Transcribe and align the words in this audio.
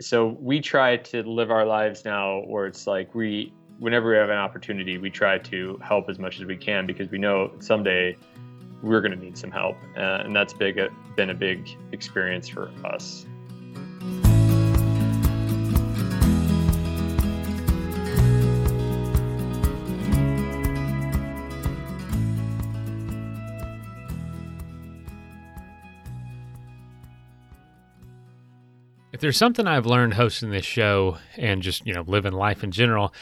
so 0.00 0.36
we 0.40 0.60
try 0.60 0.96
to 0.96 1.22
live 1.22 1.50
our 1.50 1.64
lives 1.64 2.04
now 2.04 2.40
where 2.46 2.66
it's 2.66 2.86
like 2.86 3.14
we 3.14 3.52
whenever 3.78 4.10
we 4.10 4.16
have 4.16 4.30
an 4.30 4.36
opportunity 4.36 4.98
we 4.98 5.10
try 5.10 5.38
to 5.38 5.78
help 5.82 6.08
as 6.08 6.18
much 6.18 6.40
as 6.40 6.46
we 6.46 6.56
can 6.56 6.86
because 6.86 7.10
we 7.10 7.18
know 7.18 7.52
someday 7.60 8.16
we're 8.82 9.00
going 9.00 9.12
to 9.12 9.18
need 9.18 9.36
some 9.36 9.50
help. 9.50 9.76
Uh, 9.96 10.22
and 10.24 10.34
that's 10.34 10.52
big 10.52 10.78
uh, 10.78 10.88
been 11.16 11.30
a 11.30 11.34
big 11.34 11.68
experience 11.92 12.48
for 12.48 12.70
us 12.84 13.26
If 29.18 29.22
there's 29.22 29.36
something 29.36 29.66
I've 29.66 29.84
learned 29.84 30.14
hosting 30.14 30.50
this 30.50 30.64
show 30.64 31.18
and 31.36 31.60
just, 31.60 31.84
you 31.84 31.92
know, 31.92 32.04
living 32.06 32.34
life 32.34 32.62
in 32.62 32.70
general, 32.70 33.12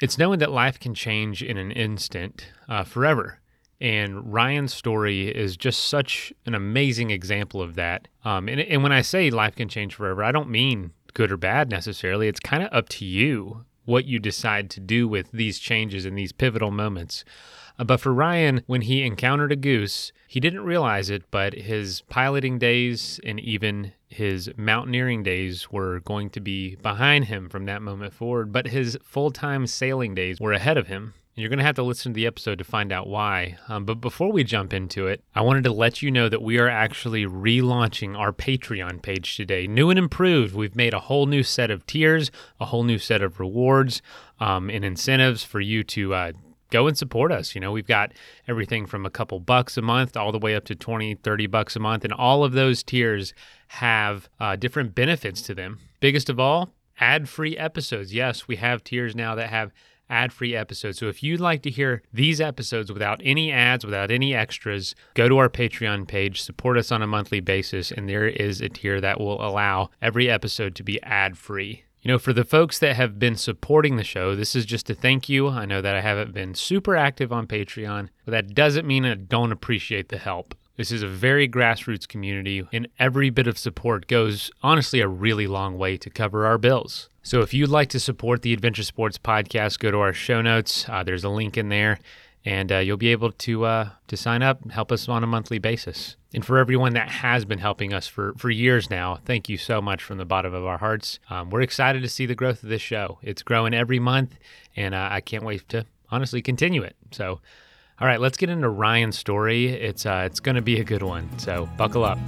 it's 0.00 0.16
knowing 0.16 0.38
that 0.38 0.50
life 0.50 0.80
can 0.80 0.94
change 0.94 1.42
in 1.42 1.58
an 1.58 1.72
instant, 1.72 2.46
uh, 2.70 2.84
forever. 2.84 3.38
And 3.78 4.32
Ryan's 4.32 4.72
story 4.72 5.28
is 5.28 5.58
just 5.58 5.88
such 5.88 6.32
an 6.46 6.54
amazing 6.54 7.10
example 7.10 7.60
of 7.60 7.74
that. 7.74 8.08
Um, 8.24 8.48
and, 8.48 8.62
and 8.62 8.82
when 8.82 8.92
I 8.92 9.02
say 9.02 9.28
life 9.28 9.54
can 9.54 9.68
change 9.68 9.94
forever, 9.94 10.24
I 10.24 10.32
don't 10.32 10.48
mean 10.48 10.92
good 11.12 11.30
or 11.30 11.36
bad 11.36 11.68
necessarily. 11.68 12.28
It's 12.28 12.40
kind 12.40 12.62
of 12.62 12.72
up 12.72 12.88
to 12.88 13.04
you 13.04 13.66
what 13.84 14.06
you 14.06 14.18
decide 14.18 14.70
to 14.70 14.80
do 14.80 15.06
with 15.06 15.32
these 15.32 15.58
changes 15.58 16.06
and 16.06 16.16
these 16.16 16.32
pivotal 16.32 16.70
moments. 16.70 17.26
Uh, 17.78 17.84
but 17.84 18.00
for 18.00 18.14
Ryan, 18.14 18.62
when 18.66 18.80
he 18.80 19.02
encountered 19.02 19.52
a 19.52 19.56
goose, 19.56 20.12
he 20.26 20.40
didn't 20.40 20.64
realize 20.64 21.10
it, 21.10 21.24
but 21.30 21.52
his 21.52 22.00
piloting 22.08 22.58
days 22.58 23.20
and 23.22 23.38
even 23.38 23.92
his 24.08 24.50
mountaineering 24.56 25.22
days 25.22 25.70
were 25.70 26.00
going 26.00 26.30
to 26.30 26.40
be 26.40 26.76
behind 26.76 27.26
him 27.26 27.48
from 27.48 27.66
that 27.66 27.82
moment 27.82 28.12
forward, 28.12 28.52
but 28.52 28.68
his 28.68 28.98
full 29.02 29.30
time 29.30 29.66
sailing 29.66 30.14
days 30.14 30.40
were 30.40 30.52
ahead 30.52 30.78
of 30.78 30.86
him. 30.86 31.14
You're 31.38 31.50
going 31.50 31.58
to 31.58 31.66
have 31.66 31.74
to 31.74 31.82
listen 31.82 32.12
to 32.12 32.16
the 32.16 32.26
episode 32.26 32.56
to 32.58 32.64
find 32.64 32.90
out 32.90 33.08
why. 33.08 33.58
Um, 33.68 33.84
but 33.84 34.00
before 34.00 34.32
we 34.32 34.42
jump 34.42 34.72
into 34.72 35.06
it, 35.06 35.22
I 35.34 35.42
wanted 35.42 35.64
to 35.64 35.72
let 35.72 36.00
you 36.00 36.10
know 36.10 36.30
that 36.30 36.40
we 36.40 36.58
are 36.58 36.68
actually 36.68 37.26
relaunching 37.26 38.16
our 38.16 38.32
Patreon 38.32 39.02
page 39.02 39.36
today. 39.36 39.66
New 39.66 39.90
and 39.90 39.98
improved. 39.98 40.54
We've 40.54 40.74
made 40.74 40.94
a 40.94 41.00
whole 41.00 41.26
new 41.26 41.42
set 41.42 41.70
of 41.70 41.84
tiers, 41.84 42.30
a 42.58 42.64
whole 42.64 42.84
new 42.84 42.96
set 42.96 43.20
of 43.20 43.38
rewards 43.38 44.00
um, 44.40 44.70
and 44.70 44.82
incentives 44.82 45.44
for 45.44 45.60
you 45.60 45.84
to 45.84 46.14
uh, 46.14 46.32
go 46.70 46.86
and 46.86 46.96
support 46.96 47.32
us. 47.32 47.54
You 47.54 47.60
know, 47.60 47.72
we've 47.72 47.86
got 47.86 48.12
everything 48.48 48.86
from 48.86 49.06
a 49.06 49.10
couple 49.10 49.40
bucks 49.40 49.76
a 49.76 49.82
month 49.82 50.16
all 50.16 50.32
the 50.32 50.38
way 50.38 50.54
up 50.54 50.64
to 50.66 50.74
20, 50.74 51.16
30 51.16 51.46
bucks 51.46 51.76
a 51.76 51.80
month. 51.80 52.04
And 52.04 52.12
all 52.12 52.44
of 52.44 52.52
those 52.52 52.82
tiers 52.82 53.34
have 53.68 54.28
uh, 54.40 54.56
different 54.56 54.94
benefits 54.94 55.42
to 55.42 55.54
them. 55.54 55.78
Biggest 56.00 56.28
of 56.28 56.38
all, 56.38 56.72
ad 57.00 57.28
free 57.28 57.56
episodes. 57.56 58.14
Yes, 58.14 58.48
we 58.48 58.56
have 58.56 58.84
tiers 58.84 59.14
now 59.14 59.34
that 59.34 59.50
have 59.50 59.72
ad 60.08 60.32
free 60.32 60.54
episodes. 60.54 60.98
So 60.98 61.08
if 61.08 61.22
you'd 61.22 61.40
like 61.40 61.62
to 61.62 61.70
hear 61.70 62.02
these 62.12 62.40
episodes 62.40 62.92
without 62.92 63.20
any 63.24 63.50
ads, 63.50 63.84
without 63.84 64.10
any 64.10 64.34
extras, 64.34 64.94
go 65.14 65.28
to 65.28 65.38
our 65.38 65.48
Patreon 65.48 66.06
page, 66.06 66.42
support 66.42 66.78
us 66.78 66.92
on 66.92 67.02
a 67.02 67.06
monthly 67.06 67.40
basis, 67.40 67.90
and 67.90 68.08
there 68.08 68.26
is 68.26 68.60
a 68.60 68.68
tier 68.68 69.00
that 69.00 69.20
will 69.20 69.44
allow 69.44 69.90
every 70.00 70.30
episode 70.30 70.74
to 70.76 70.82
be 70.82 71.02
ad 71.02 71.36
free. 71.36 71.85
You 72.06 72.12
know, 72.12 72.18
for 72.20 72.32
the 72.32 72.44
folks 72.44 72.78
that 72.78 72.94
have 72.94 73.18
been 73.18 73.34
supporting 73.34 73.96
the 73.96 74.04
show, 74.04 74.36
this 74.36 74.54
is 74.54 74.64
just 74.64 74.86
to 74.86 74.94
thank 74.94 75.28
you. 75.28 75.48
I 75.48 75.64
know 75.64 75.82
that 75.82 75.96
I 75.96 76.00
haven't 76.00 76.32
been 76.32 76.54
super 76.54 76.94
active 76.94 77.32
on 77.32 77.48
Patreon, 77.48 78.10
but 78.24 78.30
that 78.30 78.54
doesn't 78.54 78.86
mean 78.86 79.04
I 79.04 79.14
don't 79.14 79.50
appreciate 79.50 80.08
the 80.08 80.18
help. 80.18 80.54
This 80.76 80.92
is 80.92 81.02
a 81.02 81.08
very 81.08 81.48
grassroots 81.48 82.06
community, 82.06 82.62
and 82.72 82.86
every 83.00 83.30
bit 83.30 83.48
of 83.48 83.58
support 83.58 84.06
goes, 84.06 84.52
honestly, 84.62 85.00
a 85.00 85.08
really 85.08 85.48
long 85.48 85.78
way 85.78 85.96
to 85.96 86.08
cover 86.08 86.46
our 86.46 86.58
bills. 86.58 87.08
So 87.24 87.40
if 87.40 87.52
you'd 87.52 87.70
like 87.70 87.88
to 87.88 87.98
support 87.98 88.42
the 88.42 88.52
Adventure 88.52 88.84
Sports 88.84 89.18
Podcast, 89.18 89.80
go 89.80 89.90
to 89.90 89.98
our 89.98 90.12
show 90.12 90.40
notes. 90.40 90.88
Uh, 90.88 91.02
there's 91.02 91.24
a 91.24 91.28
link 91.28 91.56
in 91.56 91.70
there 91.70 91.98
and 92.46 92.70
uh, 92.70 92.78
you'll 92.78 92.96
be 92.96 93.08
able 93.08 93.32
to 93.32 93.64
uh, 93.64 93.90
to 94.06 94.16
sign 94.16 94.40
up 94.40 94.70
help 94.70 94.92
us 94.92 95.08
on 95.08 95.22
a 95.22 95.26
monthly 95.26 95.58
basis. 95.58 96.16
And 96.32 96.44
for 96.44 96.58
everyone 96.58 96.94
that 96.94 97.10
has 97.10 97.44
been 97.44 97.58
helping 97.58 97.92
us 97.92 98.06
for 98.06 98.32
for 98.38 98.48
years 98.48 98.88
now, 98.88 99.18
thank 99.24 99.48
you 99.48 99.58
so 99.58 99.82
much 99.82 100.02
from 100.02 100.16
the 100.16 100.24
bottom 100.24 100.54
of 100.54 100.64
our 100.64 100.78
hearts. 100.78 101.18
Um, 101.28 101.50
we're 101.50 101.60
excited 101.60 102.02
to 102.02 102.08
see 102.08 102.24
the 102.24 102.36
growth 102.36 102.62
of 102.62 102.68
this 102.68 102.80
show. 102.80 103.18
It's 103.20 103.42
growing 103.42 103.74
every 103.74 103.98
month, 103.98 104.38
and 104.76 104.94
uh, 104.94 105.08
I 105.10 105.20
can't 105.20 105.44
wait 105.44 105.68
to 105.70 105.84
honestly 106.10 106.40
continue 106.40 106.82
it. 106.82 106.94
So, 107.10 107.40
all 108.00 108.06
right, 108.06 108.20
let's 108.20 108.36
get 108.36 108.48
into 108.48 108.68
Ryan's 108.68 109.18
story. 109.18 109.66
It's 109.68 110.06
uh, 110.06 110.22
it's 110.24 110.40
going 110.40 110.56
to 110.56 110.62
be 110.62 110.78
a 110.80 110.84
good 110.84 111.02
one. 111.02 111.36
So 111.38 111.68
buckle 111.76 112.04
up. 112.04 112.18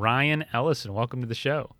Ryan 0.00 0.46
Ellison, 0.54 0.94
welcome 0.94 1.20
to 1.20 1.26
the 1.26 1.34
show. 1.34 1.76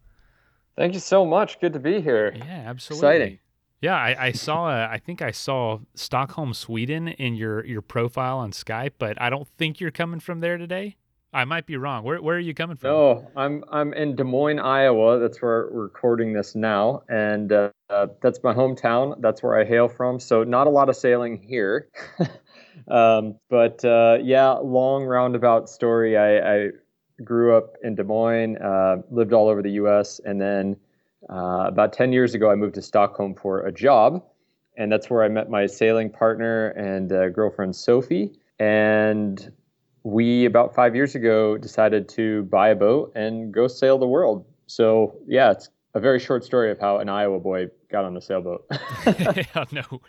Thank 0.77 0.93
you 0.93 1.01
so 1.01 1.25
much. 1.25 1.59
Good 1.59 1.73
to 1.73 1.79
be 1.79 2.03
here. 2.03 2.35
Yeah, 2.37 2.65
absolutely. 2.67 3.09
Exciting. 3.09 3.39
Yeah, 3.81 3.97
I, 3.97 4.27
I 4.27 4.33
saw. 4.33 4.69
A, 4.69 4.89
I 4.89 4.99
think 4.99 5.23
I 5.23 5.31
saw 5.31 5.79
Stockholm, 5.95 6.53
Sweden, 6.53 7.09
in 7.09 7.35
your 7.35 7.65
your 7.65 7.81
profile 7.81 8.37
on 8.37 8.53
Skype, 8.53 8.93
but 8.99 9.21
I 9.21 9.31
don't 9.31 9.49
think 9.57 9.81
you're 9.81 9.91
coming 9.91 10.21
from 10.21 10.41
there 10.41 10.59
today. 10.59 10.97
I 11.33 11.47
might 11.47 11.65
be 11.65 11.79
wrong. 11.79 12.05
Where 12.05 12.21
where 12.21 12.37
are 12.37 12.41
you 12.41 12.53
coming 12.53 12.77
from? 12.77 12.91
No, 12.91 13.31
I'm 13.37 13.65
I'm 13.73 13.95
in 13.95 14.17
Des 14.17 14.25
Moines, 14.25 14.59
Iowa. 14.59 15.19
That's 15.19 15.41
where 15.41 15.71
we're 15.73 15.85
recording 15.85 16.35
this 16.35 16.55
now, 16.55 17.03
and 17.09 17.51
uh, 17.51 17.71
uh, 17.89 18.09
that's 18.21 18.43
my 18.43 18.53
hometown. 18.53 19.19
That's 19.23 19.43
where 19.43 19.59
I 19.59 19.65
hail 19.65 19.89
from. 19.89 20.21
So 20.21 20.45
not 20.45 20.67
a 20.67 20.71
lot 20.71 20.91
of 20.91 20.97
sailing 20.97 21.41
here, 21.41 21.89
um, 22.89 23.37
but 23.49 23.83
uh, 23.83 24.19
yeah, 24.21 24.51
long 24.51 25.05
roundabout 25.05 25.71
story. 25.71 26.19
I, 26.19 26.39
I 26.39 26.69
grew 27.25 27.57
up 27.57 27.77
in 27.83 27.95
Des 27.95 28.05
Moines, 28.05 28.57
uh, 28.59 29.03
lived 29.11 29.33
all 29.33 29.49
over 29.49 29.63
the 29.63 29.73
U.S., 29.73 30.21
and 30.25 30.41
then 30.41 30.77
uh, 31.29 31.65
about 31.67 31.93
10 31.93 32.13
years 32.13 32.35
ago, 32.35 32.51
I 32.51 32.55
moved 32.55 32.75
to 32.77 32.83
Stockholm 32.83 33.35
for 33.35 33.61
a 33.61 33.73
job, 33.73 34.25
and 34.77 34.91
that's 34.91 35.11
where 35.11 35.23
I 35.23 35.29
met 35.29 35.51
my 35.51 35.67
sailing 35.67 36.11
partner 36.11 36.69
and 36.69 37.13
uh, 37.13 37.29
girlfriend 37.29 37.77
Sophie. 37.77 38.33
And 38.59 39.53
we 40.03 40.47
about 40.47 40.75
five 40.75 40.95
years 40.95 41.15
ago 41.15 41.59
decided 41.59 42.09
to 42.11 42.45
buy 42.45 42.71
a 42.71 42.75
boat 42.75 43.13
and 43.15 43.53
go 43.53 43.69
sail 43.69 43.99
the 43.99 44.07
world. 44.07 44.47
So 44.67 45.15
yeah, 45.27 45.51
it's 45.51 45.69
a 45.95 46.01
very 46.01 46.21
short 46.21 46.45
story 46.45 46.71
of 46.71 46.79
how 46.79 46.99
an 46.99 47.09
Iowa 47.09 47.41
boy 47.41 47.69
got 47.91 48.05
on 48.05 48.15
the 48.15 48.21
sailboat. 48.21 48.65
yeah, 49.07 49.65
no, 49.73 50.01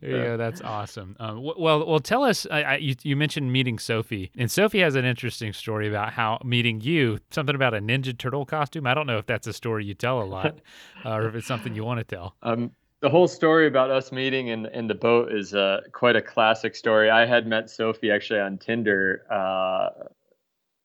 yeah, 0.00 0.36
that's 0.36 0.62
awesome. 0.62 1.16
Um, 1.20 1.42
well, 1.42 1.86
well, 1.86 2.00
tell 2.00 2.22
us. 2.24 2.46
I, 2.50 2.62
I, 2.62 2.76
you, 2.76 2.94
you, 3.02 3.16
mentioned 3.16 3.52
meeting 3.52 3.78
Sophie, 3.78 4.30
and 4.36 4.50
Sophie 4.50 4.80
has 4.80 4.94
an 4.94 5.04
interesting 5.04 5.52
story 5.52 5.88
about 5.88 6.12
how 6.12 6.38
meeting 6.44 6.80
you. 6.80 7.18
Something 7.30 7.54
about 7.54 7.74
a 7.74 7.78
Ninja 7.78 8.16
Turtle 8.16 8.46
costume. 8.46 8.86
I 8.86 8.94
don't 8.94 9.06
know 9.06 9.18
if 9.18 9.26
that's 9.26 9.46
a 9.46 9.52
story 9.52 9.84
you 9.84 9.94
tell 9.94 10.22
a 10.22 10.24
lot, 10.24 10.58
uh, 11.04 11.10
or 11.10 11.28
if 11.28 11.34
it's 11.34 11.46
something 11.46 11.74
you 11.74 11.84
want 11.84 11.98
to 11.98 12.04
tell. 12.04 12.34
Um, 12.42 12.70
the 13.00 13.10
whole 13.10 13.28
story 13.28 13.66
about 13.66 13.90
us 13.90 14.10
meeting 14.12 14.48
in 14.48 14.66
in 14.66 14.86
the 14.86 14.94
boat 14.94 15.32
is 15.32 15.54
uh, 15.54 15.82
quite 15.92 16.16
a 16.16 16.22
classic 16.22 16.74
story. 16.74 17.10
I 17.10 17.26
had 17.26 17.46
met 17.46 17.68
Sophie 17.68 18.10
actually 18.10 18.40
on 18.40 18.56
Tinder 18.56 19.22
uh, 19.30 19.90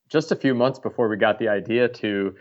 just 0.10 0.34
a 0.34 0.36
few 0.36 0.54
months 0.54 0.78
before 0.78 1.08
we 1.08 1.16
got 1.16 1.40
the 1.40 1.48
idea 1.48 1.88
to 1.88 2.36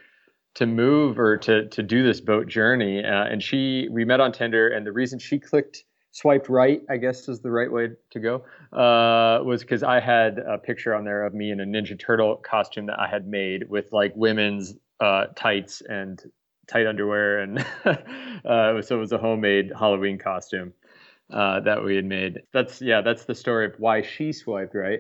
to 0.55 0.67
move 0.67 1.19
or 1.19 1.37
to 1.39 1.69
to 1.69 1.83
do 1.83 2.03
this 2.03 2.21
boat 2.21 2.49
journey. 2.49 3.05
Uh, 3.05 3.25
and 3.25 3.43
she 3.43 3.89
we 3.91 4.05
met 4.05 4.21
on 4.21 4.33
Tinder, 4.33 4.69
and 4.69 4.87
the 4.87 4.93
reason 4.93 5.19
she 5.19 5.39
clicked 5.39 5.85
swiped 6.13 6.49
right, 6.49 6.83
I 6.91 6.97
guess 6.97 7.29
is 7.29 7.41
the 7.41 7.51
right 7.51 7.71
way 7.71 7.91
to 8.11 8.21
go, 8.21 8.45
uh, 8.73 9.45
was 9.45 9.63
because 9.63 9.83
I 9.83 10.01
had 10.01 10.39
a 10.39 10.59
picture 10.59 10.95
on 10.95 11.05
there 11.05 11.25
of 11.25 11.35
me 11.35 11.51
in 11.51 11.61
a 11.61 11.65
Ninja 11.65 11.99
Turtle 11.99 12.37
costume 12.37 12.87
that 12.87 12.99
I 12.99 13.07
had 13.07 13.29
made 13.29 13.69
with 13.69 13.93
like 13.93 14.13
women's 14.17 14.75
uh, 14.99 15.27
tights 15.37 15.83
and 15.89 16.21
tight 16.67 16.87
underwear, 16.87 17.41
and 17.41 17.59
uh, 17.85 18.83
so 18.83 18.97
it 18.97 19.01
was 19.01 19.13
a 19.13 19.19
homemade 19.19 19.73
Halloween 19.79 20.19
costume. 20.19 20.73
Uh, 21.33 21.61
that 21.61 21.85
we 21.85 21.95
had 21.95 22.05
made. 22.05 22.43
That's 22.53 22.83
yeah, 22.83 23.03
that's 23.03 23.25
the 23.25 23.37
story 23.37 23.67
of 23.67 23.75
why 23.79 24.03
she 24.03 24.33
swiped 24.33 24.75
right. 24.75 24.99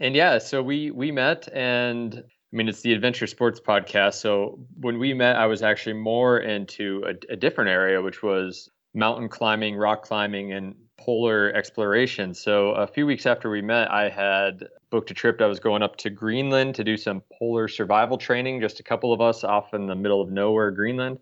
And 0.00 0.14
yeah, 0.14 0.38
so 0.38 0.62
we 0.62 0.90
we 0.90 1.12
met 1.12 1.50
and 1.52 2.24
I 2.56 2.58
mean, 2.58 2.70
it's 2.70 2.80
the 2.80 2.94
Adventure 2.94 3.26
Sports 3.26 3.60
Podcast. 3.60 4.14
So 4.14 4.58
when 4.80 4.98
we 4.98 5.12
met, 5.12 5.36
I 5.36 5.44
was 5.44 5.62
actually 5.62 5.92
more 5.92 6.38
into 6.38 7.04
a, 7.06 7.34
a, 7.34 7.36
different 7.36 7.68
area, 7.68 8.00
which 8.00 8.22
was 8.22 8.70
mountain 8.94 9.28
climbing, 9.28 9.76
rock 9.76 10.04
climbing, 10.04 10.54
and 10.54 10.74
polar 10.96 11.52
exploration. 11.52 12.32
So 12.32 12.70
a 12.70 12.86
few 12.86 13.04
weeks 13.04 13.26
after 13.26 13.50
we 13.50 13.60
met, 13.60 13.90
I 13.90 14.08
had 14.08 14.68
booked 14.88 15.10
a 15.10 15.14
trip. 15.14 15.42
I 15.42 15.46
was 15.48 15.60
going 15.60 15.82
up 15.82 15.96
to 15.96 16.08
Greenland 16.08 16.74
to 16.76 16.82
do 16.82 16.96
some 16.96 17.22
polar 17.38 17.68
survival 17.68 18.16
training, 18.16 18.62
just 18.62 18.80
a 18.80 18.82
couple 18.82 19.12
of 19.12 19.20
us 19.20 19.44
off 19.44 19.74
in 19.74 19.86
the 19.86 19.94
middle 19.94 20.22
of 20.22 20.30
nowhere, 20.30 20.70
Greenland. 20.70 21.18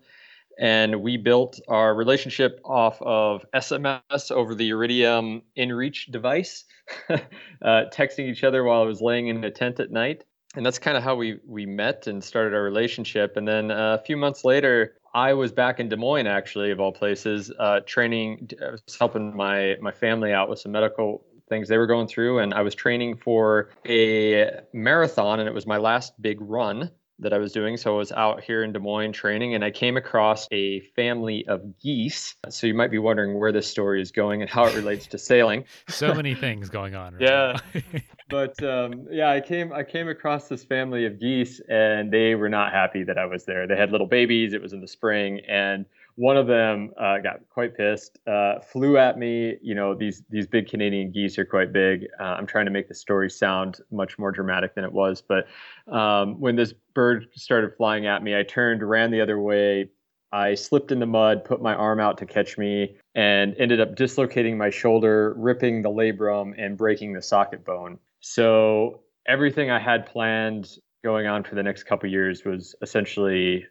And 0.57 1.01
we 1.01 1.17
built 1.17 1.59
our 1.67 1.93
relationship 1.93 2.61
off 2.63 3.01
of 3.01 3.45
SMS 3.53 4.31
over 4.31 4.55
the 4.55 4.69
Iridium 4.69 5.41
InReach 5.57 6.13
device, 6.13 6.63
uh, 7.09 7.17
texting 7.61 8.29
each 8.29 8.45
other 8.45 8.63
while 8.63 8.83
I 8.83 8.85
was 8.85 9.01
laying 9.01 9.27
in 9.27 9.43
a 9.43 9.51
tent 9.51 9.81
at 9.81 9.91
night 9.91 10.23
and 10.55 10.65
that's 10.65 10.79
kind 10.79 10.97
of 10.97 11.03
how 11.03 11.15
we 11.15 11.39
we 11.45 11.65
met 11.65 12.07
and 12.07 12.23
started 12.23 12.53
our 12.53 12.63
relationship. 12.63 13.37
And 13.37 13.47
then 13.47 13.71
uh, 13.71 13.97
a 13.99 14.03
few 14.03 14.17
months 14.17 14.43
later, 14.43 14.95
I 15.13 15.33
was 15.33 15.51
back 15.51 15.79
in 15.79 15.89
Des 15.89 15.95
Moines, 15.95 16.27
actually, 16.27 16.71
of 16.71 16.79
all 16.79 16.91
places, 16.91 17.51
uh, 17.59 17.81
training. 17.85 18.49
I 18.61 18.71
was 18.71 18.81
helping 18.97 19.35
my 19.35 19.75
my 19.81 19.91
family 19.91 20.33
out 20.33 20.49
with 20.49 20.59
some 20.59 20.71
medical 20.71 21.25
things 21.47 21.69
they 21.69 21.77
were 21.77 21.87
going 21.87 22.07
through. 22.07 22.39
And 22.39 22.53
I 22.53 22.61
was 22.61 22.75
training 22.75 23.17
for 23.17 23.69
a 23.87 24.49
marathon, 24.73 25.39
and 25.39 25.47
it 25.47 25.53
was 25.53 25.67
my 25.67 25.77
last 25.77 26.19
big 26.21 26.37
run 26.41 26.91
that 27.19 27.33
I 27.33 27.37
was 27.37 27.51
doing. 27.53 27.77
So 27.77 27.93
I 27.93 27.97
was 27.97 28.11
out 28.11 28.43
here 28.43 28.63
in 28.63 28.73
Des 28.73 28.79
Moines 28.79 29.13
training 29.13 29.55
and 29.55 29.63
I 29.63 29.71
came 29.71 29.95
across 29.95 30.47
a 30.51 30.81
family 30.97 31.47
of 31.47 31.79
geese. 31.79 32.35
So 32.49 32.67
you 32.67 32.73
might 32.73 32.91
be 32.91 32.97
wondering 32.97 33.39
where 33.39 33.53
this 33.53 33.67
story 33.67 34.01
is 34.01 34.11
going 34.11 34.41
and 34.41 34.51
how 34.51 34.65
it 34.65 34.75
relates 34.75 35.07
to 35.07 35.17
sailing. 35.17 35.63
so 35.87 36.13
many 36.13 36.35
things 36.35 36.69
going 36.69 36.93
on. 36.93 37.13
Right 37.13 37.21
yeah. 37.21 37.57
but 38.29 38.61
um, 38.63 39.07
yeah, 39.11 39.29
I 39.29 39.41
came 39.41 39.71
I 39.71 39.83
came 39.83 40.07
across 40.07 40.47
this 40.47 40.63
family 40.63 41.05
of 41.05 41.19
geese 41.19 41.61
and 41.69 42.11
they 42.11 42.35
were 42.35 42.49
not 42.49 42.71
happy 42.71 43.03
that 43.03 43.17
I 43.17 43.25
was 43.25 43.45
there. 43.45 43.67
They 43.67 43.75
had 43.75 43.91
little 43.91 44.07
babies. 44.07 44.53
It 44.53 44.61
was 44.61 44.73
in 44.73 44.81
the 44.81 44.87
spring 44.87 45.41
and 45.47 45.85
one 46.15 46.37
of 46.37 46.47
them 46.47 46.91
uh, 46.97 47.17
got 47.17 47.41
quite 47.49 47.75
pissed, 47.75 48.19
uh, 48.25 48.59
flew 48.61 48.97
at 48.97 49.19
me. 49.19 49.57
You 49.61 49.75
know, 49.75 49.93
these 49.93 50.23
these 50.29 50.47
big 50.47 50.67
Canadian 50.67 51.11
geese 51.11 51.37
are 51.37 51.45
quite 51.45 51.73
big. 51.73 52.05
Uh, 52.19 52.23
I'm 52.23 52.47
trying 52.47 52.65
to 52.65 52.71
make 52.71 52.87
the 52.87 52.95
story 52.95 53.29
sound 53.29 53.81
much 53.91 54.17
more 54.17 54.31
dramatic 54.31 54.75
than 54.75 54.85
it 54.85 54.91
was, 54.91 55.21
but 55.21 55.45
um, 55.93 56.39
when 56.39 56.55
this 56.55 56.73
bird 56.93 57.27
started 57.35 57.75
flying 57.75 58.07
at 58.07 58.23
me, 58.23 58.37
I 58.37 58.43
turned, 58.43 58.81
ran 58.87 59.11
the 59.11 59.21
other 59.21 59.39
way. 59.39 59.89
I 60.31 60.55
slipped 60.55 60.91
in 60.91 60.99
the 60.99 61.05
mud, 61.05 61.45
put 61.45 61.61
my 61.61 61.73
arm 61.75 61.99
out 61.99 62.17
to 62.17 62.25
catch 62.25 62.57
me, 62.57 62.97
and 63.13 63.55
ended 63.57 63.79
up 63.79 63.95
dislocating 63.95 64.57
my 64.57 64.69
shoulder, 64.69 65.33
ripping 65.37 65.81
the 65.81 65.89
labrum, 65.89 66.53
and 66.57 66.77
breaking 66.77 67.13
the 67.13 67.21
socket 67.21 67.63
bone. 67.63 67.99
So 68.27 69.01
everything 69.27 69.69
I 69.69 69.77
had 69.77 70.07
planned 70.07 70.79
going 71.03 71.27
on 71.27 71.43
for 71.43 71.53
the 71.53 71.61
next 71.61 71.83
couple 71.83 72.09
years 72.09 72.43
was 72.43 72.73
essentially 72.81 73.67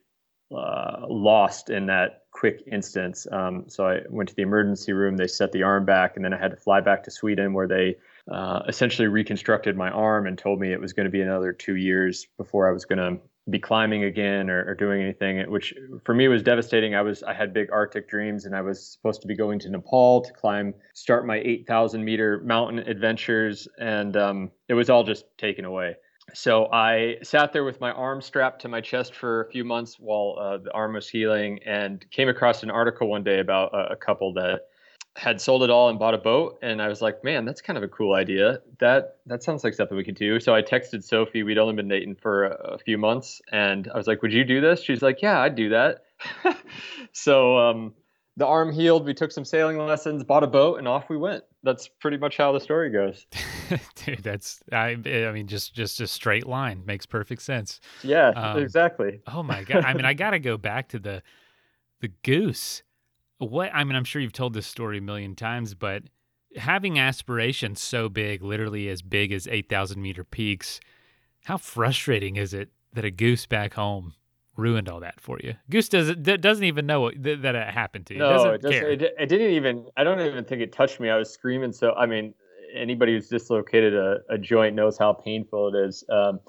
uh, 0.57 1.07
lost 1.09 1.71
in 1.71 1.87
that 1.87 2.21
quick 2.31 2.63
instance. 2.71 3.27
Um, 3.33 3.65
so 3.67 3.85
I 3.85 4.03
went 4.09 4.29
to 4.29 4.35
the 4.37 4.43
emergency 4.43 4.93
room. 4.93 5.17
They 5.17 5.27
set 5.27 5.51
the 5.51 5.65
arm 5.65 5.85
back, 5.85 6.15
and 6.15 6.25
then 6.25 6.33
I 6.33 6.39
had 6.39 6.53
to 6.53 6.57
fly 6.57 6.81
back 6.81 7.03
to 7.03 7.11
Sweden, 7.11 7.53
where 7.53 7.67
they 7.67 7.97
uh, 8.31 8.61
essentially 8.69 9.09
reconstructed 9.09 9.77
my 9.77 9.91
arm 9.91 10.29
and 10.29 10.39
told 10.39 10.61
me 10.61 10.73
it 10.73 10.81
was 10.81 10.93
going 10.93 11.07
to 11.07 11.11
be 11.11 11.21
another 11.21 11.53
two 11.53 11.75
years 11.75 12.25
before 12.39 12.69
I 12.69 12.73
was 12.73 12.85
going 12.85 12.99
to 12.99 13.21
be 13.51 13.59
climbing 13.59 14.05
again 14.05 14.49
or, 14.49 14.65
or, 14.65 14.75
doing 14.75 15.03
anything. 15.03 15.51
Which 15.51 15.75
for 16.05 16.15
me 16.15 16.29
was 16.29 16.43
devastating. 16.43 16.95
I 16.95 17.03
was 17.03 17.23
I 17.23 17.35
had 17.35 17.53
big 17.53 17.71
Arctic 17.71 18.09
dreams, 18.09 18.47
and 18.47 18.57
I 18.57 18.63
was 18.63 18.87
supposed 18.87 19.21
to 19.23 19.29
be 19.29 19.37
going 19.37 19.59
to 19.61 19.71
Nepal 19.71 20.23
to 20.23 20.33
climb, 20.33 20.75
start 20.95 21.27
my 21.27 21.37
8,000 21.45 22.05
meter 22.05 22.41
mountain 22.45 22.79
adventures, 22.79 23.69
and 23.79 24.17
um, 24.17 24.51
it 24.69 24.75
was 24.75 24.89
all 24.89 25.05
just 25.05 25.27
taken 25.37 25.65
away 25.65 25.97
so 26.33 26.67
I 26.73 27.17
sat 27.23 27.53
there 27.53 27.65
with 27.65 27.81
my 27.81 27.93
arm 27.93 28.23
strapped 28.23 28.63
to 28.63 28.69
my 28.69 28.81
chest 28.81 29.15
for 29.15 29.43
a 29.43 29.51
few 29.51 29.65
months 29.65 29.99
while 29.99 30.37
uh, 30.41 30.59
the 30.59 30.73
arm 30.73 30.95
was 30.95 31.09
healing, 31.09 31.61
and 31.67 32.05
came 32.11 32.29
across 32.29 32.63
an 32.63 32.71
article 32.71 33.09
one 33.09 33.23
day 33.23 33.41
about 33.41 33.75
a, 33.75 33.93
a, 33.93 33.97
couple 33.97 34.33
that 34.35 34.63
had 35.17 35.41
sold 35.41 35.63
it 35.63 35.71
all 35.71 35.89
and 35.89 35.99
bought 35.99 36.15
a 36.15 36.19
boat. 36.19 36.59
And 36.63 36.83
I 36.83 36.89
was 36.89 37.01
like, 37.01 37.23
man, 37.23 37.45
that's 37.45 37.61
kind 37.61 37.77
of 37.77 37.83
a 37.83 37.89
cool 37.89 38.15
idea. 38.15 38.59
That 38.81 39.19
that 39.27 39.43
sounds 39.43 39.63
like 39.63 39.75
something 39.75 39.97
we 39.97 40.05
could 40.05 40.17
do. 40.17 40.41
So 40.41 40.55
I 40.55 40.63
texted 40.63 41.05
Sophie. 41.05 41.43
We'd 41.43 41.59
only 41.59 41.75
been 41.75 41.89
dating 41.89 42.17
for 42.17 42.47
a, 42.47 42.75
a 42.75 42.79
few 42.79 42.99
months, 42.99 43.41
and 43.53 43.89
I 43.93 43.97
was 43.97 44.07
like, 44.07 44.23
would 44.23 44.33
you 44.33 44.45
do 44.45 44.61
this? 44.61 44.83
She's 44.83 45.03
like, 45.03 45.23
yeah, 45.23 45.41
I'd 45.41 45.55
do 45.55 45.69
that. 45.71 46.05
so 47.13 47.59
um, 47.59 47.95
the 48.37 48.47
arm 48.47 48.73
healed. 48.73 49.07
We 49.07 49.15
took 49.15 49.31
some 49.31 49.45
sailing 49.45 49.79
lessons, 49.79 50.25
bought 50.25 50.43
a 50.43 50.49
boat, 50.49 50.79
and 50.79 50.89
off 50.89 51.09
we 51.09 51.17
went. 51.17 51.45
That's 51.63 51.89
pretty 52.01 52.17
much 52.17 52.37
how 52.37 52.53
the 52.53 52.61
story 52.61 52.91
goes. 52.91 53.27
Dude, 54.05 54.23
that's 54.23 54.63
I. 54.73 54.97
I 55.07 55.33
mean, 55.33 55.47
just 55.47 55.75
just 55.75 56.01
a 56.01 56.07
straight 56.09 56.47
line 56.47 56.83
makes 56.85 57.07
perfect 57.07 57.43
sense. 57.43 57.81
Yeah, 58.03 58.31
um, 58.31 58.59
exactly. 58.59 59.21
Oh 59.29 59.45
my 59.45 59.63
god! 59.63 59.85
I 59.85 59.95
mean, 59.95 60.05
I 60.05 60.15
got 60.15 60.31
to 60.31 60.41
go 60.41 60.57
back 60.57 60.89
to 60.89 60.99
the 60.99 61.23
the 62.01 62.09
goose. 62.23 62.83
What 63.39 63.71
I 63.75 63.85
mean, 63.85 63.97
I'm 63.97 64.05
sure 64.05 64.23
you've 64.23 64.33
told 64.33 64.55
this 64.55 64.67
story 64.67 64.99
a 64.99 65.03
million 65.03 65.35
times, 65.35 65.75
but 65.75 66.05
having 66.57 66.99
aspirations 66.99 67.81
so 67.81 68.09
big, 68.09 68.43
literally 68.43 68.89
as 68.89 69.03
big 69.03 69.33
as 69.33 69.49
eight 69.49 69.69
thousand 69.69 70.01
meter 70.01 70.25
peaks, 70.25 70.81
how 71.45 71.57
frustrating 71.57 72.37
is 72.37 72.55
it 72.55 72.71
that 72.93 73.05
a 73.05 73.11
goose 73.11 73.47
back 73.47 73.75
home 73.75 74.15
ruined 74.57 74.89
all 74.89 75.01
that 75.01 75.21
for 75.21 75.39
you. 75.43 75.55
Goose 75.71 75.89
doesn't 75.89 76.23
doesn't 76.41 76.65
even 76.65 76.87
know 76.87 77.11
that 77.11 77.55
it 77.55 77.75
happened 77.75 78.07
to 78.07 78.15
you. 78.15 78.21
No, 78.21 78.51
it, 78.51 78.63
just, 78.63 78.75
it, 78.75 79.03
it, 79.03 79.29
didn't 79.29 79.51
even. 79.51 79.87
I 79.97 80.05
don't 80.05 80.21
even 80.21 80.45
think 80.45 80.63
it 80.63 80.73
touched 80.73 81.01
me. 81.01 81.11
I 81.11 81.17
was 81.17 81.31
screaming. 81.31 81.73
So 81.73 81.93
I 81.93 82.07
mean, 82.07 82.35
anybody 82.75 83.15
who's 83.15 83.29
dislocated 83.29 83.95
a, 83.95 84.19
a 84.31 84.39
joint 84.39 84.75
knows 84.75 84.99
how 84.99 85.13
painful 85.13 85.75
it 85.75 85.89
is. 85.89 86.05
Um, 86.09 86.41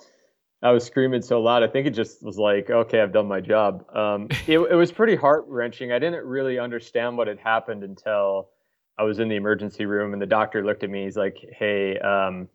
I 0.61 0.71
was 0.71 0.83
screaming 0.83 1.21
so 1.21 1.41
loud. 1.41 1.63
I 1.63 1.67
think 1.67 1.85
it 1.85 1.91
just 1.91 2.23
was 2.23 2.37
like, 2.37 2.69
okay, 2.69 3.01
I've 3.01 3.13
done 3.13 3.27
my 3.27 3.41
job. 3.41 3.85
Um, 3.95 4.27
it, 4.47 4.59
it 4.59 4.75
was 4.75 4.91
pretty 4.91 5.15
heart 5.15 5.45
wrenching. 5.47 5.91
I 5.91 5.99
didn't 5.99 6.25
really 6.25 6.59
understand 6.59 7.17
what 7.17 7.27
had 7.27 7.39
happened 7.39 7.83
until 7.83 8.49
I 8.97 9.03
was 9.03 9.19
in 9.19 9.27
the 9.27 9.35
emergency 9.35 9.85
room 9.85 10.13
and 10.13 10.21
the 10.21 10.25
doctor 10.25 10.65
looked 10.65 10.83
at 10.83 10.89
me. 10.89 11.03
He's 11.03 11.17
like, 11.17 11.37
hey. 11.57 11.97
Um, 11.99 12.49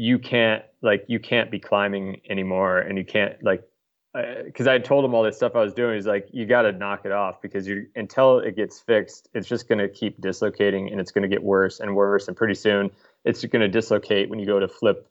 you 0.00 0.18
can't 0.18 0.64
like 0.80 1.04
you 1.08 1.20
can't 1.20 1.50
be 1.50 1.58
climbing 1.58 2.22
anymore 2.30 2.78
and 2.78 2.96
you 2.96 3.04
can't 3.04 3.34
like 3.42 3.62
because 4.44 4.66
I, 4.66 4.76
I 4.76 4.78
told 4.78 5.04
him 5.04 5.14
all 5.14 5.22
this 5.22 5.36
stuff 5.36 5.54
I 5.54 5.60
was 5.60 5.74
doing. 5.74 5.94
He's 5.94 6.06
like, 6.06 6.26
you 6.32 6.46
got 6.46 6.62
to 6.62 6.72
knock 6.72 7.02
it 7.04 7.12
off 7.12 7.42
because 7.42 7.68
you 7.68 7.86
until 7.94 8.38
it 8.38 8.56
gets 8.56 8.80
fixed, 8.80 9.28
it's 9.34 9.46
just 9.46 9.68
going 9.68 9.78
to 9.78 9.88
keep 9.90 10.18
dislocating 10.18 10.90
and 10.90 11.00
it's 11.00 11.12
going 11.12 11.22
to 11.22 11.28
get 11.28 11.42
worse 11.42 11.80
and 11.80 11.94
worse. 11.94 12.28
And 12.28 12.36
pretty 12.36 12.54
soon, 12.54 12.90
it's 13.26 13.44
going 13.44 13.60
to 13.60 13.68
dislocate 13.68 14.30
when 14.30 14.38
you 14.38 14.46
go 14.46 14.58
to 14.58 14.68
flip 14.68 15.06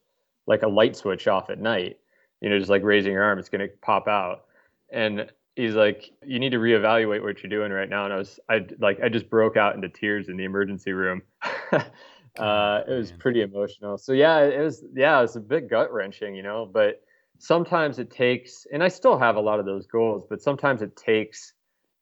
like 0.48 0.64
a 0.64 0.68
light 0.68 0.96
switch 0.96 1.28
off 1.28 1.52
at 1.52 1.60
night. 1.60 2.00
You 2.42 2.50
know, 2.50 2.58
just 2.58 2.70
like 2.70 2.84
raising 2.84 3.12
your 3.12 3.24
arm, 3.24 3.40
it's 3.40 3.50
going 3.50 3.62
to 3.62 3.74
pop 3.82 4.08
out. 4.08 4.46
And 4.92 5.32
he's 5.56 5.76
like, 5.76 6.12
you 6.26 6.40
need 6.40 6.52
to 6.52 6.58
reevaluate 6.58 7.22
what 7.22 7.44
you're 7.44 7.50
doing 7.50 7.72
right 7.72 7.90
now. 7.90 8.06
And 8.06 8.14
I 8.14 8.18
was, 8.18 8.40
I 8.50 8.66
like, 8.80 9.00
I 9.04 9.10
just 9.10 9.30
broke 9.30 9.58
out 9.58 9.76
into 9.76 9.90
tears 9.90 10.30
in 10.30 10.38
the 10.38 10.46
emergency 10.46 10.94
room. 10.94 11.22
uh, 11.72 12.82
it 12.88 12.94
was 12.94 13.12
pretty 13.12 13.42
emotional. 13.42 13.98
So 13.98 14.14
yeah, 14.14 14.40
it 14.40 14.62
was, 14.62 14.84
yeah, 14.94 15.20
it 15.20 15.24
was 15.24 15.36
a 15.36 15.42
bit 15.42 15.70
gut 15.70 15.92
wrenching, 15.92 16.34
you 16.34 16.44
know, 16.44 16.66
but 16.66 17.02
sometimes 17.40 18.00
it 18.00 18.12
takes, 18.12 18.68
and 18.72 18.84
I 18.84 18.88
still 18.88 19.18
have 19.18 19.36
a 19.36 19.42
lot 19.42 19.60
of 19.60 19.66
those 19.66 19.88
goals, 19.88 20.24
but 20.30 20.42
sometimes 20.42 20.82
it 20.82 20.96
takes, 20.96 21.54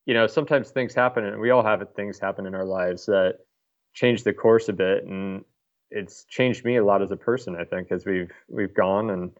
you 0.05 0.13
know, 0.13 0.27
sometimes 0.27 0.69
things 0.69 0.93
happen, 0.93 1.25
and 1.25 1.39
we 1.39 1.49
all 1.51 1.63
have 1.63 1.83
things 1.95 2.19
happen 2.19 2.45
in 2.45 2.55
our 2.55 2.65
lives 2.65 3.05
that 3.05 3.39
change 3.93 4.23
the 4.23 4.33
course 4.33 4.69
a 4.69 4.73
bit, 4.73 5.05
and 5.05 5.43
it's 5.89 6.25
changed 6.25 6.65
me 6.65 6.77
a 6.77 6.85
lot 6.85 7.01
as 7.01 7.11
a 7.11 7.17
person. 7.17 7.55
I 7.55 7.63
think 7.63 7.91
as 7.91 8.05
we've 8.05 8.31
we've 8.47 8.73
gone 8.73 9.09
and 9.09 9.31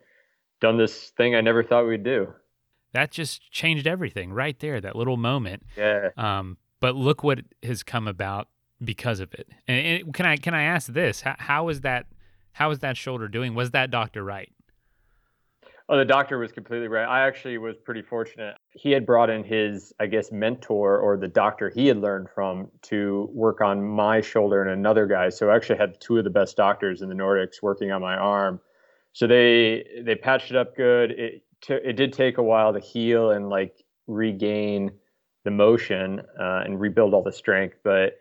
done 0.60 0.78
this 0.78 1.10
thing 1.12 1.36
I 1.36 1.42
never 1.42 1.64
thought 1.64 1.88
we'd 1.88 2.04
do. 2.04 2.34
That 2.94 3.12
just 3.12 3.52
changed 3.52 3.86
everything 3.86 4.32
right 4.32 4.58
there. 4.60 4.82
That 4.82 4.96
little 4.96 5.18
moment. 5.18 5.64
Yeah. 5.76 6.10
Um, 6.18 6.58
but 6.80 6.96
look 6.96 7.24
what 7.24 7.40
has 7.64 7.84
come 7.84 8.08
about 8.08 8.48
because 8.84 9.20
of 9.20 9.34
it. 9.34 9.50
And, 9.68 9.86
and 9.86 10.14
can 10.14 10.26
I 10.26 10.38
can 10.38 10.54
I 10.54 10.64
ask 10.64 10.88
this? 10.88 11.22
How, 11.22 11.36
how 11.38 11.70
is 11.70 11.82
that? 11.82 12.08
How 12.54 12.72
is 12.72 12.80
that 12.80 12.98
shoulder 12.98 13.28
doing? 13.28 13.54
Was 13.56 13.72
that 13.72 13.92
doctor 13.92 14.24
right? 14.24 14.52
Oh, 15.90 15.98
the 15.98 16.06
doctor 16.06 16.38
was 16.38 16.52
completely 16.52 16.90
right. 16.90 17.06
I 17.06 17.26
actually 17.26 17.58
was 17.58 17.78
pretty 17.78 18.02
fortunate. 18.02 18.58
He 18.72 18.92
had 18.92 19.06
brought 19.06 19.30
in 19.30 19.46
his, 19.46 19.94
I 20.02 20.08
guess, 20.08 20.34
mentor 20.34 20.98
or 21.00 21.16
the 21.16 21.30
doctor 21.30 21.70
he 21.70 21.88
had 21.88 21.98
learned 21.98 22.28
from 22.36 22.70
to 22.84 23.30
work 23.32 23.62
on 23.62 23.82
my 23.82 24.20
shoulder 24.20 24.62
and 24.62 24.70
another 24.70 25.08
guy. 25.08 25.30
So 25.30 25.50
I 25.50 25.56
actually 25.56 25.78
had 25.78 26.02
two 26.02 26.18
of 26.18 26.26
the 26.26 26.30
best 26.30 26.58
doctors 26.58 27.02
in 27.02 27.08
the 27.08 27.16
Nordics 27.16 27.62
working 27.62 27.92
on 27.92 28.02
my 28.02 28.18
arm. 28.18 28.60
So 29.18 29.26
they 29.26 29.84
they 30.04 30.14
patched 30.14 30.52
it 30.52 30.58
up 30.58 30.76
good. 30.76 31.10
It 31.10 31.42
t- 31.60 31.74
it 31.74 31.94
did 31.94 32.14
take 32.14 32.38
a 32.38 32.44
while 32.44 32.72
to 32.72 32.80
heal 32.80 33.32
and 33.32 33.50
like 33.50 33.84
regain 34.06 34.92
the 35.44 35.50
motion 35.50 36.20
uh, 36.40 36.62
and 36.64 36.80
rebuild 36.80 37.16
all 37.16 37.24
the 37.24 37.32
strength, 37.32 37.78
but 37.84 38.20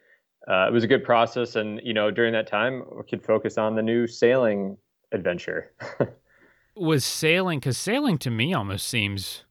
uh, 0.48 0.68
it 0.68 0.72
was 0.72 0.84
a 0.84 0.86
good 0.86 1.04
process. 1.04 1.54
And 1.54 1.82
you 1.84 1.92
know, 1.92 2.10
during 2.10 2.32
that 2.32 2.46
time, 2.46 2.82
we 2.96 3.02
could 3.02 3.22
focus 3.22 3.58
on 3.58 3.74
the 3.74 3.82
new 3.82 4.06
sailing 4.06 4.78
adventure. 5.12 5.70
was 6.74 7.04
sailing 7.04 7.58
because 7.58 7.76
sailing 7.76 8.16
to 8.16 8.30
me 8.30 8.54
almost 8.54 8.88
seems 8.88 9.44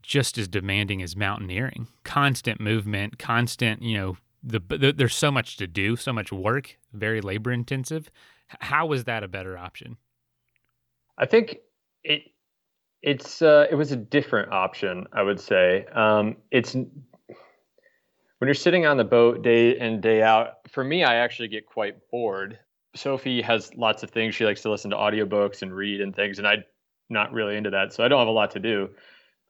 just 0.00 0.38
as 0.38 0.48
demanding 0.48 1.02
as 1.02 1.14
mountaineering 1.14 1.88
constant 2.04 2.58
movement 2.58 3.18
constant 3.18 3.82
you 3.82 3.96
know 3.96 4.16
the, 4.42 4.60
the, 4.68 4.92
there's 4.92 5.14
so 5.14 5.30
much 5.30 5.56
to 5.58 5.66
do 5.66 5.94
so 5.94 6.12
much 6.12 6.32
work 6.32 6.78
very 6.92 7.20
labor 7.20 7.52
intensive 7.52 8.10
how 8.60 8.86
was 8.86 9.04
that 9.04 9.22
a 9.22 9.28
better 9.28 9.56
option 9.56 9.96
i 11.20 11.26
think 11.26 11.58
it 12.02 12.22
it's 13.02 13.40
uh, 13.40 13.66
it 13.70 13.76
was 13.76 13.92
a 13.92 13.96
different 13.96 14.50
option 14.52 15.06
i 15.12 15.22
would 15.22 15.38
say 15.40 15.86
um, 15.94 16.36
it's 16.50 16.74
when 16.74 16.88
you're 18.42 18.54
sitting 18.54 18.86
on 18.86 18.96
the 18.96 19.04
boat 19.04 19.42
day 19.42 19.78
in 19.78 20.00
day 20.00 20.22
out 20.22 20.54
for 20.68 20.82
me 20.82 21.04
i 21.04 21.14
actually 21.16 21.48
get 21.48 21.64
quite 21.66 21.94
bored 22.10 22.58
Sophie 22.96 23.42
has 23.42 23.74
lots 23.76 24.02
of 24.02 24.10
things. 24.10 24.34
She 24.34 24.44
likes 24.44 24.62
to 24.62 24.70
listen 24.70 24.90
to 24.90 24.96
audiobooks 24.96 25.62
and 25.62 25.74
read 25.74 26.00
and 26.00 26.14
things, 26.14 26.38
and 26.38 26.46
I'm 26.46 26.64
not 27.08 27.32
really 27.32 27.56
into 27.56 27.70
that, 27.70 27.92
so 27.92 28.04
I 28.04 28.08
don't 28.08 28.18
have 28.18 28.28
a 28.28 28.32
lot 28.32 28.50
to 28.52 28.60
do. 28.60 28.90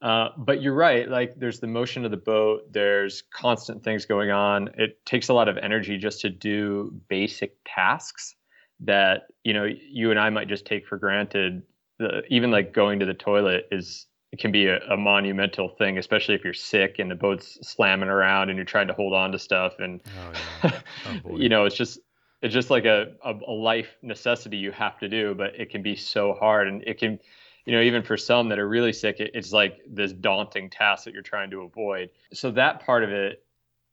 Uh, 0.03 0.29
but 0.39 0.63
you're 0.63 0.75
right. 0.75 1.09
Like 1.09 1.39
there's 1.39 1.61
the 1.61 1.67
motion 1.67 2.05
of 2.05 2.11
the 2.11 2.17
boat. 2.17 2.73
There's 2.73 3.23
constant 3.35 3.85
things 3.85 4.07
going 4.07 4.31
on. 4.31 4.71
It 4.79 5.05
takes 5.05 5.29
a 5.29 5.35
lot 5.35 5.49
of 5.49 5.59
energy 5.59 5.99
just 5.99 6.23
to 6.23 6.31
do 6.31 6.99
basic 7.09 7.57
tasks 7.67 8.35
that 8.85 9.29
you 9.45 9.53
know 9.53 9.65
you 9.65 10.11
and 10.11 10.19
I 10.19 10.31
might 10.31 10.49
just 10.49 10.67
take 10.67 10.87
for 10.87 10.99
granted. 10.99 11.63
The, 11.99 12.23
even 12.31 12.51
like 12.51 12.73
going 12.73 13.01
to 13.01 13.07
the 13.07 13.15
toilet 13.15 13.69
is 13.71 14.07
it 14.33 14.39
can 14.39 14.53
be 14.53 14.67
a, 14.67 14.79
a, 14.89 14.97
monumental 14.97 15.69
thing, 15.69 15.99
especially 15.99 16.35
if 16.35 16.45
you're 16.45 16.55
sick 16.55 16.99
and 16.99 17.11
the 17.11 17.15
boat's 17.15 17.59
slamming 17.69 18.09
around 18.09 18.49
and 18.49 18.57
you're 18.57 18.65
trying 18.65 18.87
to 18.87 18.95
hold 18.95 19.13
on 19.13 19.33
to 19.33 19.39
stuff. 19.39 19.75
And 19.81 20.01
oh, 20.07 20.33
yeah. 20.65 20.81
oh, 21.27 21.37
you 21.37 21.49
know, 21.49 21.65
it's 21.65 21.77
just 21.77 21.99
It's 22.43 22.55
just 22.55 22.71
like 22.71 22.87
a, 22.87 23.13
a, 23.25 23.35
a 23.47 23.53
life 23.53 23.97
necessity 24.03 24.57
you 24.57 24.73
have 24.73 24.99
to 25.01 25.09
do, 25.09 25.35
but 25.35 25.59
it 25.61 25.71
can 25.71 25.83
be 25.83 25.95
so 25.95 26.33
hard, 26.33 26.69
and 26.69 26.83
it 26.87 26.99
can, 26.99 27.19
you 27.67 27.75
know, 27.75 27.83
even 27.83 28.03
for 28.03 28.17
some 28.17 28.49
that 28.49 28.59
are 28.59 28.69
really 28.69 28.93
sick, 28.93 29.21
it, 29.21 29.33
it's 29.35 29.53
like 29.53 29.81
this 29.87 30.13
daunting 30.13 30.71
task 30.71 31.05
that 31.05 31.13
you're 31.13 31.23
trying 31.23 31.51
to 31.51 31.63
avoid. 31.63 32.11
So 32.33 32.51
that 32.53 32.81
part 32.81 33.05
of 33.05 33.11
it 33.11 33.45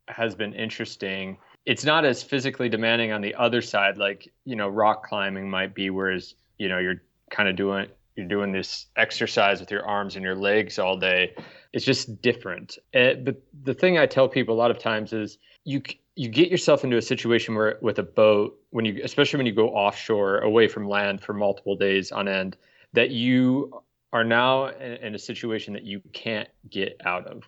has 0.08 0.36
been 0.36 0.54
interesting. 0.54 1.38
It's 1.68 1.84
not 1.84 2.06
as 2.06 2.24
physically 2.24 2.70
demanding 2.70 3.12
on 3.12 3.20
the 3.20 3.36
other 3.36 3.62
side, 3.62 3.98
like 3.98 4.32
you 4.46 4.56
know, 4.56 4.70
rock 4.70 5.06
climbing 5.06 5.50
might 5.50 5.76
be, 5.76 5.90
whereas 5.90 6.34
you 6.58 6.70
know 6.70 6.78
you're 6.78 7.02
kind 7.30 7.50
of 7.50 7.58
doing 7.58 7.88
you're 8.16 8.26
doing 8.26 8.54
this 8.54 8.88
exercise 8.96 9.60
with 9.60 9.70
your 9.70 9.86
arms 9.86 10.16
and 10.16 10.24
your 10.24 10.34
legs 10.34 10.80
all 10.80 10.98
day. 10.98 11.36
It's 11.74 11.84
just 11.84 12.22
different. 12.22 12.78
Eh, 12.94 13.16
but 13.16 13.42
the 13.64 13.74
thing 13.74 13.98
I 13.98 14.06
tell 14.06 14.30
people 14.30 14.56
a 14.56 14.58
lot 14.58 14.72
of 14.72 14.80
times 14.80 15.12
is 15.12 15.38
you 15.66 15.82
you 16.16 16.30
get 16.30 16.50
yourself 16.50 16.86
into 16.86 16.96
a 16.96 17.02
situation 17.02 17.54
where 17.54 17.78
with 17.82 18.00
a 18.00 18.04
boat 18.04 18.58
when 18.70 18.86
you 18.86 19.02
especially 19.04 19.36
when 19.36 19.46
you 19.46 19.54
go 19.54 19.70
offshore 19.70 20.40
away 20.40 20.70
from 20.70 20.88
land 20.88 21.22
for 21.22 21.34
multiple 21.34 21.76
days 21.76 22.14
on 22.14 22.30
end 22.30 22.56
that 22.94 23.12
you 23.12 23.84
are 24.14 24.24
now 24.24 24.68
in 24.68 25.14
a 25.14 25.20
situation 25.20 25.74
that 25.74 25.84
you 25.84 26.02
can't 26.14 26.48
get 26.70 26.96
out 27.04 27.28
of. 27.28 27.44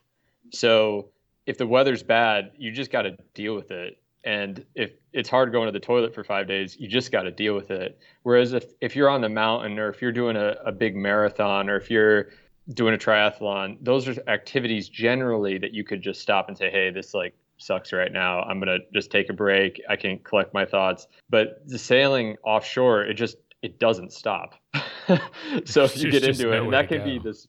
So 0.52 1.08
if 1.46 1.58
the 1.58 1.66
weather's 1.66 2.04
bad, 2.04 2.52
you 2.58 2.72
just 2.74 2.92
got 2.92 3.04
to 3.04 3.18
deal 3.34 3.56
with 3.56 3.72
it 3.72 3.98
and 4.24 4.66
if 4.76 4.92
it's 5.14 5.30
hard 5.30 5.52
going 5.52 5.68
to 5.68 5.72
the 5.72 5.80
toilet 5.80 6.14
for 6.14 6.24
five 6.24 6.48
days, 6.48 6.78
you 6.80 6.88
just 6.88 7.12
got 7.12 7.24
to 7.24 7.32
deal 7.32 7.56
with 7.56 7.72
it. 7.72 8.00
Whereas 8.24 8.54
if, 8.54 8.66
if 8.82 8.96
you're 8.96 9.10
on 9.10 9.22
the 9.22 9.30
mountain 9.30 9.80
or 9.80 9.90
if 9.90 10.02
you're 10.02 10.12
doing 10.12 10.36
a, 10.36 10.56
a 10.66 10.72
big 10.72 10.96
marathon 10.96 11.70
or 11.70 11.78
if 11.78 11.90
you're 11.90 12.30
doing 12.74 12.94
a 12.94 12.98
triathlon, 12.98 13.78
those 13.82 14.08
are 14.08 14.16
activities 14.28 14.90
generally 14.90 15.58
that 15.58 15.74
you 15.74 15.84
could 15.84 16.02
just 16.02 16.22
stop 16.22 16.50
and 16.50 16.58
say, 16.58 16.70
hey, 16.70 16.90
this 16.92 17.14
like 17.14 17.34
sucks 17.58 17.94
right 17.94 18.12
now. 18.12 18.42
I'm 18.42 18.60
going 18.60 18.80
to 18.80 18.86
just 18.94 19.10
take 19.10 19.30
a 19.30 19.34
break. 19.34 19.82
I 19.90 19.96
can 19.96 20.20
collect 20.20 20.54
my 20.54 20.66
thoughts. 20.66 21.08
But 21.30 21.62
the 21.68 21.78
sailing 21.78 22.36
offshore, 22.44 23.04
it 23.04 23.14
just, 23.14 23.38
it 23.62 23.80
doesn't 23.80 24.12
stop. 24.12 24.56
so 25.66 25.84
if 25.84 25.98
you 25.98 26.12
get 26.12 26.24
into 26.24 26.52
it, 26.52 26.72
that 26.72 26.90
can 26.90 27.04
be 27.04 27.20
this, 27.20 27.48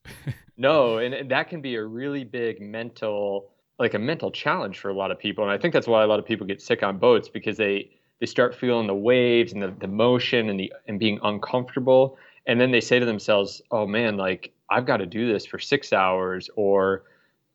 no, 0.57 0.99
and, 0.99 1.15
and 1.15 1.31
that 1.31 1.49
can 1.49 1.61
be 1.61 1.75
a 1.75 1.85
really 1.85 2.25
big 2.25 2.61
mental 2.61 3.50
like 3.81 3.95
a 3.95 3.99
mental 3.99 4.31
challenge 4.31 4.79
for 4.79 4.91
a 4.91 4.95
lot 4.95 5.11
of 5.11 5.19
people 5.19 5.43
and 5.43 5.53
i 5.53 5.59
think 5.59 5.75
that's 5.75 5.89
why 5.89 6.05
a 6.05 6.07
lot 6.07 6.19
of 6.19 6.25
people 6.25 6.47
get 6.47 6.63
sick 6.63 6.83
on 6.83 6.99
boats 6.99 7.29
because 7.29 7.57
they 7.57 7.91
they 8.21 8.27
start 8.27 8.55
feeling 8.55 8.87
the 8.87 8.95
waves 8.95 9.53
and 9.53 9.63
the, 9.63 9.75
the 9.81 9.89
motion 9.89 10.49
and 10.49 10.61
the 10.61 10.73
and 10.87 11.01
being 11.01 11.19
uncomfortable 11.25 12.17
and 12.47 12.61
then 12.61 12.71
they 12.71 12.81
say 12.81 12.99
to 12.99 13.07
themselves 13.07 13.61
oh 13.73 13.87
man 13.87 14.17
like 14.17 14.53
i've 14.71 14.87
got 14.87 14.99
to 14.99 15.07
do 15.07 15.33
this 15.33 15.45
for 15.45 15.59
six 15.59 15.93
hours 15.93 16.49
or 16.55 17.03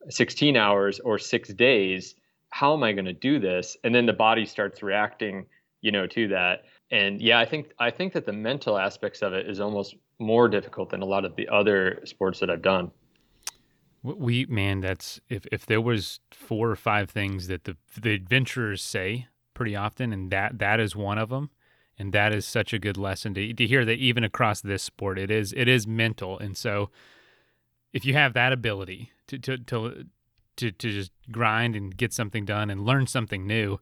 16 0.09 0.55
hours 0.55 0.99
or 0.99 1.17
six 1.17 1.49
days. 1.53 2.15
How 2.49 2.73
am 2.73 2.83
i 2.83 2.93
going 2.93 3.05
to 3.05 3.13
do 3.13 3.39
this? 3.39 3.77
And 3.83 3.93
then 3.93 4.05
the 4.05 4.13
body 4.13 4.45
starts 4.45 4.83
reacting 4.83 5.45
you 5.81 5.91
know 5.91 6.07
to 6.07 6.27
that. 6.29 6.63
And 6.91 7.21
yeah 7.21 7.39
i 7.39 7.45
think 7.45 7.73
i 7.79 7.89
think 7.89 8.13
that 8.13 8.25
the 8.25 8.33
mental 8.33 8.77
aspects 8.77 9.21
of 9.21 9.33
it 9.33 9.49
is 9.49 9.59
almost 9.59 9.95
more 10.19 10.47
difficult 10.47 10.89
than 10.89 11.01
a 11.01 11.05
lot 11.05 11.25
of 11.25 11.35
the 11.35 11.47
other 11.49 12.01
sports 12.05 12.39
that 12.39 12.49
i've 12.49 12.61
done 12.61 12.91
we 14.05 14.45
man, 14.45 14.81
that's 14.81 15.19
if 15.29 15.45
if 15.51 15.65
there 15.65 15.81
was 15.81 16.19
four 16.31 16.69
or 16.69 16.75
five 16.75 17.09
things 17.09 17.47
that 17.47 17.63
the 17.63 17.75
the 17.99 18.13
adventurers 18.13 18.81
say 18.81 19.27
pretty 19.53 19.75
often, 19.75 20.13
and 20.13 20.31
that 20.31 20.59
that 20.59 20.79
is 20.79 20.95
one 20.95 21.17
of 21.17 21.29
them, 21.29 21.49
and 21.97 22.13
that 22.13 22.33
is 22.33 22.45
such 22.45 22.73
a 22.73 22.79
good 22.79 22.97
lesson 22.97 23.33
to 23.33 23.53
to 23.53 23.65
hear 23.67 23.85
that 23.85 23.97
even 23.97 24.23
across 24.23 24.61
this 24.61 24.83
sport, 24.83 25.17
it 25.17 25.31
is 25.31 25.53
it 25.53 25.67
is 25.67 25.87
mental, 25.87 26.37
and 26.39 26.55
so 26.55 26.89
if 27.93 28.05
you 28.05 28.13
have 28.13 28.33
that 28.33 28.53
ability 28.53 29.11
to 29.27 29.39
to 29.39 29.57
to 29.57 30.05
to, 30.57 30.71
to 30.71 30.91
just 30.91 31.11
grind 31.31 31.75
and 31.75 31.97
get 31.97 32.13
something 32.13 32.45
done 32.45 32.69
and 32.69 32.85
learn 32.85 33.07
something 33.07 33.45
new, 33.45 33.79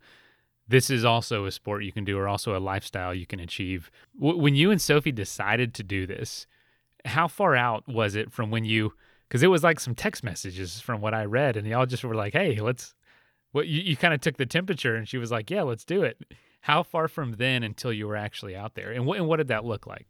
this 0.68 0.89
is 0.89 1.06
also 1.06 1.46
a 1.46 1.51
sport 1.51 1.84
you 1.84 1.92
can 1.92 2.03
do 2.03 2.18
or 2.18 2.27
also 2.27 2.58
a 2.58 2.60
lifestyle 2.60 3.13
you 3.13 3.27
can 3.27 3.39
achieve. 3.39 3.92
when 4.18 4.56
you 4.56 4.72
and 4.72 4.82
Sophie 4.82 5.12
decided 5.12 5.74
to 5.75 5.84
do 5.84 6.08
this, 6.08 6.48
how 7.06 7.27
far 7.27 7.56
out 7.56 7.88
was 7.88 8.15
it 8.15 8.32
from 8.32 8.50
when 8.50 8.65
you 8.65 8.94
because 9.34 9.42
it 9.42 9.48
was 9.48 9.63
like 9.63 9.80
some 9.80 9.96
text 9.96 10.24
messages 10.24 10.80
from 10.80 11.02
what 11.02 11.16
I 11.16 11.25
read, 11.25 11.58
and 11.58 11.66
y'all 11.66 11.88
just 11.88 12.04
were 12.04 12.13
like, 12.13 12.34
"Hey, 12.34 12.60
let's." 12.60 12.94
What 13.52 13.68
you, 13.68 13.82
you 13.82 13.98
kind 13.98 14.13
of 14.13 14.22
took 14.22 14.38
the 14.38 14.46
temperature, 14.46 14.96
and 14.96 15.10
she 15.10 15.18
was 15.18 15.32
like, 15.32 15.50
"Yeah, 15.50 15.63
let's 15.63 15.84
do 15.84 16.04
it." 16.04 16.22
How 16.62 16.84
far 16.84 17.08
from 17.08 17.34
then 17.34 17.63
until 17.63 17.92
you 17.92 18.08
were 18.08 18.16
actually 18.16 18.56
out 18.56 18.75
there, 18.75 18.92
and 18.92 19.08
what 19.08 19.18
and 19.18 19.28
what 19.28 19.38
did 19.38 19.48
that 19.48 19.66
look 19.66 19.88
like? 19.88 20.06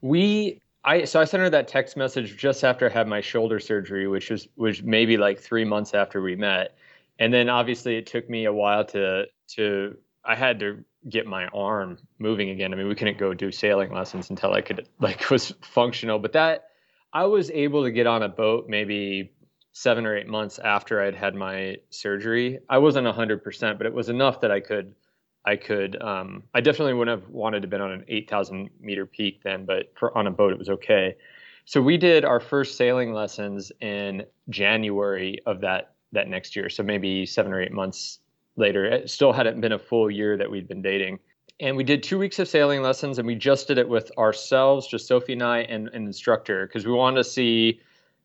We 0.00 0.60
I 0.84 1.06
so 1.06 1.20
I 1.20 1.24
sent 1.24 1.42
her 1.42 1.50
that 1.50 1.66
text 1.66 1.96
message 1.96 2.36
just 2.36 2.62
after 2.62 2.88
I 2.88 2.92
had 2.92 3.08
my 3.08 3.20
shoulder 3.20 3.58
surgery, 3.58 4.06
which 4.06 4.30
was 4.30 4.46
was 4.54 4.80
maybe 4.80 5.16
like 5.16 5.40
three 5.40 5.64
months 5.64 5.92
after 5.92 6.22
we 6.22 6.36
met, 6.36 6.76
and 7.18 7.34
then 7.34 7.48
obviously 7.48 7.96
it 7.96 8.06
took 8.06 8.30
me 8.30 8.44
a 8.44 8.52
while 8.52 8.84
to 8.86 9.24
to 9.56 9.96
I 10.24 10.36
had 10.36 10.60
to 10.60 10.84
get 11.08 11.26
my 11.26 11.48
arm 11.48 11.98
moving 12.20 12.50
again. 12.50 12.72
I 12.72 12.76
mean, 12.76 12.86
we 12.86 12.94
couldn't 12.94 13.18
go 13.18 13.34
do 13.34 13.50
sailing 13.50 13.92
lessons 13.92 14.30
until 14.30 14.52
I 14.52 14.60
could 14.60 14.86
like 15.00 15.30
was 15.30 15.52
functional, 15.62 16.20
but 16.20 16.32
that 16.34 16.68
I 17.14 17.24
was 17.26 17.50
able 17.52 17.84
to 17.84 17.92
get 17.92 18.08
on 18.08 18.24
a 18.24 18.28
boat 18.28 18.66
maybe 18.68 19.32
seven 19.72 20.04
or 20.04 20.16
eight 20.16 20.26
months 20.26 20.58
after 20.58 21.00
I'd 21.00 21.14
had 21.14 21.36
my 21.36 21.76
surgery. 21.90 22.58
I 22.68 22.78
wasn't 22.78 23.06
hundred 23.06 23.42
percent, 23.44 23.78
but 23.78 23.86
it 23.86 23.94
was 23.94 24.08
enough 24.08 24.40
that 24.40 24.50
I 24.50 24.58
could, 24.58 24.94
I 25.44 25.54
could, 25.54 26.00
um, 26.02 26.42
I 26.54 26.60
definitely 26.60 26.94
wouldn't 26.94 27.20
have 27.20 27.30
wanted 27.30 27.62
to 27.62 27.68
been 27.68 27.80
on 27.80 27.92
an 27.92 28.04
8,000 28.08 28.68
meter 28.80 29.06
peak 29.06 29.42
then, 29.44 29.64
but 29.64 29.92
for 29.96 30.16
on 30.18 30.26
a 30.26 30.30
boat, 30.30 30.52
it 30.52 30.58
was 30.58 30.68
okay. 30.68 31.16
So 31.66 31.80
we 31.80 31.96
did 31.96 32.24
our 32.24 32.40
first 32.40 32.76
sailing 32.76 33.12
lessons 33.12 33.70
in 33.80 34.24
January 34.48 35.38
of 35.46 35.60
that, 35.60 35.94
that 36.12 36.28
next 36.28 36.56
year. 36.56 36.68
So 36.68 36.82
maybe 36.82 37.26
seven 37.26 37.52
or 37.52 37.62
eight 37.62 37.72
months 37.72 38.18
later, 38.56 38.84
it 38.84 39.08
still 39.08 39.32
hadn't 39.32 39.60
been 39.60 39.72
a 39.72 39.78
full 39.78 40.10
year 40.10 40.36
that 40.36 40.50
we'd 40.50 40.68
been 40.68 40.82
dating 40.82 41.20
and 41.60 41.76
we 41.76 41.84
did 41.84 42.02
two 42.02 42.18
weeks 42.18 42.38
of 42.38 42.48
sailing 42.48 42.82
lessons 42.82 43.18
and 43.18 43.26
we 43.26 43.34
just 43.34 43.68
did 43.68 43.78
it 43.78 43.88
with 43.88 44.10
ourselves 44.18 44.86
just 44.86 45.06
sophie 45.06 45.34
and 45.34 45.42
i 45.42 45.58
and 45.60 45.88
an 45.88 46.06
instructor 46.06 46.66
because 46.66 46.86
we 46.86 46.92
wanted 46.92 47.16
to 47.16 47.24
see 47.24 47.80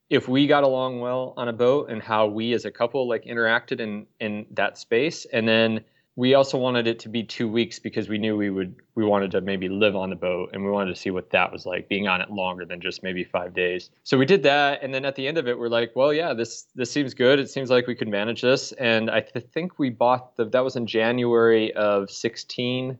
if 0.09 0.27
we 0.27 0.47
got 0.47 0.63
along 0.63 0.99
well 0.99 1.33
on 1.37 1.47
a 1.47 1.53
boat 1.53 1.89
and 1.89 2.01
how 2.01 2.25
we 2.25 2.53
as 2.53 2.65
a 2.65 2.71
couple 2.71 3.07
like 3.07 3.25
interacted 3.25 3.79
in 3.79 4.05
in 4.19 4.45
that 4.51 4.77
space. 4.77 5.25
And 5.31 5.47
then 5.47 5.81
we 6.15 6.33
also 6.33 6.57
wanted 6.57 6.85
it 6.85 6.99
to 6.99 7.09
be 7.09 7.23
two 7.23 7.47
weeks 7.47 7.79
because 7.79 8.09
we 8.09 8.17
knew 8.17 8.35
we 8.35 8.49
would 8.49 8.75
we 8.95 9.05
wanted 9.05 9.31
to 9.31 9.41
maybe 9.41 9.69
live 9.69 9.95
on 9.95 10.09
the 10.09 10.15
boat 10.15 10.49
and 10.51 10.65
we 10.65 10.71
wanted 10.71 10.93
to 10.93 10.99
see 10.99 11.11
what 11.11 11.29
that 11.29 11.51
was 11.51 11.65
like 11.65 11.87
being 11.87 12.07
on 12.07 12.21
it 12.21 12.29
longer 12.31 12.65
than 12.65 12.81
just 12.81 13.03
maybe 13.03 13.23
five 13.23 13.53
days. 13.53 13.91
So 14.03 14.17
we 14.17 14.25
did 14.25 14.43
that 14.43 14.81
and 14.81 14.93
then 14.93 15.05
at 15.05 15.15
the 15.15 15.27
end 15.27 15.37
of 15.37 15.47
it 15.47 15.57
we're 15.57 15.69
like 15.69 15.95
well 15.95 16.11
yeah 16.11 16.33
this 16.33 16.65
this 16.75 16.91
seems 16.91 17.13
good. 17.13 17.39
It 17.39 17.49
seems 17.49 17.69
like 17.69 17.85
we 17.85 17.95
could 17.95 18.09
manage 18.09 18.41
this. 18.41 18.71
And 18.73 19.11
i 19.11 19.21
th- 19.21 19.45
think 19.53 19.77
we 19.77 19.91
bought 19.91 20.35
the 20.37 20.45
that 20.45 20.63
was 20.63 20.75
in 20.75 20.87
january 20.87 21.71
of 21.73 22.09
16 22.09 22.97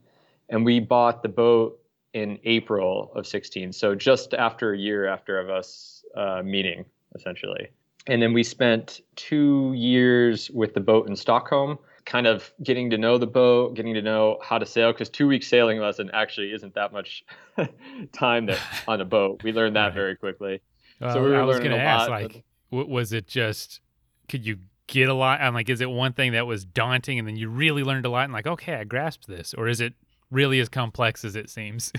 and 0.50 0.66
we 0.66 0.80
bought 0.80 1.24
the 1.24 1.30
boat 1.30 1.80
in 2.14 2.40
April 2.44 3.12
of 3.16 3.28
16. 3.28 3.72
So 3.74 3.96
just 3.96 4.34
after 4.34 4.74
a 4.74 4.78
year 4.78 5.08
after 5.08 5.40
of 5.40 5.50
us 5.50 6.04
uh, 6.16 6.42
meeting, 6.44 6.86
essentially. 7.16 7.70
And 8.08 8.22
then 8.22 8.34
we 8.34 8.44
spent 8.44 9.02
two 9.16 9.74
years 9.76 10.50
with 10.50 10.74
the 10.74 10.80
boat 10.80 11.08
in 11.08 11.16
Stockholm, 11.16 11.78
kind 12.06 12.26
of 12.26 12.52
getting 12.64 12.90
to 12.90 12.98
know 12.98 13.18
the 13.18 13.28
boat, 13.28 13.76
getting 13.76 13.94
to 13.94 14.02
know 14.02 14.40
how 14.42 14.58
to 14.58 14.66
sail. 14.66 14.92
Because 14.92 15.10
two 15.10 15.28
weeks 15.28 15.48
sailing 15.48 15.80
lesson 15.80 16.10
actually 16.14 16.52
isn't 16.54 16.74
that 16.74 16.92
much 16.92 17.24
time 18.12 18.48
that 18.48 18.60
on 18.88 19.02
a 19.02 19.06
boat. 19.06 19.44
We 19.44 19.52
learned 19.52 19.76
that 19.76 19.86
right. 19.86 19.94
very 19.94 20.16
quickly. 20.16 20.62
Well, 21.00 21.14
so 21.14 21.24
we 21.24 21.30
were 21.30 21.40
I 21.40 21.44
was 21.44 21.60
going 21.60 21.72
to 21.72 21.80
ask, 21.80 22.10
like, 22.10 22.44
was 22.72 23.14
it 23.14 23.28
just? 23.28 23.80
Could 24.28 24.46
you 24.46 24.58
get 24.88 25.08
a 25.08 25.14
lot? 25.14 25.40
I'm 25.40 25.54
like, 25.54 25.70
is 25.70 25.82
it 25.82 25.90
one 25.90 26.14
thing 26.14 26.34
that 26.34 26.46
was 26.46 26.66
daunting, 26.66 27.20
and 27.20 27.28
then 27.28 27.38
you 27.38 27.50
really 27.50 27.84
learned 27.84 28.06
a 28.06 28.10
lot, 28.10 28.26
and 28.26 28.34
like, 28.34 28.48
okay, 28.48 28.76
I 28.76 28.84
grasped 28.84 29.28
this, 29.28 29.54
or 29.54 29.68
is 29.68 29.80
it 29.80 29.94
really 30.32 30.60
as 30.60 30.70
complex 30.70 31.26
as 31.26 31.36
it 31.36 31.50
seems. 31.50 31.92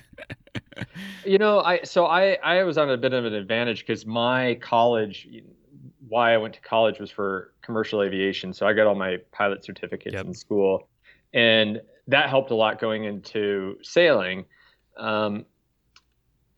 you 1.25 1.39
know, 1.39 1.61
I 1.61 1.83
so 1.83 2.07
I 2.07 2.35
I 2.43 2.63
was 2.65 2.79
on 2.79 2.91
a 2.91 2.97
bit 2.97 3.13
of 3.13 3.25
an 3.25 3.35
advantage 3.35 3.87
because 3.87 4.07
my 4.07 4.55
college, 4.57 5.29
why 6.09 6.35
I 6.35 6.39
went 6.39 6.55
to 6.55 6.61
college 6.61 6.99
was 6.99 7.11
for 7.11 7.53
commercial 7.63 8.03
aviation, 8.03 8.53
so 8.53 8.67
I 8.67 8.73
got 8.73 8.87
all 8.87 8.95
my 8.95 9.19
pilot 9.33 9.65
certificates 9.65 10.15
yep. 10.15 10.27
in 10.27 10.35
school, 10.35 10.89
and 11.33 11.81
that 12.09 12.29
helped 12.29 12.51
a 12.51 12.55
lot 12.55 12.81
going 12.81 13.05
into 13.05 13.77
sailing. 13.83 14.45
Um, 14.97 15.47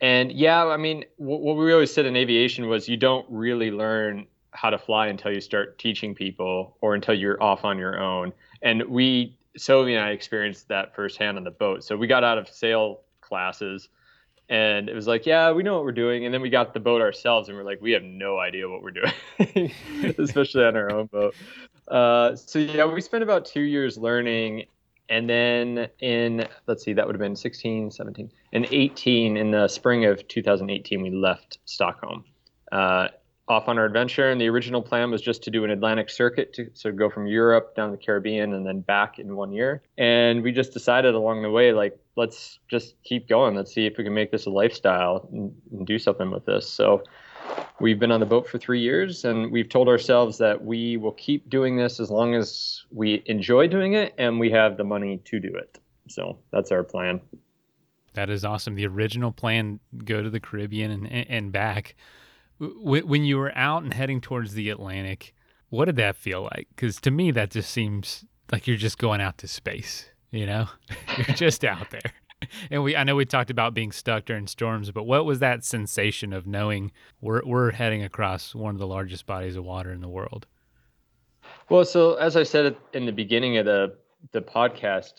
and 0.01 0.33
yeah, 0.33 0.65
I 0.65 0.77
mean, 0.79 1.05
what 1.17 1.57
we 1.57 1.73
always 1.73 1.93
said 1.93 2.07
in 2.07 2.17
aviation 2.17 2.69
was 2.69 2.89
you 2.89 2.97
don't 2.97 3.25
really 3.31 3.71
learn 3.71 4.27
how 4.51 4.69
to 4.71 4.79
fly 4.79 5.07
until 5.07 5.33
you 5.33 5.41
start 5.41 5.79
teaching 5.79 6.15
people 6.15 6.77
or 6.81 6.95
until 6.95 7.15
you're 7.15 7.43
off 7.43 7.65
on 7.65 7.79
your 7.79 7.99
own. 8.01 8.33
And 8.63 8.83
we 8.89 9.37
Sophie 9.57 9.95
and 9.95 10.05
I 10.05 10.11
experienced 10.11 10.69
that 10.69 10.95
firsthand 10.95 11.37
on 11.37 11.45
the 11.45 11.51
boat. 11.51 11.85
So 11.85 11.97
we 11.97 12.07
got 12.07 12.25
out 12.25 12.39
of 12.39 12.49
sail 12.49 13.01
classes 13.21 13.89
and 14.49 14.89
it 14.89 14.95
was 14.95 15.07
like, 15.07 15.25
yeah, 15.25 15.53
we 15.53 15.63
know 15.63 15.75
what 15.77 15.85
we're 15.85 15.93
doing. 15.93 16.25
And 16.25 16.35
then 16.35 16.43
we 16.43 16.51
got 16.51 16.75
the 16.75 16.81
boat 16.81 17.01
ourselves 17.01 17.49
and 17.49 17.57
we're 17.57 17.65
like, 17.65 17.81
we 17.81 17.93
have 17.93 18.03
no 18.03 18.39
idea 18.39 18.69
what 18.69 18.83
we're 18.83 18.91
doing, 18.91 19.73
especially 20.19 20.65
on 20.65 20.77
our 20.77 20.91
own 20.93 21.07
boat. 21.07 21.35
Uh, 21.89 22.37
so 22.37 22.59
yeah, 22.59 22.85
we 22.85 23.01
spent 23.01 23.23
about 23.23 23.45
two 23.45 23.63
years 23.63 23.97
learning. 23.97 24.67
And 25.09 25.29
then 25.29 25.89
in, 26.01 26.47
let's 26.67 26.85
see, 26.85 26.93
that 26.95 27.07
would 27.07 27.15
have 27.15 27.21
been 27.21 27.37
16, 27.37 27.91
17, 27.91 28.31
and 28.53 28.67
18, 28.71 29.37
in 29.37 29.51
the 29.51 29.69
spring 29.69 30.07
of 30.07 30.27
2018, 30.29 31.03
we 31.03 31.11
left 31.11 31.59
Stockholm. 31.65 32.25
Uh, 32.71 33.09
off 33.53 33.69
on 33.69 33.79
our 33.79 33.85
adventure. 33.85 34.31
And 34.31 34.41
the 34.41 34.49
original 34.49 34.83
plan 34.83 35.11
was 35.11 35.21
just 35.21 35.43
to 35.45 35.51
do 35.51 35.65
an 35.65 35.71
Atlantic 35.71 36.11
circuit, 36.11 36.53
to, 36.55 36.71
so 36.75 36.91
go 36.91 37.11
from 37.11 37.27
Europe 37.27 37.77
down 37.77 37.91
the 37.91 37.97
Caribbean 37.97 38.55
and 38.55 38.67
then 38.67 38.81
back 38.81 39.19
in 39.19 39.37
one 39.37 39.53
year. 39.53 39.83
And 39.99 40.43
we 40.43 40.51
just 40.53 40.73
decided 40.73 41.15
along 41.15 41.43
the 41.43 41.51
way, 41.51 41.73
like, 41.73 41.99
let's 42.17 42.59
just 42.69 42.95
keep 43.05 43.29
going. 43.29 43.55
Let's 43.55 43.73
see 43.73 43.87
if 43.87 43.99
we 43.99 44.05
can 44.05 44.15
make 44.15 44.31
this 44.33 44.47
a 44.47 44.51
lifestyle 44.51 45.29
and, 45.33 45.55
and 45.71 45.87
do 45.87 45.99
something 45.99 46.31
with 46.31 46.47
this. 46.47 46.69
So 46.69 47.03
we've 47.81 47.99
been 47.99 48.11
on 48.11 48.21
the 48.21 48.27
boat 48.27 48.49
for 48.49 48.59
three 48.59 48.81
years, 48.81 49.25
and 49.25 49.53
we've 49.53 49.69
told 49.69 49.89
ourselves 49.89 50.39
that 50.39 50.65
we 50.65 50.97
will 50.97 51.13
keep 51.13 51.49
doing 51.51 51.77
this 51.77 52.01
as 52.01 52.11
long 52.11 52.35
as 52.35 52.85
we 52.91 53.23
enjoy 53.27 53.69
doing 53.69 53.95
it 53.95 54.15
and 54.19 54.41
we 54.41 54.51
have 54.51 54.77
the 54.77 54.85
money 54.85 55.21
to 55.27 55.39
do 55.39 55.55
it. 55.55 55.79
So 56.09 56.39
that's 56.51 56.73
our 56.73 56.83
plan. 56.83 57.21
That 58.15 58.29
is 58.29 58.45
awesome. 58.45 58.75
The 58.75 58.87
original 58.87 59.33
plan 59.33 59.81
go 60.05 60.23
to 60.23 60.29
the 60.29 60.41
Caribbean 60.41 60.91
and, 60.91 61.07
and 61.07 61.53
back 61.53 61.95
when 62.59 63.25
you 63.25 63.39
were 63.39 63.57
out 63.57 63.83
and 63.83 63.95
heading 63.95 64.21
towards 64.21 64.55
the 64.55 64.71
Atlantic, 64.71 65.35
what 65.69 65.87
did 65.87 65.97
that 65.97 66.17
feel 66.17 66.43
like? 66.43 66.69
Because 66.75 67.01
to 67.01 67.11
me, 67.11 67.31
that 67.31 67.51
just 67.51 67.71
seems 67.71 68.25
like 68.51 68.67
you're 68.67 68.77
just 68.77 68.99
going 68.99 69.21
out 69.21 69.39
to 69.39 69.49
space. 69.49 70.07
You 70.31 70.47
know, 70.47 70.69
you're 71.17 71.37
just 71.37 71.65
out 71.65 71.91
there. 71.91 72.13
And 72.71 72.83
we, 72.83 72.97
I 72.97 73.05
know 73.05 73.15
we 73.15 73.25
talked 73.25 73.51
about 73.51 73.75
being 73.75 73.93
stuck 73.93 74.25
during 74.25 74.47
storms, 74.47 74.91
but 74.91 75.05
what 75.05 75.25
was 75.25 75.39
that 75.39 75.65
sensation 75.65 76.33
of 76.33 76.47
knowing 76.47 76.91
we're 77.21 77.43
we're 77.45 77.71
heading 77.71 78.03
across 78.03 78.55
one 78.55 78.75
of 78.75 78.79
the 78.79 78.87
largest 78.87 79.27
bodies 79.27 79.57
of 79.57 79.65
water 79.65 79.93
in 79.93 80.01
the 80.01 80.09
world? 80.09 80.47
Well, 81.69 81.85
so 81.85 82.15
as 82.15 82.37
I 82.37 82.43
said 82.43 82.77
in 82.93 83.07
the 83.07 83.13
beginning 83.13 83.59
of 83.59 83.67
the 83.67 83.97
the 84.33 84.43
podcast, 84.43 85.15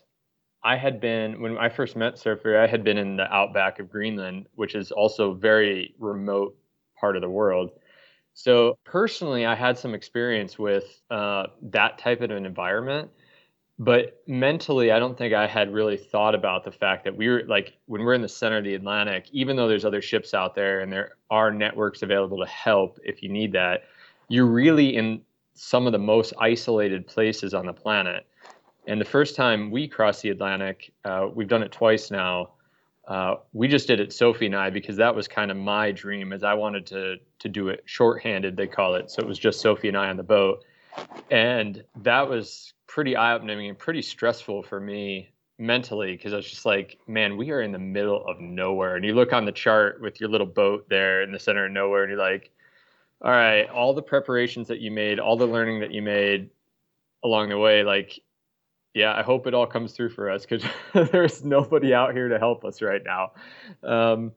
I 0.63 0.75
had 0.75 0.99
been 0.99 1.41
when 1.41 1.57
I 1.57 1.69
first 1.69 1.95
met 1.95 2.17
Sophie, 2.17 2.55
I 2.55 2.67
had 2.67 2.83
been 2.83 2.97
in 2.97 3.17
the 3.17 3.33
outback 3.33 3.79
of 3.79 3.89
Greenland, 3.89 4.47
which 4.55 4.75
is 4.75 4.91
also 4.91 5.33
very 5.33 5.93
remote 5.99 6.55
part 7.03 7.17
of 7.17 7.22
the 7.22 7.29
world. 7.29 7.72
So 8.33 8.77
personally, 8.86 9.45
I 9.45 9.55
had 9.55 9.77
some 9.77 9.93
experience 9.93 10.57
with 10.57 11.01
uh, 11.12 11.48
that 11.63 11.98
type 11.98 12.22
of 12.22 12.31
an 12.31 12.45
environment, 12.45 13.12
but 13.77 14.22
mentally, 14.25 14.89
I 14.89 15.00
don't 15.00 15.17
think 15.17 15.33
I 15.33 15.45
had 15.45 15.74
really 15.74 15.98
thought 15.98 16.33
about 16.33 16.63
the 16.63 16.72
fact 16.72 17.03
that 17.03 17.13
we 17.13 17.27
were 17.27 17.43
like 17.45 17.74
when 17.88 18.03
we're 18.05 18.13
in 18.13 18.22
the 18.22 18.29
center 18.29 18.60
of 18.60 18.63
the 18.63 18.74
Atlantic, 18.75 19.25
even 19.33 19.57
though 19.57 19.67
there's 19.67 19.83
other 19.83 20.01
ships 20.01 20.33
out 20.33 20.55
there 20.55 20.79
and 20.79 20.93
there 20.93 21.17
are 21.29 21.51
networks 21.51 22.03
available 22.03 22.38
to 22.38 22.45
help 22.45 22.98
if 23.03 23.22
you 23.22 23.27
need 23.27 23.51
that, 23.51 23.83
you're 24.29 24.45
really 24.45 24.95
in 24.95 25.22
some 25.55 25.86
of 25.86 25.91
the 25.91 26.00
most 26.00 26.31
isolated 26.39 27.05
places 27.05 27.53
on 27.53 27.65
the 27.65 27.74
planet. 27.74 28.25
And 28.88 29.00
the 29.01 29.12
first 29.17 29.36
time 29.36 29.72
we 29.72 29.89
crossed 29.89 30.22
the 30.22 30.29
Atlantic, 30.29 30.93
uh, 31.03 31.27
we've 31.36 31.50
done 31.50 31.63
it 31.63 31.74
twice 31.74 32.12
now 32.12 32.52
uh, 33.07 33.36
we 33.51 33.67
just 33.67 33.88
did 33.88 34.00
it, 34.00 34.13
Sophie 34.13 34.45
and 34.45 34.55
I, 34.55 34.69
because 34.69 34.98
that 34.98 35.15
was 35.15 35.27
kind 35.27 35.51
of 35.51 35.57
my 35.57 35.91
dream, 35.91 36.31
as 36.31 36.43
I 36.43 36.53
wanted 36.53 36.88
to 36.88 37.17
to 37.39 37.50
do 37.50 37.67
it 37.67 37.83
shorthanded, 37.86 38.55
they 38.55 38.67
call 38.67 38.95
it. 38.95 39.12
So 39.12 39.22
it 39.22 39.27
was 39.27 39.38
just 39.38 39.60
Sophie 39.60 39.89
and 39.89 39.98
I 39.98 40.10
on 40.10 40.17
the 40.17 40.24
boat, 40.24 40.63
and 41.29 41.83
that 42.01 42.29
was 42.29 42.74
pretty 42.88 43.15
eye 43.15 43.33
opening 43.33 43.69
and 43.69 43.77
pretty 43.77 44.01
stressful 44.01 44.63
for 44.63 44.79
me 44.79 45.31
mentally 45.57 46.15
because 46.15 46.33
I 46.33 46.38
was 46.38 46.50
just 46.50 46.65
like, 46.65 47.00
man, 47.07 47.38
we 47.38 47.51
are 47.51 47.62
in 47.62 47.72
the 47.72 47.79
middle 47.79 48.25
of 48.25 48.39
nowhere. 48.39 48.95
And 48.95 49.05
you 49.05 49.13
look 49.13 49.33
on 49.33 49.45
the 49.45 49.51
chart 49.51 50.01
with 50.01 50.19
your 50.19 50.29
little 50.29 50.48
boat 50.48 50.88
there 50.89 51.24
in 51.24 51.31
the 51.31 51.39
center 51.39 51.65
of 51.65 51.72
nowhere, 51.72 52.03
and 52.03 52.12
you're 52.12 52.19
like, 52.19 52.51
all 53.22 53.31
right, 53.31 53.69
all 53.69 53.93
the 53.93 54.01
preparations 54.01 54.67
that 54.67 54.79
you 54.79 54.91
made, 54.91 55.19
all 55.19 55.38
the 55.38 55.45
learning 55.45 55.79
that 55.81 55.91
you 55.91 56.01
made 56.01 56.50
along 57.24 57.50
the 57.50 57.57
way, 57.57 57.83
like 57.83 58.19
yeah, 58.93 59.13
I 59.17 59.23
hope 59.23 59.47
it 59.47 59.53
all 59.53 59.65
comes 59.65 59.93
through 59.93 60.09
for 60.09 60.29
us 60.29 60.45
because 60.45 60.63
there's 61.12 61.43
nobody 61.43 61.93
out 61.93 62.13
here 62.13 62.29
to 62.29 62.38
help 62.38 62.63
us 62.63 62.81
right 62.81 63.01
now. 63.03 63.31
Um, 63.83 64.31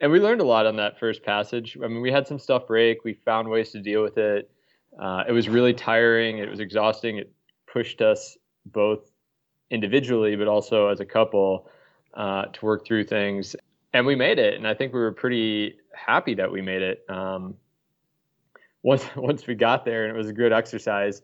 and 0.00 0.12
we 0.12 0.20
learned 0.20 0.40
a 0.40 0.44
lot 0.44 0.66
on 0.66 0.76
that 0.76 0.98
first 0.98 1.22
passage. 1.22 1.78
I 1.82 1.88
mean, 1.88 2.00
we 2.00 2.12
had 2.12 2.26
some 2.26 2.38
stuff 2.38 2.66
break. 2.66 3.04
We 3.04 3.14
found 3.14 3.48
ways 3.48 3.70
to 3.70 3.80
deal 3.80 4.02
with 4.02 4.18
it. 4.18 4.50
Uh, 5.00 5.24
it 5.26 5.32
was 5.32 5.48
really 5.48 5.72
tiring. 5.72 6.38
It 6.38 6.50
was 6.50 6.60
exhausting. 6.60 7.18
It 7.18 7.32
pushed 7.66 8.02
us 8.02 8.36
both 8.66 9.10
individually, 9.70 10.36
but 10.36 10.48
also 10.48 10.88
as 10.88 11.00
a 11.00 11.04
couple 11.04 11.68
uh, 12.14 12.46
to 12.46 12.64
work 12.64 12.84
through 12.84 13.04
things. 13.04 13.56
And 13.92 14.04
we 14.04 14.14
made 14.14 14.38
it. 14.38 14.54
And 14.54 14.66
I 14.66 14.74
think 14.74 14.92
we 14.92 15.00
were 15.00 15.12
pretty 15.12 15.76
happy 15.94 16.34
that 16.34 16.50
we 16.50 16.60
made 16.60 16.82
it. 16.82 17.04
Um, 17.08 17.54
once 18.82 19.04
once 19.16 19.46
we 19.46 19.54
got 19.54 19.84
there, 19.84 20.04
and 20.04 20.14
it 20.14 20.16
was 20.18 20.28
a 20.28 20.32
good 20.32 20.52
exercise. 20.52 21.22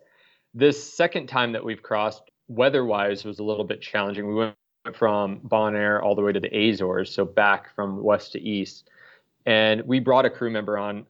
This 0.52 0.92
second 0.92 1.28
time 1.28 1.52
that 1.52 1.64
we've 1.64 1.82
crossed, 1.82 2.29
weather-wise 2.50 3.24
was 3.24 3.38
a 3.38 3.44
little 3.44 3.64
bit 3.64 3.80
challenging. 3.80 4.26
We 4.26 4.34
went 4.34 4.56
from 4.94 5.40
Bonaire 5.40 6.02
all 6.02 6.14
the 6.14 6.22
way 6.22 6.32
to 6.32 6.40
the 6.40 6.48
Azores, 6.48 7.12
so 7.12 7.24
back 7.24 7.74
from 7.74 8.02
west 8.02 8.32
to 8.32 8.40
east, 8.40 8.90
and 9.46 9.82
we 9.86 10.00
brought 10.00 10.24
a 10.24 10.30
crew 10.30 10.50
member 10.50 10.76
on 10.76 11.06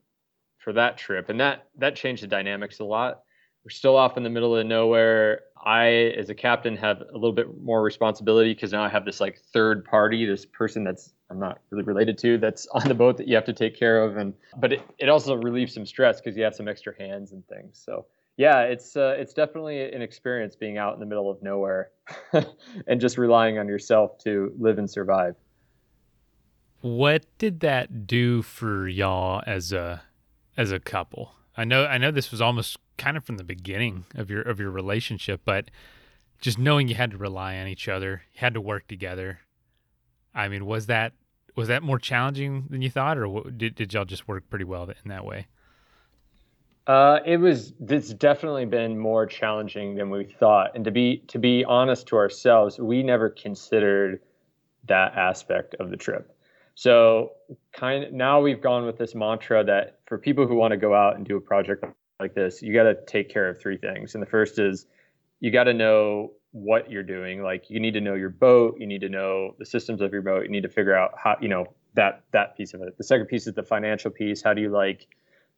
for 0.59 0.71
that 0.73 0.97
trip, 0.97 1.29
and 1.29 1.39
that 1.39 1.67
that 1.77 1.95
changed 1.95 2.23
the 2.23 2.27
dynamics 2.27 2.79
a 2.79 2.85
lot. 2.85 3.23
We're 3.63 3.71
still 3.71 3.95
off 3.95 4.17
in 4.17 4.23
the 4.23 4.29
middle 4.29 4.55
of 4.55 4.65
nowhere. 4.65 5.41
I, 5.63 6.13
as 6.17 6.31
a 6.31 6.35
captain, 6.35 6.75
have 6.77 7.01
a 7.01 7.13
little 7.13 7.31
bit 7.31 7.61
more 7.61 7.83
responsibility 7.83 8.53
because 8.53 8.71
now 8.71 8.83
I 8.83 8.89
have 8.89 9.05
this 9.05 9.21
like 9.21 9.39
third 9.53 9.85
party, 9.85 10.25
this 10.25 10.45
person 10.45 10.83
that's 10.83 11.13
I'm 11.29 11.39
not 11.39 11.59
really 11.69 11.83
related 11.83 12.17
to, 12.19 12.37
that's 12.37 12.67
on 12.73 12.87
the 12.87 12.95
boat 12.95 13.17
that 13.17 13.27
you 13.27 13.35
have 13.35 13.45
to 13.45 13.53
take 13.53 13.77
care 13.77 14.03
of, 14.03 14.17
and 14.17 14.33
but 14.57 14.73
it, 14.73 14.81
it 14.99 15.09
also 15.09 15.35
relieves 15.35 15.73
some 15.73 15.85
stress 15.85 16.21
because 16.21 16.37
you 16.37 16.43
have 16.43 16.55
some 16.55 16.67
extra 16.67 16.93
hands 16.97 17.31
and 17.31 17.47
things. 17.47 17.81
So 17.83 18.05
yeah, 18.41 18.61
it's 18.61 18.97
uh, 18.97 19.15
it's 19.19 19.33
definitely 19.33 19.93
an 19.93 20.01
experience 20.01 20.55
being 20.55 20.79
out 20.79 20.95
in 20.95 20.99
the 20.99 21.05
middle 21.05 21.29
of 21.29 21.43
nowhere 21.43 21.91
and 22.87 22.99
just 22.99 23.19
relying 23.19 23.59
on 23.59 23.67
yourself 23.67 24.17
to 24.23 24.51
live 24.57 24.79
and 24.79 24.89
survive. 24.89 25.35
What 26.81 27.23
did 27.37 27.59
that 27.59 28.07
do 28.07 28.41
for 28.41 28.87
y'all 28.87 29.43
as 29.45 29.71
a 29.71 30.01
as 30.57 30.71
a 30.71 30.79
couple? 30.79 31.33
I 31.55 31.65
know 31.65 31.85
I 31.85 31.99
know 31.99 32.09
this 32.09 32.31
was 32.31 32.41
almost 32.41 32.77
kind 32.97 33.15
of 33.15 33.23
from 33.23 33.37
the 33.37 33.43
beginning 33.43 34.05
of 34.15 34.31
your 34.31 34.41
of 34.41 34.59
your 34.59 34.71
relationship, 34.71 35.41
but 35.45 35.69
just 36.39 36.57
knowing 36.57 36.87
you 36.87 36.95
had 36.95 37.11
to 37.11 37.17
rely 37.17 37.57
on 37.57 37.67
each 37.67 37.87
other, 37.87 38.23
you 38.33 38.39
had 38.39 38.55
to 38.55 38.61
work 38.61 38.87
together. 38.87 39.41
I 40.33 40.47
mean, 40.47 40.65
was 40.65 40.87
that 40.87 41.13
was 41.55 41.67
that 41.67 41.83
more 41.83 41.99
challenging 41.99 42.65
than 42.71 42.81
you 42.81 42.89
thought, 42.89 43.19
or 43.19 43.51
did 43.51 43.75
did 43.75 43.93
y'all 43.93 44.03
just 44.03 44.27
work 44.27 44.49
pretty 44.49 44.65
well 44.65 44.85
in 44.89 45.09
that 45.09 45.25
way? 45.25 45.45
Uh, 46.87 47.19
it 47.25 47.37
was. 47.37 47.73
It's 47.87 48.13
definitely 48.13 48.65
been 48.65 48.97
more 48.97 49.25
challenging 49.25 49.95
than 49.95 50.09
we 50.09 50.25
thought, 50.25 50.71
and 50.75 50.83
to 50.85 50.91
be 50.91 51.23
to 51.27 51.37
be 51.37 51.63
honest 51.63 52.07
to 52.07 52.17
ourselves, 52.17 52.79
we 52.79 53.03
never 53.03 53.29
considered 53.29 54.19
that 54.87 55.13
aspect 55.15 55.75
of 55.75 55.91
the 55.91 55.97
trip. 55.97 56.35
So, 56.73 57.33
kind 57.71 58.05
of 58.05 58.13
now 58.13 58.41
we've 58.41 58.61
gone 58.61 58.85
with 58.85 58.97
this 58.97 59.13
mantra 59.13 59.63
that 59.65 59.99
for 60.07 60.17
people 60.17 60.47
who 60.47 60.55
want 60.55 60.71
to 60.71 60.77
go 60.77 60.95
out 60.95 61.17
and 61.17 61.25
do 61.25 61.37
a 61.37 61.41
project 61.41 61.85
like 62.19 62.33
this, 62.33 62.61
you 62.61 62.73
got 62.73 62.83
to 62.83 62.95
take 63.05 63.29
care 63.29 63.47
of 63.47 63.59
three 63.59 63.77
things. 63.77 64.15
And 64.15 64.21
the 64.21 64.27
first 64.27 64.57
is 64.57 64.87
you 65.39 65.51
got 65.51 65.65
to 65.65 65.73
know 65.73 66.31
what 66.51 66.89
you're 66.89 67.03
doing. 67.03 67.43
Like 67.43 67.69
you 67.69 67.79
need 67.79 67.93
to 67.93 68.01
know 68.01 68.15
your 68.15 68.29
boat, 68.29 68.77
you 68.79 68.87
need 68.87 69.01
to 69.01 69.09
know 69.09 69.55
the 69.59 69.65
systems 69.65 70.01
of 70.01 70.11
your 70.13 70.21
boat, 70.21 70.43
you 70.43 70.49
need 70.49 70.63
to 70.63 70.69
figure 70.69 70.95
out 70.95 71.11
how 71.15 71.37
you 71.39 71.47
know 71.47 71.67
that 71.93 72.23
that 72.31 72.57
piece 72.57 72.73
of 72.73 72.81
it. 72.81 72.97
The 72.97 73.03
second 73.03 73.27
piece 73.27 73.45
is 73.45 73.53
the 73.53 73.63
financial 73.63 74.09
piece. 74.09 74.41
How 74.41 74.53
do 74.53 74.61
you 74.61 74.69
like 74.69 75.07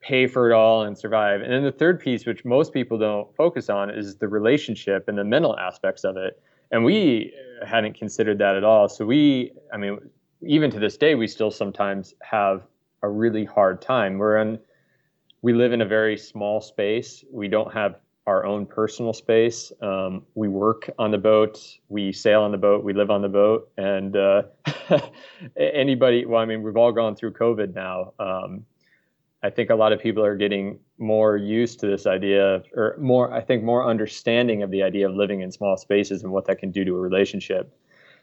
pay 0.03 0.27
for 0.27 0.51
it 0.51 0.53
all 0.53 0.83
and 0.83 0.97
survive. 0.97 1.41
And 1.41 1.51
then 1.51 1.63
the 1.63 1.71
third 1.71 1.99
piece, 1.99 2.25
which 2.25 2.43
most 2.43 2.73
people 2.73 2.97
don't 2.97 3.33
focus 3.35 3.69
on, 3.69 3.89
is 3.89 4.17
the 4.17 4.27
relationship 4.27 5.07
and 5.07 5.17
the 5.17 5.23
mental 5.23 5.57
aspects 5.57 6.03
of 6.03 6.17
it. 6.17 6.41
And 6.71 6.83
we 6.83 7.33
hadn't 7.65 7.97
considered 7.97 8.37
that 8.39 8.55
at 8.55 8.63
all. 8.63 8.89
So 8.89 9.05
we, 9.05 9.53
I 9.73 9.77
mean, 9.77 9.97
even 10.45 10.69
to 10.71 10.79
this 10.79 10.97
day, 10.97 11.15
we 11.15 11.27
still 11.27 11.51
sometimes 11.51 12.13
have 12.21 12.63
a 13.01 13.09
really 13.09 13.45
hard 13.45 13.81
time. 13.81 14.17
We're 14.17 14.37
in, 14.37 14.59
we 15.41 15.53
live 15.53 15.71
in 15.71 15.81
a 15.81 15.85
very 15.85 16.17
small 16.17 16.59
space. 16.59 17.23
We 17.31 17.47
don't 17.47 17.73
have 17.73 17.95
our 18.25 18.45
own 18.45 18.65
personal 18.65 19.13
space. 19.13 19.71
Um, 19.81 20.23
we 20.35 20.47
work 20.47 20.89
on 20.97 21.11
the 21.11 21.17
boat, 21.17 21.59
we 21.89 22.13
sail 22.13 22.41
on 22.41 22.51
the 22.51 22.57
boat, 22.57 22.83
we 22.83 22.93
live 22.93 23.11
on 23.11 23.21
the 23.21 23.29
boat, 23.29 23.69
and 23.77 24.15
uh, 24.15 24.43
anybody. 25.57 26.25
Well, 26.25 26.41
I 26.41 26.45
mean, 26.45 26.63
we've 26.63 26.77
all 26.77 26.93
gone 26.93 27.15
through 27.15 27.33
COVID 27.33 27.73
now. 27.73 28.13
Um, 28.19 28.65
I 29.43 29.49
think 29.49 29.69
a 29.69 29.75
lot 29.75 29.91
of 29.91 29.99
people 29.99 30.23
are 30.23 30.37
getting 30.37 30.79
more 30.97 31.35
used 31.35 31.81
to 31.81 31.87
this 31.87 32.07
idea, 32.07 32.63
or 32.75 32.95
more, 32.97 33.33
I 33.33 33.41
think, 33.41 33.61
more 33.61 33.85
understanding 33.85 34.63
of 34.63 34.71
the 34.71 34.83
idea 34.83 35.07
of 35.09 35.15
living 35.15 35.41
in 35.41 35.51
small 35.51 35.75
spaces 35.75 36.23
and 36.23 36.31
what 36.31 36.45
that 36.45 36.59
can 36.59 36.71
do 36.71 36.85
to 36.85 36.95
a 36.95 36.99
relationship. 36.99 37.75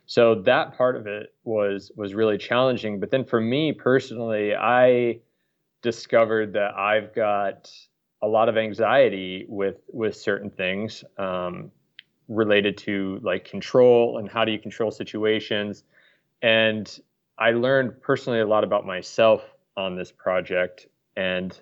So 0.07 0.35
that 0.35 0.77
part 0.77 0.97
of 0.97 1.07
it 1.07 1.35
was 1.45 1.93
was 1.95 2.15
really 2.15 2.39
challenging. 2.39 2.99
But 2.99 3.11
then 3.11 3.25
for 3.25 3.41
me 3.41 3.73
personally, 3.73 4.55
I 4.57 5.21
discovered 5.83 6.55
that 6.55 6.75
I've 6.75 7.15
got 7.15 7.71
a 8.23 8.27
lot 8.27 8.49
of 8.49 8.57
anxiety 8.57 9.45
with 9.47 9.77
with 9.93 10.17
certain 10.17 10.51
things 10.51 11.05
um, 11.19 11.71
related 12.29 12.79
to 12.79 13.21
like 13.23 13.45
control 13.45 14.19
and 14.19 14.29
how 14.29 14.45
do 14.45 14.53
you 14.53 14.59
control 14.59 14.91
situations. 14.91 15.85
And 16.41 16.99
I 17.39 17.51
learned 17.51 18.01
personally 18.01 18.41
a 18.41 18.47
lot 18.47 18.65
about 18.65 18.87
myself 18.87 19.43
on 19.77 19.97
this 19.97 20.11
project 20.13 20.87
and 21.21 21.59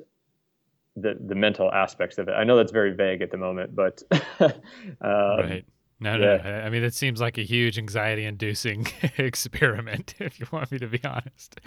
the 0.96 1.16
the 1.26 1.34
mental 1.34 1.72
aspects 1.72 2.18
of 2.18 2.28
it. 2.28 2.32
I 2.32 2.44
know 2.44 2.56
that's 2.56 2.72
very 2.72 2.94
vague 2.94 3.22
at 3.22 3.30
the 3.30 3.36
moment, 3.36 3.74
but 3.74 4.02
um, 4.40 4.52
right. 5.00 5.64
No, 6.00 6.16
no, 6.16 6.34
yeah. 6.34 6.42
no. 6.44 6.60
I 6.60 6.70
mean, 6.70 6.84
it 6.84 6.94
seems 6.94 7.20
like 7.20 7.38
a 7.38 7.42
huge 7.42 7.76
anxiety-inducing 7.76 8.86
experiment. 9.18 10.14
If 10.20 10.38
you 10.38 10.46
want 10.52 10.70
me 10.70 10.78
to 10.78 10.86
be 10.86 11.00
honest, 11.04 11.60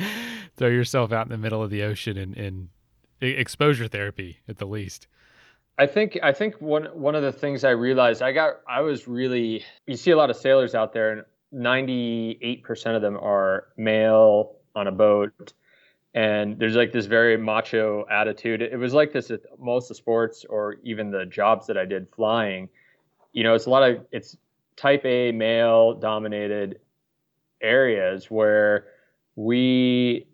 throw 0.55 0.69
yourself 0.69 1.11
out 1.11 1.25
in 1.25 1.31
the 1.31 1.37
middle 1.37 1.61
of 1.61 1.69
the 1.69 1.83
ocean 1.83 2.17
and 2.17 2.37
and 2.37 2.69
exposure 3.19 3.87
therapy 3.87 4.39
at 4.47 4.57
the 4.57 4.65
least. 4.65 5.07
I 5.77 5.87
think 5.87 6.17
I 6.23 6.31
think 6.31 6.61
one 6.61 6.85
one 6.93 7.15
of 7.15 7.23
the 7.23 7.31
things 7.31 7.63
I 7.63 7.71
realized 7.71 8.21
I 8.21 8.31
got 8.31 8.61
I 8.67 8.81
was 8.81 9.07
really 9.07 9.63
you 9.85 9.97
see 9.97 10.11
a 10.11 10.17
lot 10.17 10.29
of 10.29 10.37
sailors 10.37 10.75
out 10.75 10.93
there 10.93 11.11
and 11.11 11.23
98% 11.53 12.95
of 12.95 13.01
them 13.01 13.17
are 13.17 13.67
male 13.75 14.55
on 14.73 14.87
a 14.87 14.91
boat 14.91 15.53
and 16.13 16.59
there's 16.59 16.75
like 16.75 16.91
this 16.91 17.05
very 17.05 17.37
macho 17.37 18.05
attitude. 18.11 18.61
It 18.61 18.77
was 18.77 18.93
like 18.93 19.13
this 19.13 19.31
at 19.31 19.41
most 19.59 19.89
of 19.89 19.97
sports 19.97 20.45
or 20.49 20.75
even 20.83 21.09
the 21.09 21.25
jobs 21.25 21.67
that 21.67 21.77
I 21.77 21.85
did 21.85 22.07
flying. 22.13 22.69
You 23.31 23.43
know, 23.43 23.53
it's 23.53 23.65
a 23.65 23.69
lot 23.69 23.89
of 23.89 24.05
it's 24.11 24.35
type 24.75 25.05
A 25.05 25.31
male 25.31 25.93
dominated 25.93 26.79
areas 27.61 28.29
where 28.29 28.87
we 29.35 30.27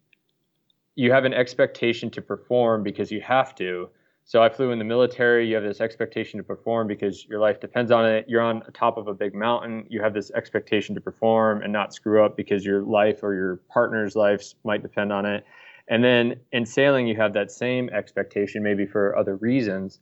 you 0.95 1.11
have 1.11 1.25
an 1.25 1.33
expectation 1.33 2.09
to 2.09 2.21
perform 2.21 2.81
because 2.81 3.11
you 3.11 3.21
have 3.21 3.53
to. 3.55 3.89
So 4.23 4.41
I 4.41 4.49
flew 4.49 4.71
in 4.71 4.79
the 4.79 4.83
military. 4.83 5.47
You 5.47 5.55
have 5.55 5.63
this 5.63 5.79
expectation 5.79 6.37
to 6.37 6.43
perform 6.43 6.87
because 6.87 7.25
your 7.27 7.39
life 7.39 7.61
depends 7.61 7.91
on 7.91 8.05
it. 8.05 8.25
You're 8.27 8.41
on 8.41 8.61
top 8.73 8.97
of 8.97 9.07
a 9.07 9.13
big 9.13 9.35
mountain. 9.35 9.85
You 9.89 10.01
have 10.01 10.13
this 10.13 10.31
expectation 10.31 10.95
to 10.95 11.01
perform 11.01 11.61
and 11.61 11.71
not 11.71 11.93
screw 11.93 12.25
up 12.25 12.35
because 12.35 12.65
your 12.65 12.81
life 12.81 13.23
or 13.23 13.35
your 13.35 13.57
partner's 13.69 14.15
life 14.15 14.53
might 14.65 14.81
depend 14.81 15.13
on 15.13 15.25
it. 15.25 15.45
And 15.87 16.03
then 16.03 16.35
in 16.51 16.65
sailing, 16.65 17.07
you 17.07 17.15
have 17.15 17.33
that 17.33 17.51
same 17.51 17.89
expectation, 17.89 18.61
maybe 18.61 18.85
for 18.85 19.17
other 19.17 19.35
reasons. 19.37 19.99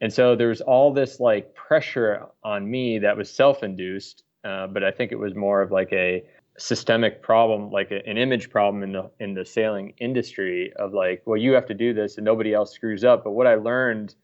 And 0.00 0.12
so 0.12 0.36
there's 0.36 0.60
all 0.60 0.92
this 0.92 1.18
like 1.18 1.54
pressure 1.54 2.26
on 2.44 2.70
me 2.70 2.98
that 2.98 3.16
was 3.16 3.30
self-induced, 3.30 4.22
uh, 4.44 4.66
but 4.68 4.84
I 4.84 4.90
think 4.90 5.10
it 5.12 5.18
was 5.18 5.34
more 5.34 5.62
of 5.62 5.72
like 5.72 5.92
a 5.92 6.24
systemic 6.58 7.22
problem, 7.22 7.70
like 7.70 7.90
a, 7.90 8.06
an 8.06 8.18
image 8.18 8.50
problem 8.50 8.82
in 8.82 8.92
the 8.92 9.10
in 9.18 9.34
the 9.34 9.44
sailing 9.44 9.94
industry 9.98 10.72
of 10.76 10.92
like, 10.92 11.22
well, 11.24 11.36
you 11.36 11.52
have 11.52 11.66
to 11.66 11.74
do 11.74 11.92
this 11.94 12.16
and 12.16 12.24
nobody 12.24 12.52
else 12.52 12.72
screws 12.72 13.02
up. 13.02 13.24
But 13.24 13.32
what 13.32 13.46
I 13.46 13.54
learned 13.54 14.14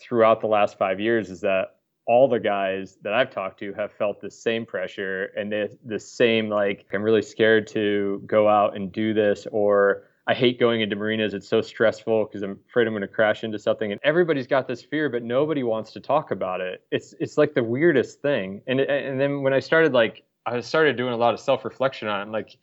throughout 0.00 0.40
the 0.40 0.46
last 0.48 0.76
five 0.78 0.98
years 0.98 1.30
is 1.30 1.40
that 1.42 1.76
all 2.06 2.28
the 2.28 2.40
guys 2.40 2.98
that 3.02 3.12
I've 3.12 3.30
talked 3.30 3.58
to 3.60 3.72
have 3.74 3.92
felt 3.92 4.20
the 4.20 4.30
same 4.30 4.66
pressure 4.66 5.26
and 5.36 5.52
the 5.52 5.76
the 5.84 5.98
same 5.98 6.48
like 6.48 6.86
I'm 6.92 7.02
really 7.02 7.22
scared 7.22 7.66
to 7.68 8.22
go 8.26 8.48
out 8.48 8.76
and 8.76 8.90
do 8.90 9.14
this 9.14 9.46
or 9.52 10.04
I 10.26 10.34
hate 10.34 10.60
going 10.60 10.80
into 10.82 10.94
marinas. 10.94 11.34
It's 11.34 11.48
so 11.48 11.60
stressful 11.60 12.26
because 12.26 12.42
I'm 12.42 12.58
afraid 12.68 12.86
I'm 12.86 12.92
going 12.92 13.02
to 13.02 13.08
crash 13.08 13.42
into 13.42 13.58
something. 13.58 13.90
And 13.90 14.00
everybody's 14.04 14.46
got 14.46 14.68
this 14.68 14.80
fear, 14.80 15.08
but 15.08 15.24
nobody 15.24 15.64
wants 15.64 15.92
to 15.92 16.00
talk 16.00 16.30
about 16.30 16.60
it. 16.60 16.84
It's 16.90 17.14
it's 17.18 17.36
like 17.36 17.54
the 17.54 17.64
weirdest 17.64 18.22
thing. 18.22 18.62
And 18.66 18.80
and 18.80 19.20
then 19.20 19.42
when 19.42 19.52
I 19.52 19.60
started 19.60 19.92
like 19.92 20.24
I 20.46 20.60
started 20.60 20.96
doing 20.96 21.12
a 21.12 21.16
lot 21.16 21.34
of 21.34 21.40
self 21.40 21.64
reflection 21.64 22.08
on 22.08 22.20
it. 22.20 22.22
I'm 22.22 22.32
like, 22.32 22.56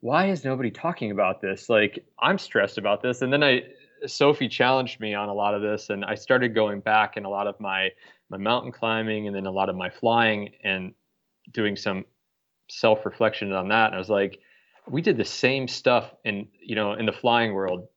why 0.00 0.28
is 0.28 0.44
nobody 0.44 0.70
talking 0.70 1.10
about 1.10 1.40
this? 1.40 1.68
Like, 1.68 2.04
I'm 2.18 2.38
stressed 2.38 2.78
about 2.78 3.02
this. 3.02 3.22
And 3.22 3.32
then 3.32 3.42
I, 3.42 3.62
Sophie 4.06 4.48
challenged 4.48 5.00
me 5.00 5.14
on 5.14 5.28
a 5.28 5.34
lot 5.34 5.54
of 5.54 5.62
this, 5.62 5.90
and 5.90 6.04
I 6.04 6.14
started 6.14 6.54
going 6.54 6.80
back 6.80 7.16
in 7.16 7.24
a 7.24 7.30
lot 7.30 7.46
of 7.46 7.58
my 7.60 7.90
my 8.30 8.38
mountain 8.38 8.72
climbing, 8.72 9.26
and 9.26 9.36
then 9.36 9.46
a 9.46 9.50
lot 9.50 9.68
of 9.68 9.76
my 9.76 9.90
flying, 9.90 10.50
and 10.64 10.94
doing 11.52 11.76
some 11.76 12.04
self 12.70 13.04
reflection 13.04 13.52
on 13.52 13.68
that. 13.68 13.86
And 13.86 13.94
I 13.94 13.98
was 13.98 14.10
like, 14.10 14.40
we 14.88 15.02
did 15.02 15.16
the 15.16 15.24
same 15.24 15.68
stuff 15.68 16.14
in 16.24 16.48
you 16.60 16.74
know 16.74 16.94
in 16.94 17.06
the 17.06 17.12
flying 17.12 17.52
world. 17.54 17.88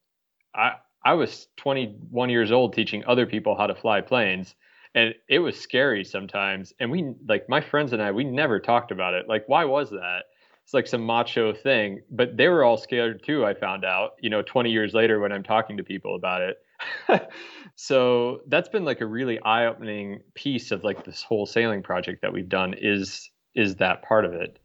I 0.54 0.74
I 1.04 1.14
was 1.14 1.46
21 1.56 2.30
years 2.30 2.50
old 2.50 2.72
teaching 2.74 3.04
other 3.06 3.26
people 3.26 3.56
how 3.56 3.66
to 3.66 3.74
fly 3.74 4.00
planes 4.00 4.54
and 4.96 5.14
it 5.28 5.38
was 5.38 5.60
scary 5.60 6.02
sometimes 6.02 6.72
and 6.80 6.90
we 6.90 7.14
like 7.28 7.48
my 7.48 7.60
friends 7.60 7.92
and 7.92 8.02
i 8.02 8.10
we 8.10 8.24
never 8.24 8.58
talked 8.58 8.90
about 8.90 9.14
it 9.14 9.28
like 9.28 9.44
why 9.46 9.64
was 9.64 9.90
that 9.90 10.24
it's 10.66 10.74
like 10.74 10.86
some 10.86 11.06
macho 11.06 11.54
thing 11.54 12.02
but 12.10 12.36
they 12.36 12.48
were 12.48 12.62
all 12.62 12.76
scared 12.76 13.22
too 13.24 13.46
i 13.46 13.54
found 13.54 13.84
out 13.84 14.10
you 14.20 14.28
know 14.28 14.42
20 14.42 14.70
years 14.70 14.92
later 14.92 15.20
when 15.20 15.32
i'm 15.32 15.44
talking 15.44 15.78
to 15.78 15.84
people 15.84 16.14
about 16.14 16.42
it. 16.42 16.58
So 17.76 18.40
that's 18.46 18.70
been 18.70 18.86
like 18.86 19.02
a 19.02 19.06
really 19.06 19.38
eye-opening 19.40 20.20
piece 20.34 20.70
of 20.70 20.82
like 20.82 21.04
this 21.04 21.22
whole 21.22 21.44
sailing 21.44 21.82
project 21.82 22.22
that 22.22 22.32
we've 22.32 22.48
done 22.48 22.74
is 22.76 23.30
is 23.54 23.76
that 23.76 24.02
part 24.02 24.24
of 24.24 24.32
it. 24.32 24.58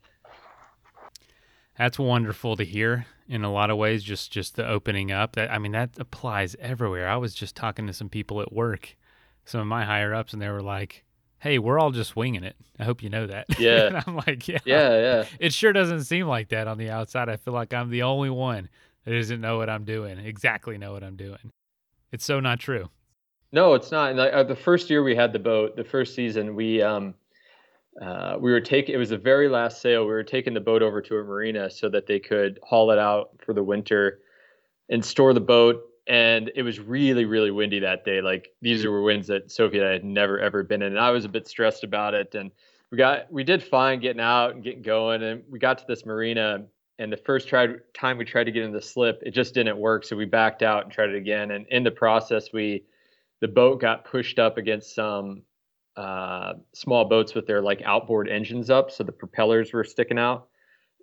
That's 1.78 2.00
wonderful 2.00 2.56
to 2.56 2.64
hear 2.64 3.06
in 3.28 3.44
a 3.44 3.52
lot 3.52 3.70
of 3.70 3.78
ways 3.78 4.04
just 4.04 4.32
just 4.32 4.56
the 4.56 4.66
opening 4.66 5.12
up. 5.12 5.34
That 5.34 5.52
i 5.52 5.58
mean 5.58 5.74
that 5.74 6.00
applies 6.00 6.56
everywhere. 6.60 7.10
I 7.10 7.18
was 7.18 7.36
just 7.36 7.56
talking 7.56 7.86
to 7.88 7.94
some 7.94 8.10
people 8.10 8.42
at 8.42 8.54
work 8.54 8.96
some 9.44 9.60
of 9.60 9.68
my 9.68 9.84
higher 9.84 10.14
ups, 10.14 10.34
and 10.34 10.42
they 10.42 10.50
were 10.50 10.62
like, 10.62 11.04
"Hey, 11.42 11.60
we're 11.60 11.80
all 11.80 11.92
just 11.92 12.16
winging 12.16 12.44
it. 12.44 12.56
I 12.80 12.84
hope 12.84 13.04
you 13.04 13.10
know 13.10 13.28
that." 13.28 13.48
Yeah. 13.60 14.02
I'm 14.08 14.16
like, 14.16 14.48
"Yeah, 14.48 14.60
yeah, 14.66 15.00
yeah." 15.00 15.26
It 15.40 15.54
sure 15.54 15.74
doesn't 15.74 16.06
seem 16.06 16.28
like 16.28 16.50
that 16.50 16.68
on 16.68 16.78
the 16.78 16.90
outside. 16.90 17.30
I 17.30 17.38
feel 17.38 17.54
like 17.54 17.74
I'm 17.74 17.90
the 17.90 18.04
only 18.04 18.30
one 18.30 18.70
that 19.06 19.12
doesn't 19.12 19.42
know 19.42 19.58
what 19.58 19.70
I'm 19.70 19.84
doing, 19.84 20.18
exactly 20.20 20.78
know 20.78 20.94
what 20.94 21.04
I'm 21.04 21.16
doing. 21.16 21.52
It's 22.12 22.26
so 22.26 22.40
not 22.40 22.60
true. 22.60 22.90
No, 23.52 23.74
it's 23.74 23.92
not. 23.92 24.12
And 24.12 24.20
uh, 24.20 24.44
the 24.44 24.56
first 24.56 24.90
year 24.90 25.04
we 25.04 25.16
had 25.16 25.34
the 25.34 25.40
boat, 25.40 25.76
the 25.76 25.84
first 25.84 26.16
season, 26.16 26.56
we 26.56 26.82
um, 26.82 27.14
uh, 28.02 28.38
we 28.40 28.52
were 28.52 28.62
taking. 28.62 28.96
It 28.96 28.98
was 28.98 29.10
the 29.10 29.18
very 29.18 29.50
last 29.50 29.82
sail. 29.82 30.02
We 30.02 30.12
were 30.12 30.24
taking 30.24 30.54
the 30.54 30.62
boat 30.62 30.82
over 30.82 31.02
to 31.02 31.18
a 31.18 31.24
marina 31.24 31.70
so 31.70 31.90
that 31.90 32.08
they 32.08 32.20
could 32.20 32.60
haul 32.64 32.92
it 32.92 33.00
out 33.00 33.32
for 33.44 33.54
the 33.54 33.64
winter 33.64 34.20
and 34.90 35.04
store 35.04 35.34
the 35.34 35.42
boat 35.42 35.82
and 36.12 36.52
it 36.56 36.64
was 36.64 36.78
really 36.78 37.24
really 37.24 37.52
windy 37.52 37.80
that 37.80 38.04
day. 38.04 38.22
Like 38.22 38.50
these 38.62 38.86
were 38.86 39.02
winds 39.02 39.28
that 39.28 39.50
sophie 39.50 39.80
and 39.80 39.88
i 39.88 39.92
had 39.92 40.04
never 40.04 40.40
ever 40.40 40.62
been 40.62 40.82
in 40.82 40.92
and 40.92 41.00
i 41.00 41.10
was 41.10 41.24
a 41.24 41.30
bit 41.30 41.48
stressed 41.48 41.86
about 41.86 42.14
it. 42.14 42.36
And 42.36 42.52
we 42.92 42.98
got 42.98 43.32
we 43.32 43.46
did 43.46 43.64
fine 43.64 44.02
getting 44.02 44.20
out 44.22 44.54
and 44.54 44.62
getting 44.62 44.82
going 44.82 45.24
and 45.24 45.42
we 45.50 45.58
got 45.58 45.78
to 45.78 45.86
this 45.88 46.06
marina 46.06 46.66
and 47.00 47.12
the 47.12 47.18
first 47.18 47.48
tried, 47.48 47.78
time 47.94 48.18
we 48.18 48.26
tried 48.26 48.44
to 48.44 48.52
get 48.52 48.64
in 48.64 48.74
the 48.74 48.82
slip 48.82 49.24
it 49.26 49.32
just 49.32 49.54
didn't 49.54 49.78
work. 49.78 50.04
So 50.04 50.18
we 50.18 50.26
backed 50.26 50.62
out 50.62 50.84
and 50.84 50.92
tried 50.92 51.10
it 51.10 51.16
again. 51.16 51.52
And 51.52 51.66
in 51.70 51.84
the 51.84 51.92
process 51.92 52.52
we 52.52 52.84
the 53.40 53.48
boat 53.48 53.80
got 53.80 54.04
pushed 54.04 54.38
up 54.38 54.58
against 54.58 54.94
some 54.94 55.44
uh, 55.96 56.54
small 56.74 57.06
boats 57.06 57.34
with 57.34 57.48
their 57.48 57.62
like 57.62 57.82
outboard 57.86 58.28
engines 58.28 58.70
up 58.70 58.92
so 58.92 59.06
the 59.06 59.14
propellers 59.14 59.72
were 59.72 59.86
sticking 59.86 60.20
out. 60.20 60.50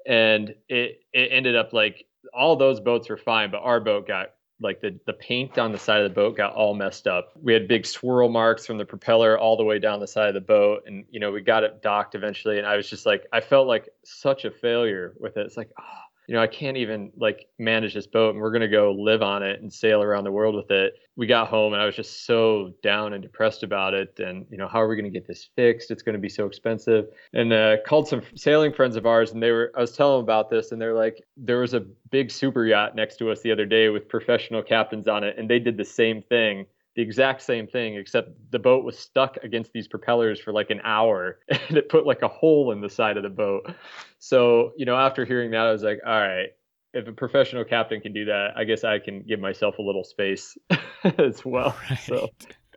And 0.06 0.54
it 0.68 1.00
it 1.14 1.30
ended 1.32 1.56
up 1.56 1.72
like 1.72 2.04
all 2.34 2.56
those 2.56 2.78
boats 2.78 3.08
were 3.08 3.16
fine 3.16 3.50
but 3.50 3.62
our 3.62 3.80
boat 3.80 4.06
got 4.06 4.32
like 4.60 4.80
the 4.80 4.98
the 5.06 5.12
paint 5.12 5.58
on 5.58 5.72
the 5.72 5.78
side 5.78 6.02
of 6.02 6.10
the 6.10 6.14
boat 6.14 6.36
got 6.36 6.52
all 6.54 6.74
messed 6.74 7.06
up. 7.06 7.32
We 7.40 7.52
had 7.52 7.68
big 7.68 7.86
swirl 7.86 8.28
marks 8.28 8.66
from 8.66 8.78
the 8.78 8.84
propeller 8.84 9.38
all 9.38 9.56
the 9.56 9.64
way 9.64 9.78
down 9.78 10.00
the 10.00 10.06
side 10.06 10.28
of 10.28 10.34
the 10.34 10.40
boat, 10.40 10.82
and 10.86 11.04
you 11.10 11.20
know 11.20 11.30
we 11.30 11.40
got 11.40 11.64
it 11.64 11.82
docked 11.82 12.14
eventually. 12.14 12.58
And 12.58 12.66
I 12.66 12.76
was 12.76 12.88
just 12.90 13.06
like, 13.06 13.26
I 13.32 13.40
felt 13.40 13.66
like 13.68 13.88
such 14.04 14.44
a 14.44 14.50
failure 14.50 15.14
with 15.18 15.36
it. 15.36 15.46
It's 15.46 15.56
like, 15.56 15.70
oh, 15.78 16.07
you 16.28 16.34
know, 16.34 16.42
I 16.42 16.46
can't 16.46 16.76
even 16.76 17.10
like 17.16 17.46
manage 17.58 17.94
this 17.94 18.06
boat 18.06 18.34
and 18.34 18.42
we're 18.42 18.50
going 18.50 18.60
to 18.60 18.68
go 18.68 18.92
live 18.92 19.22
on 19.22 19.42
it 19.42 19.62
and 19.62 19.72
sail 19.72 20.02
around 20.02 20.24
the 20.24 20.30
world 20.30 20.54
with 20.54 20.70
it. 20.70 20.92
We 21.16 21.26
got 21.26 21.48
home 21.48 21.72
and 21.72 21.80
I 21.80 21.86
was 21.86 21.96
just 21.96 22.26
so 22.26 22.74
down 22.82 23.14
and 23.14 23.22
depressed 23.22 23.62
about 23.62 23.94
it. 23.94 24.20
And, 24.20 24.44
you 24.50 24.58
know, 24.58 24.68
how 24.68 24.82
are 24.82 24.88
we 24.88 24.94
going 24.94 25.10
to 25.10 25.10
get 25.10 25.26
this 25.26 25.48
fixed? 25.56 25.90
It's 25.90 26.02
going 26.02 26.12
to 26.12 26.20
be 26.20 26.28
so 26.28 26.44
expensive. 26.44 27.06
And 27.32 27.50
uh, 27.50 27.78
called 27.86 28.08
some 28.08 28.20
sailing 28.34 28.74
friends 28.74 28.94
of 28.96 29.06
ours 29.06 29.32
and 29.32 29.42
they 29.42 29.50
were, 29.50 29.72
I 29.74 29.80
was 29.80 29.92
telling 29.92 30.18
them 30.18 30.24
about 30.24 30.50
this 30.50 30.70
and 30.70 30.80
they're 30.80 30.94
like, 30.94 31.24
there 31.38 31.60
was 31.60 31.72
a 31.72 31.80
big 32.10 32.30
super 32.30 32.66
yacht 32.66 32.94
next 32.94 33.16
to 33.16 33.30
us 33.30 33.40
the 33.40 33.50
other 33.50 33.64
day 33.64 33.88
with 33.88 34.06
professional 34.06 34.62
captains 34.62 35.08
on 35.08 35.24
it 35.24 35.38
and 35.38 35.48
they 35.48 35.58
did 35.58 35.78
the 35.78 35.84
same 35.84 36.20
thing 36.20 36.66
the 36.98 37.02
exact 37.02 37.42
same 37.42 37.68
thing, 37.68 37.94
except 37.94 38.30
the 38.50 38.58
boat 38.58 38.84
was 38.84 38.98
stuck 38.98 39.36
against 39.44 39.72
these 39.72 39.86
propellers 39.86 40.40
for 40.40 40.52
like 40.52 40.70
an 40.70 40.80
hour 40.82 41.38
and 41.48 41.76
it 41.76 41.88
put 41.88 42.04
like 42.04 42.22
a 42.22 42.28
hole 42.28 42.72
in 42.72 42.80
the 42.80 42.88
side 42.88 43.16
of 43.16 43.22
the 43.22 43.28
boat. 43.28 43.70
So, 44.18 44.72
you 44.76 44.84
know, 44.84 44.96
after 44.96 45.24
hearing 45.24 45.52
that, 45.52 45.60
I 45.60 45.70
was 45.70 45.84
like, 45.84 46.00
all 46.04 46.20
right, 46.20 46.48
if 46.92 47.06
a 47.06 47.12
professional 47.12 47.62
captain 47.62 48.00
can 48.00 48.12
do 48.12 48.24
that, 48.24 48.48
I 48.56 48.64
guess 48.64 48.82
I 48.82 48.98
can 48.98 49.22
give 49.22 49.38
myself 49.38 49.78
a 49.78 49.82
little 49.82 50.02
space 50.02 50.58
as 51.18 51.44
well. 51.44 51.76
Right. 51.88 52.00
So, 52.00 52.30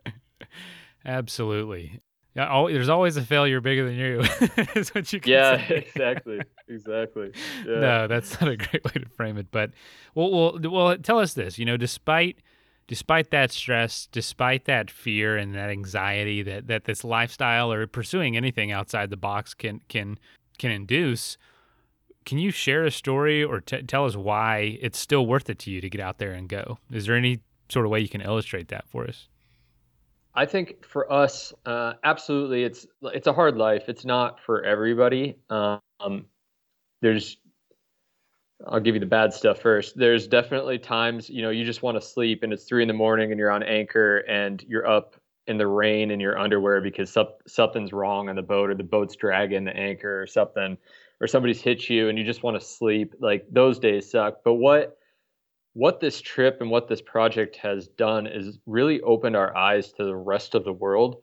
absolutely. 1.04 2.00
Yeah, 2.36 2.46
all, 2.48 2.68
there's 2.68 2.88
always 2.88 3.16
a 3.16 3.22
failure 3.22 3.60
bigger 3.60 3.84
than 3.86 3.96
you. 3.96 4.20
is 4.76 4.94
what 4.94 5.12
you 5.12 5.18
can 5.18 5.32
yeah, 5.32 5.66
say. 5.66 5.78
exactly, 5.78 6.38
exactly. 6.68 7.32
Yeah. 7.66 7.80
No, 7.80 8.06
that's 8.06 8.40
not 8.40 8.48
a 8.48 8.56
great 8.56 8.84
way 8.84 9.02
to 9.02 9.08
frame 9.16 9.36
it. 9.36 9.48
But 9.50 9.72
well, 10.14 10.30
well, 10.30 10.70
well, 10.70 10.96
tell 10.98 11.18
us 11.18 11.34
this. 11.34 11.58
You 11.58 11.64
know, 11.64 11.76
despite 11.76 12.38
despite 12.86 13.30
that 13.30 13.50
stress, 13.50 14.08
despite 14.12 14.64
that 14.66 14.90
fear 14.90 15.36
and 15.36 15.54
that 15.54 15.70
anxiety 15.70 16.42
that, 16.42 16.66
that 16.66 16.84
this 16.84 17.04
lifestyle 17.04 17.72
or 17.72 17.86
pursuing 17.86 18.36
anything 18.36 18.72
outside 18.72 19.10
the 19.10 19.16
box 19.16 19.54
can 19.54 19.80
can 19.88 20.18
can 20.58 20.70
induce, 20.70 21.38
can 22.24 22.38
you 22.38 22.50
share 22.50 22.84
a 22.84 22.90
story 22.90 23.42
or 23.42 23.60
t- 23.60 23.82
tell 23.82 24.04
us 24.04 24.16
why 24.16 24.78
it's 24.80 24.98
still 24.98 25.26
worth 25.26 25.50
it 25.50 25.58
to 25.60 25.70
you 25.70 25.80
to 25.80 25.90
get 25.90 26.00
out 26.00 26.18
there 26.18 26.32
and 26.32 26.48
go? 26.48 26.78
Is 26.90 27.06
there 27.06 27.16
any 27.16 27.40
sort 27.68 27.86
of 27.86 27.90
way 27.90 28.00
you 28.00 28.08
can 28.08 28.20
illustrate 28.20 28.68
that 28.68 28.86
for 28.88 29.06
us? 29.06 29.28
I 30.34 30.46
think 30.46 30.84
for 30.84 31.12
us, 31.12 31.52
uh, 31.66 31.94
absolutely, 32.04 32.64
it's 32.64 32.86
it's 33.02 33.26
a 33.26 33.32
hard 33.32 33.56
life. 33.56 33.84
It's 33.88 34.04
not 34.04 34.40
for 34.40 34.62
everybody. 34.64 35.36
Um, 35.50 36.26
there's 37.02 37.36
I'll 38.66 38.80
give 38.80 38.94
you 38.94 39.00
the 39.00 39.06
bad 39.06 39.32
stuff 39.32 39.60
first. 39.60 39.96
There's 39.96 40.26
definitely 40.26 40.78
times, 40.78 41.28
you 41.28 41.42
know, 41.42 41.50
you 41.50 41.64
just 41.64 41.82
want 41.82 41.96
to 41.96 42.00
sleep 42.00 42.42
and 42.42 42.52
it's 42.52 42.64
three 42.64 42.82
in 42.82 42.88
the 42.88 42.94
morning 42.94 43.30
and 43.30 43.38
you're 43.38 43.50
on 43.50 43.62
anchor 43.62 44.18
and 44.18 44.62
you're 44.68 44.86
up 44.86 45.16
in 45.46 45.58
the 45.58 45.66
rain 45.66 46.10
in 46.10 46.20
your 46.20 46.38
underwear 46.38 46.80
because 46.80 47.16
something's 47.46 47.92
wrong 47.92 48.28
on 48.28 48.36
the 48.36 48.42
boat 48.42 48.70
or 48.70 48.74
the 48.74 48.84
boat's 48.84 49.16
dragging 49.16 49.64
the 49.64 49.76
anchor 49.76 50.22
or 50.22 50.26
something, 50.26 50.78
or 51.20 51.26
somebody's 51.26 51.60
hit 51.60 51.88
you 51.90 52.08
and 52.08 52.18
you 52.18 52.24
just 52.24 52.42
want 52.42 52.58
to 52.58 52.64
sleep. 52.64 53.14
Like 53.18 53.44
those 53.50 53.78
days 53.78 54.10
suck. 54.10 54.38
But 54.44 54.54
what 54.54 54.96
what 55.74 56.00
this 56.00 56.20
trip 56.20 56.58
and 56.60 56.70
what 56.70 56.86
this 56.86 57.00
project 57.00 57.56
has 57.56 57.88
done 57.88 58.26
is 58.26 58.58
really 58.66 59.00
opened 59.00 59.34
our 59.34 59.56
eyes 59.56 59.90
to 59.92 60.04
the 60.04 60.14
rest 60.14 60.54
of 60.54 60.64
the 60.64 60.72
world. 60.72 61.22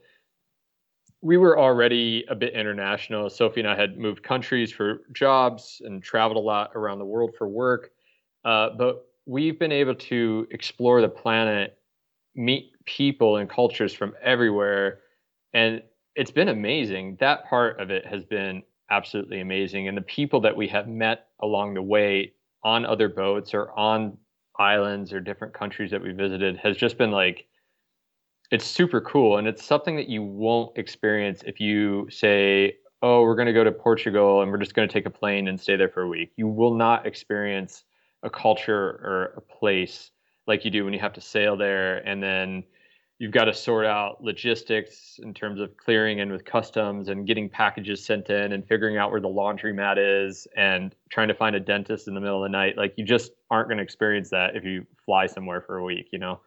We 1.22 1.38
were 1.38 1.60
already 1.60 2.24
a 2.30 2.36
bit 2.36 2.54
international. 2.54 3.30
Sophie 3.30 3.60
and 3.60 3.70
I 3.70 3.76
had 3.76 3.98
moved 3.98 4.24
countries 4.24 4.72
for 4.72 5.02
jobs 5.12 5.82
and 5.84 6.02
traveled 6.02 6.38
a 6.38 6.46
lot 6.46 6.72
around 6.76 7.00
the 7.00 7.06
world 7.06 7.36
for 7.38 7.48
work. 7.48 7.92
Uh, 8.46 8.70
but 8.78 9.06
we've 9.26 9.60
been 9.60 9.72
able 9.72 9.96
to 9.96 10.48
explore 10.52 11.02
the 11.02 11.10
planet, 11.10 11.78
meet 12.36 12.72
people 12.86 13.38
and 13.38 13.50
cultures 13.50 13.94
from 13.94 14.14
everywhere. 14.24 15.02
And 15.54 15.84
it's 16.16 16.32
been 16.32 16.50
amazing. 16.50 17.18
That 17.20 17.46
part 17.50 17.80
of 17.82 17.92
it 17.92 18.06
has 18.06 18.24
been 18.24 18.64
absolutely 18.90 19.42
amazing. 19.42 19.88
And 19.88 19.98
the 19.98 20.02
people 20.02 20.40
that 20.42 20.56
we 20.56 20.68
have 20.70 20.88
met 20.88 21.28
along 21.42 21.74
the 21.74 21.82
way 21.82 22.34
on 22.64 22.86
other 22.86 23.10
boats 23.10 23.54
or 23.54 23.72
on 23.78 24.18
islands 24.58 25.14
or 25.14 25.20
different 25.20 25.54
countries 25.54 25.92
that 25.92 26.02
we 26.02 26.12
visited 26.12 26.58
has 26.58 26.78
just 26.78 26.98
been 26.98 27.12
like 27.12 27.46
it's 28.52 28.66
super 28.66 29.00
cool 29.02 29.38
and 29.38 29.48
it's 29.48 29.64
something 29.64 29.96
that 29.96 30.10
you 30.10 30.24
won't 30.24 30.78
experience 30.78 31.44
if 31.46 31.60
you 31.60 32.08
say 32.10 32.76
oh 33.02 33.22
we're 33.22 33.36
going 33.36 33.46
to 33.46 33.54
go 33.54 33.64
to 33.64 33.72
portugal 33.72 34.42
and 34.42 34.52
we're 34.52 34.58
just 34.58 34.74
going 34.74 34.88
to 34.88 34.92
take 34.92 35.06
a 35.06 35.10
plane 35.10 35.48
and 35.48 35.60
stay 35.60 35.76
there 35.76 35.90
for 35.90 36.02
a 36.02 36.08
week 36.08 36.32
you 36.36 36.48
will 36.48 36.74
not 36.74 37.06
experience 37.06 37.84
a 38.24 38.30
culture 38.30 39.00
or 39.04 39.34
a 39.38 39.42
place 39.42 40.12
like 40.48 40.66
you 40.66 40.72
do 40.72 40.84
when 40.84 40.94
you 40.94 41.00
have 41.00 41.14
to 41.14 41.22
sail 41.22 41.56
there 41.56 41.98
and 42.08 42.22
then 42.22 42.64
you've 43.20 43.34
got 43.34 43.46
to 43.46 43.54
sort 43.54 43.86
out 43.86 44.24
logistics 44.24 45.20
in 45.22 45.34
terms 45.34 45.60
of 45.60 45.76
clearing 45.76 46.20
in 46.20 46.32
with 46.32 46.46
customs 46.46 47.10
and 47.10 47.28
getting 47.28 47.50
packages 47.50 48.04
sent 48.04 48.30
in 48.30 48.54
and 48.54 48.66
figuring 48.66 48.98
out 48.98 49.12
where 49.12 49.20
the 49.20 49.28
laundromat 49.28 49.98
is 49.98 50.48
and 50.56 50.96
trying 51.10 51.28
to 51.28 51.34
find 51.34 51.54
a 51.54 51.60
dentist 51.60 52.08
in 52.08 52.14
the 52.14 52.22
middle 52.22 52.44
of 52.44 52.50
the 52.50 52.58
night. 52.58 52.78
Like 52.78 52.94
you 52.96 53.04
just 53.04 53.34
aren't 53.52 53.68
going 53.68 53.78
to 53.78 53.84
experience 53.84 54.30
that 54.30 54.56
if 54.56 54.64
you 54.64 54.88
fly 55.06 55.28
somewhere 55.28 55.60
for 55.60 55.78
a 55.78 55.84
week, 55.84 56.08
you 56.12 56.20
know? 56.20 56.40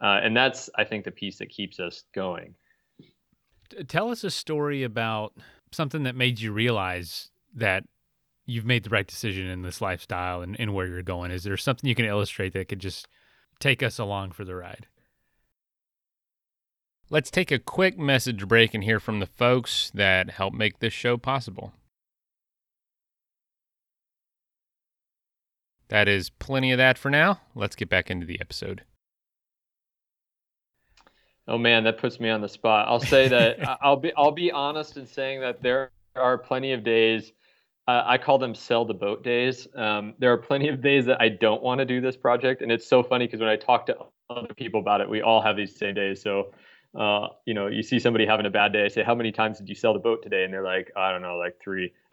Uh, 0.00 0.20
and 0.22 0.36
that's, 0.36 0.68
I 0.76 0.84
think, 0.84 1.04
the 1.04 1.10
piece 1.10 1.38
that 1.38 1.48
keeps 1.48 1.80
us 1.80 2.04
going. 2.14 2.54
Tell 3.88 4.10
us 4.10 4.24
a 4.24 4.30
story 4.30 4.82
about 4.82 5.32
something 5.72 6.04
that 6.04 6.14
made 6.14 6.40
you 6.40 6.52
realize 6.52 7.30
that 7.54 7.84
you've 8.44 8.64
made 8.64 8.84
the 8.84 8.90
right 8.90 9.06
decision 9.06 9.46
in 9.46 9.62
this 9.62 9.80
lifestyle 9.80 10.42
and, 10.42 10.58
and 10.60 10.74
where 10.74 10.86
you're 10.86 11.02
going. 11.02 11.30
Is 11.30 11.44
there 11.44 11.56
something 11.56 11.88
you 11.88 11.94
can 11.94 12.04
illustrate 12.04 12.52
that 12.52 12.68
could 12.68 12.78
just 12.78 13.08
take 13.58 13.82
us 13.82 13.98
along 13.98 14.32
for 14.32 14.44
the 14.44 14.54
ride? 14.54 14.86
Let's 17.08 17.30
take 17.30 17.50
a 17.50 17.58
quick 17.58 17.98
message 17.98 18.46
break 18.46 18.74
and 18.74 18.84
hear 18.84 19.00
from 19.00 19.20
the 19.20 19.26
folks 19.26 19.90
that 19.94 20.30
help 20.30 20.54
make 20.54 20.78
this 20.78 20.92
show 20.92 21.16
possible. 21.16 21.72
That 25.88 26.08
is 26.08 26.30
plenty 26.30 26.72
of 26.72 26.78
that 26.78 26.98
for 26.98 27.10
now. 27.10 27.40
Let's 27.54 27.76
get 27.76 27.88
back 27.88 28.10
into 28.10 28.26
the 28.26 28.40
episode. 28.40 28.82
Oh 31.48 31.58
man, 31.58 31.84
that 31.84 31.98
puts 31.98 32.18
me 32.18 32.28
on 32.28 32.40
the 32.40 32.48
spot. 32.48 32.88
I'll 32.88 33.00
say 33.00 33.28
that 33.28 33.78
I'll 33.82 33.96
be 33.96 34.12
I'll 34.16 34.32
be 34.32 34.50
honest 34.50 34.96
in 34.96 35.06
saying 35.06 35.40
that 35.40 35.62
there 35.62 35.90
are 36.14 36.38
plenty 36.38 36.72
of 36.72 36.84
days. 36.84 37.32
Uh, 37.88 38.02
I 38.04 38.18
call 38.18 38.38
them 38.38 38.54
sell 38.54 38.84
the 38.84 38.94
boat 38.94 39.22
days. 39.22 39.68
Um, 39.76 40.14
there 40.18 40.32
are 40.32 40.38
plenty 40.38 40.68
of 40.68 40.82
days 40.82 41.06
that 41.06 41.20
I 41.20 41.28
don't 41.28 41.62
want 41.62 41.78
to 41.78 41.84
do 41.84 42.00
this 42.00 42.16
project, 42.16 42.62
and 42.62 42.72
it's 42.72 42.86
so 42.86 43.02
funny 43.02 43.26
because 43.26 43.38
when 43.38 43.48
I 43.48 43.56
talk 43.56 43.86
to 43.86 43.96
other 44.28 44.52
people 44.54 44.80
about 44.80 45.00
it, 45.00 45.08
we 45.08 45.22
all 45.22 45.40
have 45.40 45.56
these 45.56 45.76
same 45.76 45.94
days. 45.94 46.20
So 46.20 46.52
uh, 46.96 47.28
you 47.44 47.52
know, 47.52 47.66
you 47.66 47.82
see 47.82 47.98
somebody 47.98 48.24
having 48.24 48.46
a 48.46 48.50
bad 48.50 48.72
day, 48.72 48.84
I 48.84 48.88
say, 48.88 49.02
how 49.02 49.14
many 49.14 49.30
times 49.30 49.58
did 49.58 49.68
you 49.68 49.74
sell 49.74 49.92
the 49.92 49.98
boat 49.98 50.22
today? 50.22 50.44
And 50.44 50.52
they're 50.52 50.64
like, 50.64 50.90
I 50.96 51.12
don't 51.12 51.20
know, 51.20 51.36
like 51.36 51.58
three. 51.62 51.92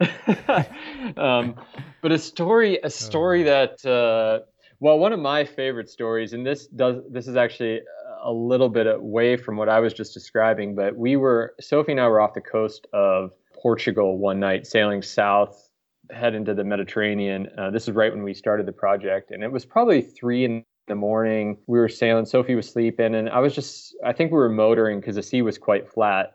um, 1.16 1.54
but 2.02 2.12
a 2.12 2.18
story, 2.18 2.78
a 2.82 2.90
story 2.90 3.48
oh. 3.48 3.66
that, 3.66 3.86
uh, 3.90 4.44
well, 4.80 4.98
one 4.98 5.14
of 5.14 5.20
my 5.20 5.44
favorite 5.44 5.88
stories, 5.88 6.34
and 6.34 6.44
this 6.44 6.66
does, 6.66 6.96
this 7.08 7.26
is 7.26 7.36
actually 7.36 7.80
a 8.24 8.32
little 8.32 8.68
bit 8.68 8.86
away 8.86 9.36
from 9.36 9.56
what 9.56 9.68
I 9.68 9.78
was 9.80 9.92
just 9.92 10.14
describing, 10.14 10.74
but 10.74 10.96
we 10.96 11.16
were, 11.16 11.54
Sophie 11.60 11.92
and 11.92 12.00
I 12.00 12.08
were 12.08 12.20
off 12.20 12.34
the 12.34 12.40
coast 12.40 12.86
of 12.92 13.30
Portugal 13.54 14.18
one 14.18 14.40
night, 14.40 14.66
sailing 14.66 15.02
south, 15.02 15.70
head 16.10 16.34
into 16.34 16.54
the 16.54 16.64
Mediterranean. 16.64 17.48
Uh, 17.56 17.70
this 17.70 17.84
is 17.84 17.94
right 17.94 18.12
when 18.12 18.24
we 18.24 18.34
started 18.34 18.66
the 18.66 18.72
project, 18.72 19.30
and 19.30 19.42
it 19.42 19.52
was 19.52 19.64
probably 19.64 20.00
three 20.00 20.44
in 20.44 20.64
the 20.88 20.94
morning. 20.94 21.58
We 21.66 21.78
were 21.78 21.88
sailing. 21.88 22.26
Sophie 22.26 22.54
was 22.54 22.68
sleeping, 22.68 23.14
and 23.14 23.28
I 23.28 23.40
was 23.40 23.54
just. 23.54 23.94
I 24.04 24.12
think 24.12 24.32
we 24.32 24.38
were 24.38 24.48
motoring 24.48 25.00
because 25.00 25.16
the 25.16 25.22
sea 25.22 25.42
was 25.42 25.58
quite 25.58 25.90
flat, 25.90 26.34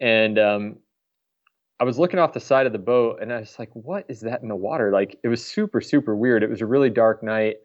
and 0.00 0.38
um, 0.38 0.76
I 1.80 1.84
was 1.84 1.98
looking 1.98 2.18
off 2.18 2.32
the 2.32 2.40
side 2.40 2.66
of 2.66 2.72
the 2.72 2.78
boat, 2.78 3.18
and 3.20 3.32
I 3.32 3.40
was 3.40 3.58
like, 3.58 3.70
"What 3.74 4.04
is 4.08 4.20
that 4.20 4.42
in 4.42 4.48
the 4.48 4.56
water?" 4.56 4.90
Like 4.90 5.18
it 5.22 5.28
was 5.28 5.44
super, 5.44 5.80
super 5.80 6.16
weird. 6.16 6.42
It 6.42 6.50
was 6.50 6.60
a 6.60 6.66
really 6.66 6.90
dark 6.90 7.22
night. 7.22 7.56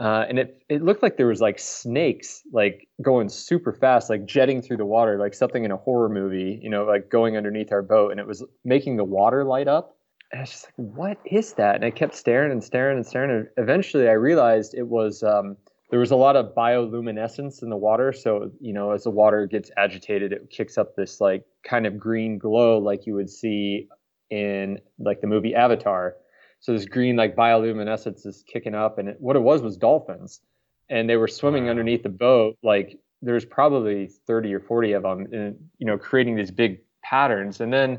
Uh, 0.00 0.24
and 0.28 0.38
it 0.38 0.62
it 0.68 0.82
looked 0.82 1.02
like 1.02 1.16
there 1.18 1.26
was 1.26 1.40
like 1.40 1.58
snakes 1.58 2.42
like 2.52 2.88
going 3.02 3.28
super 3.28 3.72
fast, 3.72 4.08
like 4.08 4.24
jetting 4.24 4.62
through 4.62 4.78
the 4.78 4.86
water, 4.86 5.18
like 5.18 5.34
something 5.34 5.64
in 5.64 5.70
a 5.70 5.76
horror 5.76 6.08
movie, 6.08 6.58
you 6.62 6.70
know, 6.70 6.84
like 6.84 7.10
going 7.10 7.36
underneath 7.36 7.72
our 7.72 7.82
boat, 7.82 8.10
and 8.10 8.18
it 8.18 8.26
was 8.26 8.44
making 8.64 8.96
the 8.96 9.04
water 9.04 9.44
light 9.44 9.68
up. 9.68 9.96
And 10.30 10.40
I 10.40 10.42
was 10.42 10.50
just 10.50 10.64
like, 10.64 10.96
"What 10.96 11.18
is 11.26 11.52
that?" 11.54 11.74
And 11.74 11.84
I 11.84 11.90
kept 11.90 12.14
staring 12.14 12.52
and 12.52 12.64
staring 12.64 12.96
and 12.96 13.06
staring, 13.06 13.30
and 13.30 13.48
eventually 13.58 14.08
I 14.08 14.12
realized 14.12 14.72
it 14.74 14.88
was 14.88 15.22
um, 15.22 15.58
there 15.92 16.00
was 16.00 16.10
a 16.10 16.16
lot 16.16 16.36
of 16.36 16.54
bioluminescence 16.54 17.62
in 17.62 17.68
the 17.68 17.76
water. 17.76 18.14
So, 18.14 18.50
you 18.60 18.72
know, 18.72 18.92
as 18.92 19.04
the 19.04 19.10
water 19.10 19.46
gets 19.46 19.70
agitated, 19.76 20.32
it 20.32 20.48
kicks 20.48 20.78
up 20.78 20.96
this 20.96 21.20
like 21.20 21.44
kind 21.68 21.86
of 21.86 21.98
green 21.98 22.38
glow 22.38 22.78
like 22.78 23.06
you 23.06 23.14
would 23.14 23.28
see 23.28 23.88
in 24.30 24.78
like 24.98 25.20
the 25.20 25.26
movie 25.26 25.54
Avatar. 25.54 26.16
So 26.62 26.72
this 26.72 26.86
green 26.86 27.16
like 27.16 27.36
bioluminescence 27.36 28.26
is 28.26 28.42
kicking 28.46 28.74
up, 28.74 28.98
and 28.98 29.10
it, 29.10 29.16
what 29.20 29.36
it 29.36 29.40
was 29.40 29.60
was 29.60 29.76
dolphins, 29.76 30.40
and 30.88 31.08
they 31.08 31.16
were 31.16 31.28
swimming 31.28 31.64
wow. 31.64 31.70
underneath 31.70 32.02
the 32.02 32.08
boat. 32.08 32.56
Like 32.62 32.98
there's 33.20 33.44
probably 33.44 34.08
30 34.26 34.54
or 34.54 34.60
40 34.60 34.92
of 34.92 35.02
them, 35.02 35.26
and 35.32 35.56
you 35.78 35.86
know, 35.86 35.98
creating 35.98 36.36
these 36.36 36.50
big 36.50 36.80
patterns. 37.02 37.60
And 37.60 37.72
then 37.72 37.98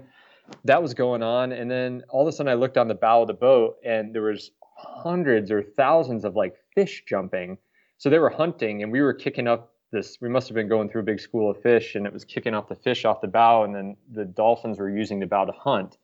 that 0.66 0.82
was 0.82 0.96
going 0.96 1.22
on, 1.22 1.52
and 1.52 1.70
then 1.70 2.04
all 2.10 2.24
of 2.24 2.28
a 2.28 2.32
sudden 2.32 2.52
I 2.52 2.56
looked 2.56 2.78
on 2.78 2.88
the 2.88 2.96
bow 2.96 3.22
of 3.22 3.28
the 3.28 3.34
boat, 3.34 3.76
and 3.86 4.16
there 4.16 4.24
was 4.24 4.50
hundreds 4.78 5.52
or 5.52 5.62
thousands 5.62 6.26
of 6.26 6.36
like 6.36 6.56
fish 6.74 7.04
jumping 7.08 7.58
so 7.98 8.10
they 8.10 8.20
were 8.20 8.30
hunting 8.30 8.84
and 8.84 8.92
we 8.92 9.02
were 9.02 9.14
kicking 9.14 9.48
up 9.48 9.74
this 9.92 10.18
we 10.20 10.30
must 10.30 10.48
have 10.48 10.56
been 10.56 10.68
going 10.68 10.90
through 10.90 11.02
a 11.02 11.06
big 11.06 11.20
school 11.20 11.50
of 11.50 11.62
fish 11.62 11.96
and 11.96 12.06
it 12.06 12.14
was 12.14 12.26
kicking 12.26 12.54
off 12.54 12.68
the 12.68 12.76
fish 12.76 13.06
off 13.06 13.22
the 13.22 13.28
bow 13.28 13.64
and 13.64 13.74
then 13.74 13.96
the 14.12 14.26
dolphins 14.26 14.80
were 14.80 14.90
using 14.90 15.20
the 15.20 15.26
bow 15.26 15.46
to 15.46 15.52
hunt 15.54 15.98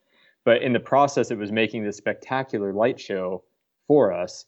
but 0.50 0.64
in 0.64 0.74
the 0.74 0.80
process 0.80 1.30
it 1.30 1.38
was 1.38 1.52
making 1.52 1.84
this 1.84 1.96
spectacular 1.96 2.74
light 2.74 3.00
show 3.00 3.44
for 3.88 4.12
us. 4.12 4.46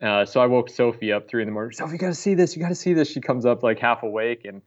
Uh, 0.00 0.24
so 0.24 0.40
i 0.40 0.46
woke 0.46 0.70
sophie 0.70 1.12
up 1.12 1.28
three 1.28 1.42
in 1.42 1.48
the 1.48 1.52
morning 1.52 1.72
sophie 1.72 1.94
you 1.94 1.98
gotta 1.98 2.14
see 2.14 2.34
this 2.34 2.54
you 2.54 2.62
gotta 2.62 2.74
see 2.76 2.92
this. 2.92 3.10
She 3.10 3.20
comes 3.20 3.44
up 3.44 3.64
like 3.64 3.80
half 3.80 4.04
awake 4.04 4.44
and 4.44 4.62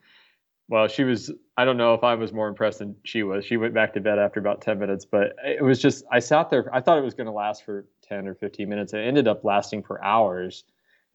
well 0.68 0.90
she 0.90 1.06
was 1.06 1.32
i 1.56 1.64
don't 1.64 1.78
know 1.78 1.94
if 1.94 2.04
i 2.04 2.16
was 2.16 2.34
more 2.34 2.50
impressed 2.50 2.80
than 2.80 2.98
she 3.04 3.24
was. 3.24 3.46
She 3.46 3.56
went 3.56 3.74
back 3.74 3.94
to 3.94 4.02
bed 4.02 4.20
after 4.20 4.42
about 4.42 4.60
10 4.60 4.78
minutes 4.78 5.06
but 5.06 5.36
it 5.46 5.64
was 5.64 5.82
just 5.82 6.04
i 6.12 6.20
sat 6.20 6.50
there 6.50 6.70
i 6.76 6.82
thought 6.82 6.98
it 6.98 7.04
was 7.04 7.14
going 7.14 7.28
to 7.28 7.34
last 7.34 7.64
for 7.64 7.86
10 8.02 8.28
or 8.28 8.36
15 8.36 8.68
minutes. 8.68 8.94
It 8.94 9.00
ended 9.00 9.26
up 9.26 9.46
lasting 9.46 9.84
for 9.84 10.04
hours. 10.04 10.66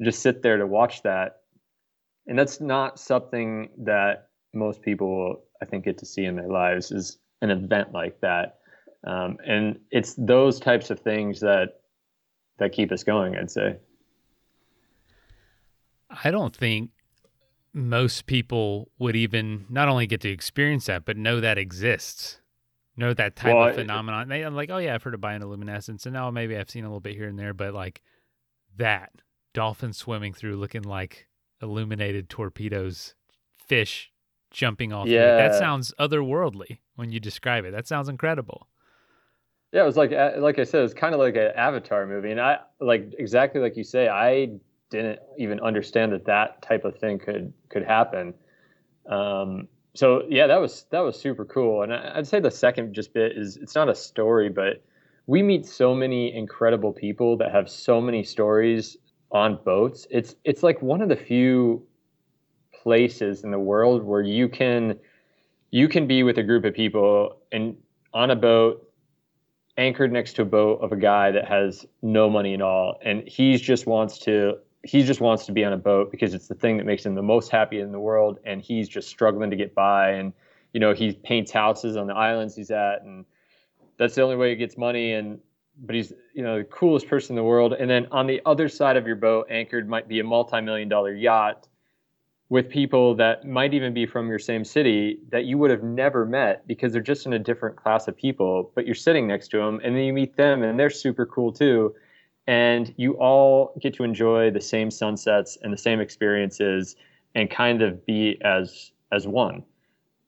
Just 0.02 0.22
sit 0.22 0.40
there 0.40 0.56
to 0.56 0.66
watch 0.66 1.02
that. 1.02 1.40
And 2.26 2.38
that's 2.38 2.58
not 2.58 2.98
something 2.98 3.68
that 3.78 4.28
most 4.54 4.80
people, 4.80 5.42
I 5.60 5.66
think, 5.66 5.84
get 5.84 5.98
to 5.98 6.06
see 6.06 6.24
in 6.24 6.36
their 6.36 6.48
lives 6.48 6.90
is 6.90 7.18
an 7.42 7.50
event 7.50 7.92
like 7.92 8.20
that. 8.20 8.58
Um, 9.04 9.38
and 9.46 9.80
it's 9.90 10.14
those 10.16 10.60
types 10.60 10.90
of 10.90 11.00
things 11.00 11.40
that 11.40 11.80
that 12.58 12.72
keep 12.72 12.92
us 12.92 13.02
going. 13.04 13.36
I'd 13.36 13.50
say. 13.50 13.76
I 16.24 16.30
don't 16.30 16.54
think 16.54 16.90
most 17.72 18.26
people 18.26 18.90
would 18.98 19.16
even 19.16 19.66
not 19.70 19.88
only 19.88 20.06
get 20.06 20.20
to 20.20 20.28
experience 20.28 20.86
that, 20.86 21.04
but 21.04 21.16
know 21.16 21.40
that 21.40 21.56
exists, 21.56 22.40
know 22.96 23.14
that 23.14 23.34
type 23.34 23.54
well, 23.54 23.68
of 23.68 23.74
phenomenon. 23.74 24.28
They, 24.28 24.42
I'm 24.42 24.54
like, 24.54 24.70
oh 24.70 24.78
yeah, 24.78 24.94
I've 24.94 25.02
heard 25.02 25.14
of 25.14 25.20
bioluminescence, 25.20 26.04
and 26.04 26.12
now 26.12 26.30
maybe 26.30 26.56
I've 26.56 26.70
seen 26.70 26.84
a 26.84 26.88
little 26.88 27.00
bit 27.00 27.16
here 27.16 27.28
and 27.28 27.38
there, 27.38 27.54
but 27.54 27.72
like 27.72 28.02
that 28.76 29.10
dolphins 29.54 29.96
swimming 29.96 30.32
through 30.32 30.56
looking 30.56 30.82
like 30.82 31.28
illuminated 31.62 32.28
torpedoes, 32.28 33.14
fish 33.66 34.12
jumping 34.50 34.92
off. 34.92 35.08
Yeah. 35.08 35.36
That 35.36 35.54
sounds 35.54 35.94
otherworldly 35.98 36.78
when 36.96 37.10
you 37.10 37.20
describe 37.20 37.64
it. 37.64 37.72
That 37.72 37.86
sounds 37.86 38.08
incredible. 38.08 38.68
Yeah, 39.72 39.82
it 39.82 39.86
was 39.86 39.96
like 39.96 40.10
like 40.10 40.58
I 40.58 40.64
said, 40.64 40.84
it's 40.84 40.92
kind 40.94 41.14
of 41.14 41.20
like 41.20 41.34
an 41.34 41.52
Avatar 41.56 42.06
movie, 42.06 42.30
and 42.30 42.40
I 42.40 42.58
like 42.80 43.14
exactly 43.18 43.60
like 43.60 43.76
you 43.76 43.84
say. 43.84 44.08
I 44.08 44.50
didn't 44.90 45.20
even 45.38 45.60
understand 45.60 46.12
that 46.12 46.26
that 46.26 46.60
type 46.60 46.84
of 46.84 46.98
thing 46.98 47.18
could 47.18 47.52
could 47.70 47.82
happen. 47.82 48.34
Um, 49.08 49.68
so 49.94 50.24
yeah, 50.28 50.46
that 50.46 50.60
was 50.60 50.84
that 50.90 51.00
was 51.00 51.18
super 51.18 51.46
cool. 51.46 51.82
And 51.82 51.92
I'd 51.94 52.26
say 52.26 52.38
the 52.38 52.50
second 52.50 52.94
just 52.94 53.14
bit 53.14 53.32
is 53.36 53.56
it's 53.56 53.74
not 53.74 53.88
a 53.88 53.94
story, 53.94 54.50
but 54.50 54.84
we 55.26 55.42
meet 55.42 55.64
so 55.64 55.94
many 55.94 56.34
incredible 56.34 56.92
people 56.92 57.38
that 57.38 57.50
have 57.52 57.70
so 57.70 58.00
many 58.00 58.24
stories 58.24 58.98
on 59.30 59.58
boats. 59.64 60.06
It's 60.10 60.34
it's 60.44 60.62
like 60.62 60.82
one 60.82 61.00
of 61.00 61.08
the 61.08 61.16
few 61.16 61.86
places 62.82 63.44
in 63.44 63.50
the 63.50 63.58
world 63.58 64.02
where 64.02 64.22
you 64.22 64.48
can 64.48 64.98
you 65.70 65.88
can 65.88 66.06
be 66.06 66.22
with 66.22 66.38
a 66.38 66.42
group 66.42 66.64
of 66.64 66.74
people 66.74 67.38
and 67.52 67.76
on 68.14 68.30
a 68.30 68.36
boat 68.36 68.91
anchored 69.76 70.12
next 70.12 70.34
to 70.34 70.42
a 70.42 70.44
boat 70.44 70.80
of 70.82 70.92
a 70.92 70.96
guy 70.96 71.30
that 71.30 71.46
has 71.46 71.86
no 72.02 72.28
money 72.28 72.54
at 72.54 72.60
all 72.60 72.98
and 73.02 73.26
he 73.26 73.56
just 73.56 73.86
wants 73.86 74.18
to 74.18 74.56
he 74.84 75.04
just 75.04 75.20
wants 75.20 75.46
to 75.46 75.52
be 75.52 75.64
on 75.64 75.72
a 75.72 75.78
boat 75.78 76.10
because 76.10 76.34
it's 76.34 76.48
the 76.48 76.54
thing 76.54 76.76
that 76.76 76.86
makes 76.86 77.06
him 77.06 77.14
the 77.14 77.22
most 77.22 77.50
happy 77.50 77.80
in 77.80 77.92
the 77.92 78.00
world, 78.00 78.38
and 78.44 78.60
he's 78.60 78.88
just 78.88 79.08
struggling 79.08 79.50
to 79.50 79.56
get 79.56 79.74
by. 79.74 80.10
And 80.10 80.32
you 80.72 80.80
know, 80.80 80.92
he 80.92 81.12
paints 81.12 81.52
houses 81.52 81.96
on 81.96 82.06
the 82.06 82.14
islands 82.14 82.56
he's 82.56 82.70
at, 82.70 83.02
and 83.02 83.24
that's 83.98 84.14
the 84.14 84.22
only 84.22 84.36
way 84.36 84.50
he 84.50 84.56
gets 84.56 84.76
money. 84.76 85.12
And 85.12 85.38
but 85.84 85.94
he's 85.94 86.12
you 86.34 86.42
know 86.42 86.58
the 86.58 86.64
coolest 86.64 87.08
person 87.08 87.32
in 87.32 87.36
the 87.36 87.44
world. 87.44 87.74
And 87.74 87.88
then 87.88 88.08
on 88.10 88.26
the 88.26 88.40
other 88.44 88.68
side 88.68 88.96
of 88.96 89.06
your 89.06 89.16
boat, 89.16 89.46
anchored 89.50 89.88
might 89.88 90.08
be 90.08 90.18
a 90.20 90.24
multi-million 90.24 90.88
dollar 90.88 91.14
yacht 91.14 91.68
with 92.52 92.68
people 92.68 93.14
that 93.14 93.46
might 93.46 93.72
even 93.72 93.94
be 93.94 94.04
from 94.04 94.28
your 94.28 94.38
same 94.38 94.62
city 94.62 95.18
that 95.30 95.46
you 95.46 95.56
would 95.56 95.70
have 95.70 95.82
never 95.82 96.26
met 96.26 96.66
because 96.66 96.92
they're 96.92 97.00
just 97.00 97.24
in 97.24 97.32
a 97.32 97.38
different 97.38 97.76
class 97.76 98.06
of 98.08 98.14
people. 98.14 98.70
But 98.74 98.84
you're 98.84 98.94
sitting 98.94 99.26
next 99.26 99.48
to 99.52 99.56
them, 99.56 99.80
and 99.82 99.96
then 99.96 100.02
you 100.02 100.12
meet 100.12 100.36
them, 100.36 100.62
and 100.62 100.78
they're 100.78 100.90
super 100.90 101.24
cool 101.24 101.50
too. 101.50 101.94
And 102.46 102.92
you 102.98 103.14
all 103.14 103.72
get 103.80 103.94
to 103.94 104.04
enjoy 104.04 104.50
the 104.50 104.60
same 104.60 104.90
sunsets 104.90 105.56
and 105.62 105.72
the 105.72 105.78
same 105.78 105.98
experiences, 105.98 106.94
and 107.34 107.50
kind 107.50 107.80
of 107.80 108.04
be 108.04 108.38
as 108.44 108.92
as 109.12 109.26
one. 109.26 109.62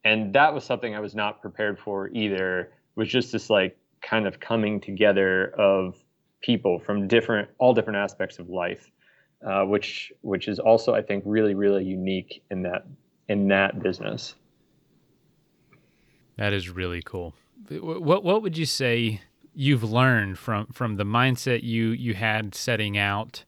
And 0.03 0.33
that 0.33 0.55
was 0.55 0.65
something 0.65 0.95
I 0.95 1.01
was 1.01 1.15
not 1.15 1.43
prepared 1.43 1.79
for 1.79 2.09
either. 2.09 2.73
Was 2.97 3.09
just 3.09 3.33
this 3.33 3.51
like 3.51 3.77
kind 4.01 4.27
of 4.27 4.41
coming 4.41 4.81
together 4.81 5.49
of 5.59 6.03
people 6.41 6.79
from 6.79 7.07
different 7.07 7.51
all 7.59 7.75
different 7.75 7.99
aspects 7.99 8.39
of 8.39 8.49
life 8.49 8.91
uh, 9.47 9.65
which 9.65 10.13
which 10.23 10.49
is 10.49 10.59
also 10.59 10.95
I 10.95 11.03
think 11.03 11.25
really 11.27 11.55
really 11.55 11.85
unique 11.85 12.43
in 12.51 12.63
that 12.63 12.87
in 13.29 13.49
that 13.49 13.83
business. 13.83 14.35
That 16.37 16.53
is 16.53 16.69
really 16.69 17.03
cool. 17.03 17.35
What 17.71 18.25
what 18.25 18.43
would 18.43 18.59
you 18.59 18.67
say 18.67 19.21
you've 19.55 19.85
learned 19.85 20.39
from 20.39 20.67
from 20.67 20.97
the 20.97 21.05
mindset 21.05 21.63
you 21.63 21.89
you 21.89 22.15
had 22.15 22.55
setting 22.55 22.99
out? 22.99 23.45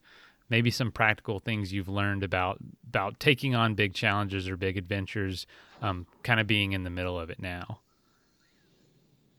Maybe 0.49 0.71
some 0.71 0.93
practical 0.93 1.41
things 1.41 1.73
you've 1.73 1.89
learned 1.89 2.23
about 2.23 2.59
about 2.89 3.19
taking 3.19 3.55
on 3.57 3.75
big 3.75 3.95
challenges 3.95 4.49
or 4.49 4.57
big 4.57 4.77
adventures, 4.77 5.47
um, 5.83 6.07
kind 6.23 6.39
of 6.39 6.47
being 6.47 6.73
in 6.73 6.85
the 6.85 6.91
middle 6.91 7.19
of 7.19 7.31
it 7.31 7.41
now. 7.41 7.81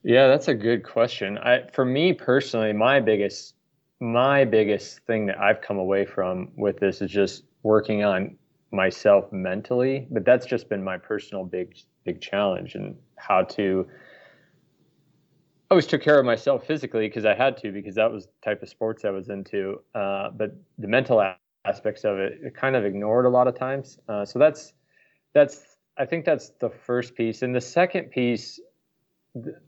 Yeah, 0.03 0.27
that's 0.27 0.47
a 0.47 0.53
good 0.53 0.83
question. 0.83 1.37
I, 1.37 1.63
for 1.73 1.83
me 1.83 2.13
personally, 2.13 2.71
my 2.73 2.99
biggest 2.99 3.55
my 3.99 4.45
biggest 4.45 4.99
thing 5.01 5.25
that 5.27 5.39
I've 5.39 5.61
come 5.61 5.77
away 5.77 6.05
from 6.05 6.51
with 6.55 6.79
this 6.79 7.01
is 7.01 7.11
just 7.11 7.43
working 7.63 8.03
on 8.03 8.37
myself 8.71 9.31
mentally, 9.31 10.07
but 10.11 10.25
that's 10.25 10.45
just 10.45 10.69
been 10.69 10.83
my 10.83 10.97
personal 10.97 11.43
big 11.43 11.77
big 12.03 12.21
challenge 12.21 12.75
and 12.75 12.95
how 13.17 13.43
to 13.43 13.87
I 15.69 15.73
always 15.73 15.85
took 15.85 16.01
care 16.01 16.17
of 16.17 16.25
myself 16.25 16.65
physically 16.65 17.09
because 17.09 17.25
I 17.25 17.33
had 17.33 17.57
to 17.57 17.73
because 17.73 17.95
that 17.95 18.09
was 18.09 18.27
the 18.27 18.31
type 18.41 18.63
of 18.63 18.69
sports 18.69 19.03
I 19.03 19.09
was 19.09 19.27
into. 19.27 19.81
Uh, 19.93 20.29
but 20.29 20.55
the 20.77 20.87
mental 20.87 21.21
aspects 21.65 22.05
of 22.05 22.17
it, 22.19 22.39
it 22.41 22.55
kind 22.55 22.77
of 22.77 22.85
ignored 22.85 23.25
a 23.25 23.29
lot 23.29 23.47
of 23.47 23.55
times. 23.55 23.99
Uh, 24.07 24.23
so 24.23 24.39
that's 24.39 24.73
that's 25.33 25.77
I 25.97 26.05
think 26.05 26.23
that's 26.23 26.51
the 26.61 26.69
first 26.69 27.15
piece, 27.15 27.41
and 27.41 27.53
the 27.53 27.59
second 27.59 28.11
piece, 28.11 28.61
the, 29.35 29.59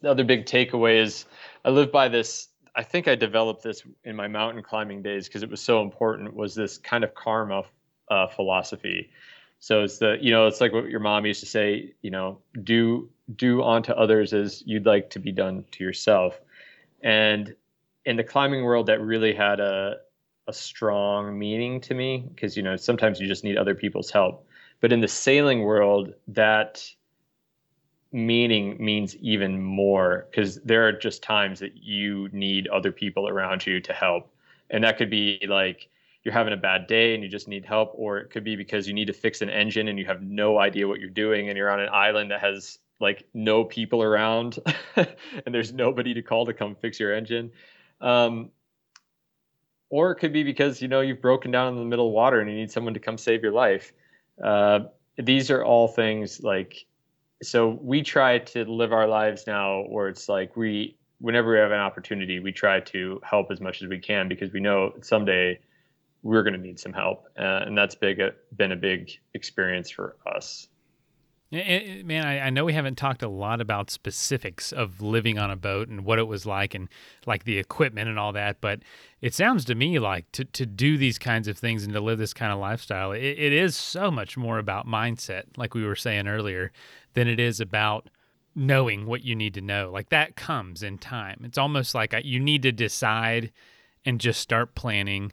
the 0.00 0.10
other 0.10 0.24
big 0.24 0.46
takeaway 0.46 1.02
is 1.02 1.26
I 1.66 1.70
live 1.70 1.92
by 1.92 2.08
this 2.08 2.48
I 2.80 2.82
think 2.82 3.08
I 3.08 3.14
developed 3.14 3.62
this 3.62 3.82
in 4.04 4.16
my 4.16 4.26
mountain 4.26 4.62
climbing 4.62 5.02
days 5.02 5.28
because 5.28 5.42
it 5.42 5.50
was 5.50 5.60
so 5.60 5.82
important. 5.82 6.34
Was 6.34 6.54
this 6.54 6.78
kind 6.78 7.04
of 7.04 7.14
karma 7.14 7.64
uh, 8.10 8.26
philosophy? 8.28 9.10
So 9.58 9.82
it's 9.82 9.98
the 9.98 10.16
you 10.18 10.30
know 10.30 10.46
it's 10.46 10.62
like 10.62 10.72
what 10.72 10.88
your 10.88 11.00
mom 11.00 11.26
used 11.26 11.40
to 11.40 11.46
say. 11.46 11.92
You 12.00 12.10
know, 12.10 12.38
do 12.64 13.10
do 13.36 13.62
unto 13.62 13.92
others 13.92 14.32
as 14.32 14.62
you'd 14.64 14.86
like 14.86 15.10
to 15.10 15.18
be 15.18 15.30
done 15.30 15.66
to 15.72 15.84
yourself. 15.84 16.40
And 17.02 17.54
in 18.06 18.16
the 18.16 18.24
climbing 18.24 18.64
world, 18.64 18.86
that 18.86 19.02
really 19.02 19.34
had 19.34 19.60
a 19.60 19.96
a 20.48 20.52
strong 20.54 21.38
meaning 21.38 21.82
to 21.82 21.92
me 21.92 22.24
because 22.34 22.56
you 22.56 22.62
know 22.62 22.76
sometimes 22.76 23.20
you 23.20 23.28
just 23.28 23.44
need 23.44 23.58
other 23.58 23.74
people's 23.74 24.10
help. 24.10 24.46
But 24.80 24.90
in 24.90 25.00
the 25.00 25.08
sailing 25.08 25.64
world, 25.64 26.14
that 26.28 26.82
meaning 28.12 28.76
means 28.82 29.16
even 29.16 29.62
more 29.62 30.26
because 30.30 30.56
there 30.62 30.86
are 30.86 30.92
just 30.92 31.22
times 31.22 31.60
that 31.60 31.76
you 31.76 32.28
need 32.32 32.66
other 32.68 32.90
people 32.90 33.28
around 33.28 33.66
you 33.66 33.80
to 33.80 33.92
help. 33.92 34.32
And 34.70 34.82
that 34.84 34.98
could 34.98 35.10
be 35.10 35.44
like 35.48 35.88
you're 36.24 36.34
having 36.34 36.52
a 36.52 36.56
bad 36.56 36.86
day 36.86 37.14
and 37.14 37.22
you 37.22 37.28
just 37.28 37.48
need 37.48 37.64
help, 37.64 37.92
or 37.94 38.18
it 38.18 38.30
could 38.30 38.44
be 38.44 38.56
because 38.56 38.86
you 38.86 38.94
need 38.94 39.06
to 39.06 39.12
fix 39.12 39.42
an 39.42 39.50
engine 39.50 39.88
and 39.88 39.98
you 39.98 40.04
have 40.06 40.22
no 40.22 40.58
idea 40.58 40.86
what 40.86 41.00
you're 41.00 41.08
doing 41.08 41.48
and 41.48 41.56
you're 41.56 41.70
on 41.70 41.80
an 41.80 41.88
island 41.90 42.30
that 42.30 42.40
has 42.40 42.78
like 43.00 43.26
no 43.32 43.64
people 43.64 44.02
around 44.02 44.58
and 44.96 45.54
there's 45.54 45.72
nobody 45.72 46.12
to 46.12 46.22
call 46.22 46.44
to 46.46 46.52
come 46.52 46.74
fix 46.74 47.00
your 47.00 47.14
engine. 47.14 47.50
Um, 48.00 48.50
or 49.88 50.12
it 50.12 50.16
could 50.16 50.32
be 50.32 50.44
because 50.44 50.80
you 50.82 50.88
know 50.88 51.00
you've 51.00 51.22
broken 51.22 51.50
down 51.50 51.72
in 51.72 51.78
the 51.78 51.84
middle 51.84 52.08
of 52.08 52.12
water 52.12 52.40
and 52.40 52.50
you 52.50 52.56
need 52.56 52.70
someone 52.70 52.94
to 52.94 53.00
come 53.00 53.18
save 53.18 53.42
your 53.42 53.52
life. 53.52 53.92
Uh, 54.42 54.80
these 55.16 55.50
are 55.50 55.64
all 55.64 55.88
things 55.88 56.42
like 56.42 56.86
so 57.42 57.78
we 57.82 58.02
try 58.02 58.38
to 58.38 58.64
live 58.64 58.92
our 58.92 59.06
lives 59.06 59.46
now 59.46 59.82
where 59.88 60.08
it's 60.08 60.28
like 60.28 60.56
we 60.56 60.96
whenever 61.20 61.52
we 61.52 61.58
have 61.58 61.72
an 61.72 61.80
opportunity 61.80 62.38
we 62.40 62.52
try 62.52 62.80
to 62.80 63.20
help 63.22 63.50
as 63.50 63.60
much 63.60 63.82
as 63.82 63.88
we 63.88 63.98
can 63.98 64.28
because 64.28 64.52
we 64.52 64.60
know 64.60 64.92
someday 65.02 65.58
we're 66.22 66.42
going 66.42 66.54
to 66.54 66.60
need 66.60 66.78
some 66.78 66.92
help 66.92 67.26
uh, 67.38 67.62
and 67.66 67.76
that's 67.76 67.94
big 67.94 68.20
uh, 68.20 68.30
been 68.56 68.72
a 68.72 68.76
big 68.76 69.10
experience 69.34 69.90
for 69.90 70.16
us. 70.26 70.68
Man, 71.52 72.24
I, 72.24 72.46
I, 72.46 72.50
know 72.50 72.64
we 72.64 72.74
haven't 72.74 72.94
talked 72.94 73.24
a 73.24 73.28
lot 73.28 73.60
about 73.60 73.90
specifics 73.90 74.70
of 74.70 75.00
living 75.00 75.36
on 75.36 75.50
a 75.50 75.56
boat 75.56 75.88
and 75.88 76.04
what 76.04 76.20
it 76.20 76.28
was 76.28 76.46
like 76.46 76.74
and 76.74 76.88
like 77.26 77.42
the 77.42 77.58
equipment 77.58 78.08
and 78.08 78.20
all 78.20 78.32
that, 78.34 78.60
but 78.60 78.78
it 79.20 79.34
sounds 79.34 79.64
to 79.64 79.74
me 79.74 79.98
like 79.98 80.30
to, 80.30 80.44
to 80.44 80.64
do 80.64 80.96
these 80.96 81.18
kinds 81.18 81.48
of 81.48 81.58
things 81.58 81.82
and 81.82 81.92
to 81.92 82.00
live 82.00 82.18
this 82.18 82.32
kind 82.32 82.52
of 82.52 82.60
lifestyle, 82.60 83.10
it, 83.10 83.24
it 83.24 83.52
is 83.52 83.74
so 83.74 84.12
much 84.12 84.36
more 84.36 84.60
about 84.60 84.86
mindset, 84.86 85.42
like 85.56 85.74
we 85.74 85.84
were 85.84 85.96
saying 85.96 86.28
earlier, 86.28 86.70
than 87.14 87.28
it 87.28 87.40
is 87.40 87.60
about 87.60 88.08
knowing 88.54 89.06
what 89.06 89.24
you 89.24 89.34
need 89.34 89.54
to 89.54 89.60
know. 89.60 89.90
Like 89.92 90.08
that 90.10 90.36
comes 90.36 90.82
in 90.82 90.98
time. 90.98 91.42
It's 91.44 91.58
almost 91.58 91.94
like 91.94 92.14
you 92.24 92.40
need 92.40 92.62
to 92.62 92.72
decide 92.72 93.52
and 94.04 94.20
just 94.20 94.40
start 94.40 94.74
planning 94.74 95.32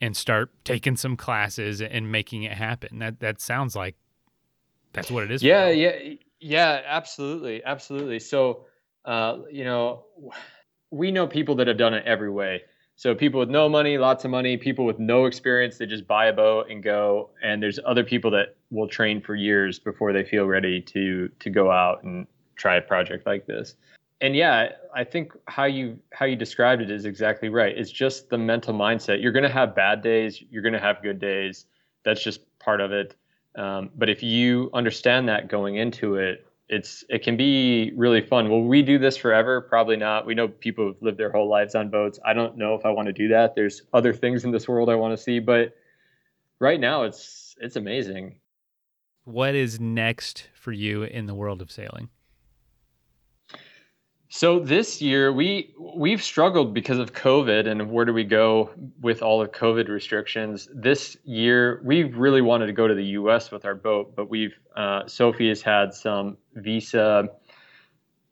and 0.00 0.16
start 0.16 0.50
taking 0.64 0.96
some 0.96 1.16
classes 1.16 1.80
and 1.80 2.10
making 2.10 2.42
it 2.42 2.52
happen. 2.52 2.98
That 2.98 3.20
that 3.20 3.40
sounds 3.40 3.76
like 3.76 3.96
that's 4.92 5.10
what 5.10 5.24
it 5.24 5.30
is. 5.30 5.42
Yeah, 5.42 5.70
yeah, 5.70 6.14
yeah, 6.40 6.82
absolutely, 6.84 7.62
absolutely. 7.64 8.18
So, 8.18 8.66
uh, 9.04 9.38
you 9.50 9.64
know, 9.64 10.04
we 10.90 11.10
know 11.10 11.26
people 11.26 11.54
that 11.56 11.68
have 11.68 11.78
done 11.78 11.94
it 11.94 12.04
every 12.04 12.30
way. 12.30 12.62
So 13.02 13.16
people 13.16 13.40
with 13.40 13.50
no 13.50 13.68
money, 13.68 13.98
lots 13.98 14.24
of 14.24 14.30
money, 14.30 14.56
people 14.56 14.84
with 14.84 15.00
no 15.00 15.24
experience, 15.24 15.76
they 15.76 15.86
just 15.86 16.06
buy 16.06 16.26
a 16.26 16.32
boat 16.32 16.70
and 16.70 16.80
go. 16.80 17.30
And 17.42 17.60
there's 17.60 17.80
other 17.84 18.04
people 18.04 18.30
that 18.30 18.54
will 18.70 18.86
train 18.86 19.20
for 19.20 19.34
years 19.34 19.80
before 19.80 20.12
they 20.12 20.22
feel 20.22 20.46
ready 20.46 20.80
to 20.82 21.26
to 21.40 21.50
go 21.50 21.68
out 21.68 22.04
and 22.04 22.28
try 22.54 22.76
a 22.76 22.80
project 22.80 23.26
like 23.26 23.44
this. 23.44 23.74
And 24.20 24.36
yeah, 24.36 24.68
I 24.94 25.02
think 25.02 25.32
how 25.48 25.64
you 25.64 25.98
how 26.12 26.26
you 26.26 26.36
described 26.36 26.80
it 26.80 26.92
is 26.92 27.04
exactly 27.04 27.48
right. 27.48 27.76
It's 27.76 27.90
just 27.90 28.30
the 28.30 28.38
mental 28.38 28.72
mindset. 28.72 29.20
You're 29.20 29.32
going 29.32 29.42
to 29.50 29.56
have 29.60 29.74
bad 29.74 30.00
days, 30.00 30.40
you're 30.48 30.62
going 30.62 30.72
to 30.72 30.78
have 30.78 31.02
good 31.02 31.18
days. 31.18 31.66
That's 32.04 32.22
just 32.22 32.56
part 32.60 32.80
of 32.80 32.92
it. 32.92 33.16
Um, 33.56 33.90
but 33.96 34.10
if 34.10 34.22
you 34.22 34.70
understand 34.74 35.28
that 35.28 35.48
going 35.48 35.74
into 35.74 36.14
it, 36.14 36.46
it's 36.72 37.04
it 37.10 37.22
can 37.22 37.36
be 37.36 37.92
really 37.94 38.22
fun. 38.22 38.48
Will 38.48 38.64
we 38.64 38.80
do 38.80 38.98
this 38.98 39.16
forever? 39.16 39.60
Probably 39.60 39.96
not. 39.96 40.24
We 40.24 40.34
know 40.34 40.48
people 40.48 40.86
who've 40.86 41.02
lived 41.02 41.18
their 41.18 41.30
whole 41.30 41.48
lives 41.48 41.74
on 41.74 41.90
boats. 41.90 42.18
I 42.24 42.32
don't 42.32 42.56
know 42.56 42.74
if 42.74 42.86
I 42.86 42.90
want 42.90 43.06
to 43.06 43.12
do 43.12 43.28
that. 43.28 43.54
There's 43.54 43.82
other 43.92 44.14
things 44.14 44.44
in 44.44 44.50
this 44.50 44.66
world 44.66 44.88
I 44.88 44.94
want 44.94 45.16
to 45.16 45.22
see, 45.22 45.38
but 45.38 45.74
right 46.60 46.80
now 46.80 47.02
it's 47.02 47.54
it's 47.60 47.76
amazing. 47.76 48.36
What 49.24 49.54
is 49.54 49.78
next 49.78 50.48
for 50.54 50.72
you 50.72 51.02
in 51.02 51.26
the 51.26 51.34
world 51.34 51.60
of 51.60 51.70
sailing? 51.70 52.08
So 54.34 54.58
this 54.58 55.02
year 55.02 55.30
we 55.30 55.74
we've 55.94 56.22
struggled 56.22 56.72
because 56.72 56.98
of 56.98 57.12
COVID 57.12 57.68
and 57.68 57.90
where 57.90 58.06
do 58.06 58.14
we 58.14 58.24
go 58.24 58.70
with 59.02 59.20
all 59.20 59.40
the 59.40 59.46
COVID 59.46 59.90
restrictions. 59.90 60.70
This 60.72 61.18
year 61.24 61.82
we 61.84 62.04
really 62.04 62.40
wanted 62.40 62.68
to 62.68 62.72
go 62.72 62.88
to 62.88 62.94
the 62.94 63.04
U.S. 63.20 63.50
with 63.50 63.66
our 63.66 63.74
boat, 63.74 64.16
but 64.16 64.30
we've 64.30 64.58
uh, 64.74 65.06
Sophie 65.06 65.50
has 65.50 65.60
had 65.60 65.92
some 65.92 66.38
visa 66.54 67.28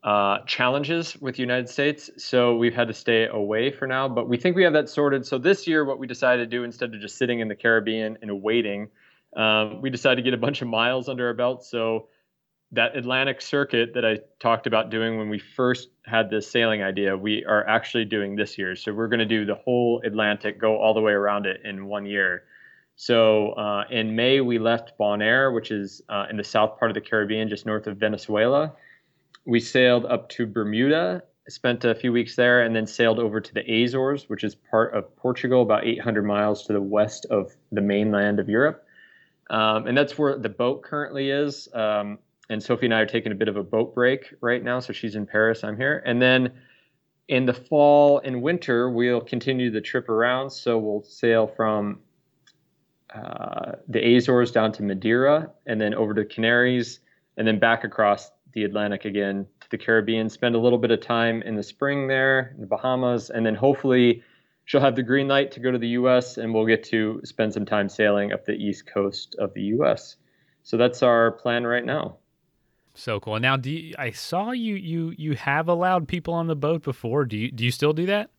uh, 0.03 0.39
challenges 0.47 1.15
with 1.17 1.35
the 1.35 1.41
United 1.41 1.69
States, 1.69 2.09
so 2.17 2.55
we've 2.55 2.73
had 2.73 2.87
to 2.87 2.95
stay 2.95 3.27
away 3.27 3.69
for 3.69 3.85
now. 3.85 4.09
But 4.09 4.27
we 4.27 4.37
think 4.37 4.55
we 4.55 4.63
have 4.63 4.73
that 4.73 4.89
sorted. 4.89 5.23
So 5.23 5.37
this 5.37 5.67
year, 5.67 5.85
what 5.85 5.99
we 5.99 6.07
decided 6.07 6.49
to 6.49 6.57
do 6.57 6.63
instead 6.63 6.95
of 6.95 6.99
just 6.99 7.19
sitting 7.19 7.41
in 7.41 7.47
the 7.47 7.55
Caribbean 7.55 8.17
and 8.23 8.41
waiting, 8.41 8.89
um, 9.37 9.81
we 9.81 9.91
decided 9.91 10.15
to 10.15 10.23
get 10.23 10.33
a 10.33 10.41
bunch 10.41 10.63
of 10.63 10.67
miles 10.67 11.09
under 11.09 11.27
our 11.27 11.35
belt. 11.35 11.63
So 11.63 12.07
that 12.73 12.95
Atlantic 12.95 13.41
circuit 13.41 13.93
that 13.95 14.05
I 14.05 14.19
talked 14.39 14.65
about 14.65 14.89
doing 14.89 15.17
when 15.17 15.29
we 15.29 15.39
first 15.39 15.89
had 16.05 16.29
this 16.29 16.49
sailing 16.49 16.81
idea, 16.81 17.17
we 17.17 17.43
are 17.45 17.67
actually 17.67 18.05
doing 18.05 18.35
this 18.35 18.57
year. 18.57 18.75
So 18.75 18.93
we're 18.93 19.07
going 19.07 19.19
to 19.19 19.25
do 19.25 19.45
the 19.45 19.55
whole 19.55 20.01
Atlantic, 20.05 20.59
go 20.59 20.77
all 20.77 20.93
the 20.93 21.01
way 21.01 21.11
around 21.11 21.45
it 21.45 21.61
in 21.65 21.85
one 21.85 22.05
year. 22.05 22.43
So 22.95 23.51
uh, 23.53 23.83
in 23.89 24.15
May, 24.15 24.41
we 24.41 24.59
left 24.59 24.97
Bonaire, 24.97 25.53
which 25.53 25.71
is 25.71 26.01
uh, 26.07 26.27
in 26.29 26.37
the 26.37 26.43
south 26.43 26.79
part 26.79 26.91
of 26.91 26.95
the 26.95 27.01
Caribbean, 27.01 27.49
just 27.49 27.65
north 27.65 27.87
of 27.87 27.97
Venezuela. 27.97 28.73
We 29.45 29.59
sailed 29.59 30.05
up 30.05 30.29
to 30.29 30.45
Bermuda 30.45 31.23
spent 31.49 31.83
a 31.85 31.95
few 31.95 32.11
weeks 32.11 32.35
there, 32.35 32.61
and 32.61 32.75
then 32.75 32.87
sailed 32.87 33.19
over 33.19 33.41
to 33.41 33.53
the 33.53 33.83
Azores, 33.83 34.29
which 34.29 34.43
is 34.43 34.55
part 34.55 34.93
of 34.93 35.15
Portugal, 35.15 35.61
about 35.61 35.85
800 35.85 36.23
miles 36.23 36.65
to 36.67 36.73
the 36.73 36.81
west 36.81 37.25
of 37.29 37.51
the 37.71 37.81
mainland 37.81 38.39
of 38.39 38.49
Europe. 38.49 38.85
Um, 39.49 39.87
and 39.87 39.97
that's 39.97 40.17
where 40.17 40.37
the 40.37 40.49
boat 40.49 40.81
currently 40.83 41.29
is. 41.29 41.67
Um, 41.73 42.19
and 42.51 42.61
Sophie 42.61 42.85
and 42.85 42.93
I 42.93 42.99
are 42.99 43.05
taking 43.05 43.31
a 43.31 43.35
bit 43.35 43.47
of 43.47 43.55
a 43.55 43.63
boat 43.63 43.95
break 43.95 44.33
right 44.41 44.61
now. 44.61 44.81
So 44.81 44.91
she's 44.91 45.15
in 45.15 45.25
Paris, 45.25 45.63
I'm 45.63 45.77
here. 45.77 46.03
And 46.05 46.21
then 46.21 46.51
in 47.29 47.45
the 47.45 47.53
fall 47.53 48.19
and 48.25 48.41
winter, 48.41 48.89
we'll 48.89 49.21
continue 49.21 49.71
the 49.71 49.79
trip 49.79 50.09
around. 50.09 50.49
So 50.49 50.77
we'll 50.77 51.03
sail 51.03 51.47
from 51.47 51.99
uh, 53.15 53.73
the 53.87 54.17
Azores 54.17 54.51
down 54.51 54.73
to 54.73 54.83
Madeira 54.83 55.49
and 55.65 55.79
then 55.79 55.93
over 55.93 56.13
to 56.13 56.25
Canaries 56.25 56.99
and 57.37 57.47
then 57.47 57.57
back 57.57 57.85
across 57.85 58.31
the 58.51 58.65
Atlantic 58.65 59.05
again 59.05 59.47
to 59.61 59.69
the 59.69 59.77
Caribbean. 59.77 60.29
Spend 60.29 60.53
a 60.53 60.59
little 60.59 60.77
bit 60.77 60.91
of 60.91 60.99
time 60.99 61.41
in 61.43 61.55
the 61.55 61.63
spring 61.63 62.09
there 62.09 62.51
in 62.55 62.61
the 62.61 62.67
Bahamas, 62.67 63.29
and 63.29 63.45
then 63.45 63.55
hopefully 63.55 64.23
she'll 64.65 64.81
have 64.81 64.97
the 64.97 65.03
green 65.03 65.29
light 65.29 65.51
to 65.51 65.61
go 65.61 65.71
to 65.71 65.77
the 65.77 65.87
U.S. 65.89 66.37
and 66.37 66.53
we'll 66.53 66.65
get 66.65 66.83
to 66.85 67.21
spend 67.23 67.53
some 67.53 67.65
time 67.65 67.87
sailing 67.87 68.33
up 68.33 68.43
the 68.43 68.53
east 68.53 68.87
coast 68.87 69.37
of 69.39 69.53
the 69.53 69.61
U.S. 69.63 70.17
So 70.63 70.75
that's 70.75 71.01
our 71.01 71.31
plan 71.31 71.65
right 71.65 71.85
now. 71.85 72.17
So 72.93 73.19
cool. 73.19 73.35
And 73.35 73.43
now, 73.43 73.57
do 73.57 73.71
you, 73.71 73.95
I 73.97 74.11
saw 74.11 74.51
you 74.51 74.75
you 74.75 75.13
you 75.17 75.35
have 75.35 75.67
allowed 75.67 76.07
people 76.07 76.33
on 76.33 76.47
the 76.47 76.55
boat 76.55 76.83
before? 76.83 77.25
Do 77.25 77.37
you 77.37 77.51
do 77.51 77.63
you 77.63 77.71
still 77.71 77.93
do 77.93 78.05
that? 78.07 78.29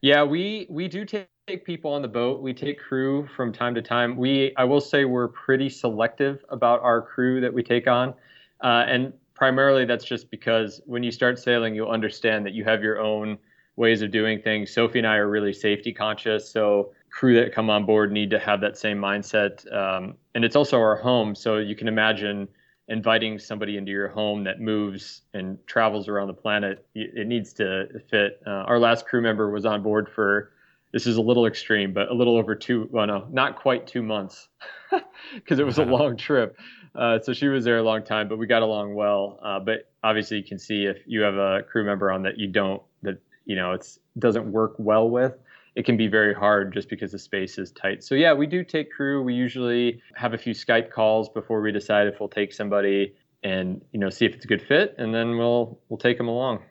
Yeah, 0.00 0.22
we 0.22 0.66
we 0.68 0.88
do 0.88 1.04
take 1.04 1.64
people 1.64 1.92
on 1.92 2.02
the 2.02 2.08
boat. 2.08 2.40
We 2.40 2.52
take 2.52 2.78
crew 2.78 3.28
from 3.34 3.52
time 3.52 3.74
to 3.74 3.82
time. 3.82 4.16
We 4.16 4.54
I 4.56 4.64
will 4.64 4.80
say 4.80 5.04
we're 5.04 5.28
pretty 5.28 5.68
selective 5.68 6.44
about 6.48 6.80
our 6.82 7.02
crew 7.02 7.40
that 7.40 7.52
we 7.52 7.62
take 7.62 7.86
on. 7.88 8.14
Uh, 8.62 8.84
and 8.86 9.12
primarily 9.34 9.84
that's 9.84 10.04
just 10.04 10.30
because 10.30 10.80
when 10.86 11.02
you 11.02 11.10
start 11.10 11.38
sailing, 11.38 11.74
you'll 11.74 11.90
understand 11.90 12.46
that 12.46 12.52
you 12.52 12.64
have 12.64 12.82
your 12.82 13.00
own 13.00 13.38
ways 13.76 14.00
of 14.00 14.10
doing 14.10 14.40
things. 14.40 14.72
Sophie 14.72 14.98
and 14.98 15.06
I 15.06 15.16
are 15.16 15.28
really 15.28 15.52
safety 15.52 15.92
conscious, 15.92 16.48
so 16.48 16.92
crew 17.10 17.34
that 17.40 17.52
come 17.52 17.70
on 17.70 17.84
board 17.84 18.12
need 18.12 18.30
to 18.30 18.38
have 18.38 18.60
that 18.60 18.76
same 18.76 18.98
mindset. 18.98 19.70
Um, 19.74 20.14
and 20.34 20.44
it's 20.44 20.56
also 20.56 20.78
our 20.78 20.96
home, 20.96 21.34
so 21.34 21.58
you 21.58 21.76
can 21.76 21.88
imagine 21.88 22.48
inviting 22.88 23.38
somebody 23.38 23.76
into 23.76 23.90
your 23.90 24.08
home 24.08 24.44
that 24.44 24.60
moves 24.60 25.22
and 25.34 25.58
travels 25.66 26.08
around 26.08 26.28
the 26.28 26.34
planet. 26.34 26.86
It 26.94 27.26
needs 27.26 27.52
to 27.54 28.00
fit. 28.10 28.40
Uh, 28.46 28.50
our 28.50 28.78
last 28.78 29.06
crew 29.06 29.20
member 29.20 29.50
was 29.50 29.64
on 29.66 29.82
board 29.82 30.08
for 30.14 30.52
this 30.92 31.06
is 31.06 31.16
a 31.16 31.20
little 31.20 31.46
extreme, 31.46 31.92
but 31.92 32.10
a 32.10 32.14
little 32.14 32.36
over 32.36 32.54
two, 32.54 32.88
well, 32.90 33.06
no, 33.06 33.26
not 33.30 33.56
quite 33.56 33.86
two 33.86 34.02
months 34.02 34.48
because 35.34 35.58
it 35.58 35.66
was 35.66 35.78
a 35.78 35.84
long 35.84 36.16
trip. 36.16 36.56
Uh, 36.94 37.18
so 37.20 37.32
she 37.32 37.48
was 37.48 37.64
there 37.64 37.78
a 37.78 37.82
long 37.82 38.02
time, 38.02 38.28
but 38.28 38.38
we 38.38 38.46
got 38.46 38.62
along 38.62 38.94
well. 38.94 39.38
Uh, 39.42 39.60
but 39.60 39.90
obviously, 40.02 40.38
you 40.38 40.44
can 40.44 40.58
see 40.58 40.84
if 40.84 40.98
you 41.06 41.20
have 41.20 41.34
a 41.34 41.62
crew 41.64 41.84
member 41.84 42.10
on 42.10 42.22
that 42.22 42.38
you 42.38 42.46
don't, 42.46 42.82
that 43.02 43.18
you 43.44 43.56
know, 43.56 43.72
it's 43.72 43.98
doesn't 44.18 44.50
work 44.50 44.74
well 44.78 45.10
with. 45.10 45.34
It 45.76 45.84
can 45.84 45.96
be 45.96 46.08
very 46.08 46.34
hard 46.34 46.72
just 46.72 46.88
because 46.88 47.12
the 47.12 47.18
space 47.18 47.58
is 47.58 47.70
tight. 47.70 48.02
So 48.02 48.14
yeah, 48.14 48.32
we 48.32 48.46
do 48.46 48.64
take 48.64 48.90
crew. 48.90 49.22
We 49.22 49.34
usually 49.34 50.00
have 50.14 50.32
a 50.34 50.38
few 50.38 50.54
Skype 50.54 50.90
calls 50.90 51.28
before 51.28 51.60
we 51.60 51.70
decide 51.70 52.06
if 52.06 52.18
we'll 52.18 52.30
take 52.30 52.52
somebody 52.52 53.14
and 53.42 53.82
you 53.92 54.00
know 54.00 54.10
see 54.10 54.24
if 54.24 54.34
it's 54.34 54.44
a 54.44 54.48
good 54.48 54.62
fit, 54.62 54.94
and 54.98 55.14
then 55.14 55.36
we'll 55.36 55.78
we'll 55.88 55.98
take 55.98 56.18
them 56.18 56.28
along. 56.28 56.62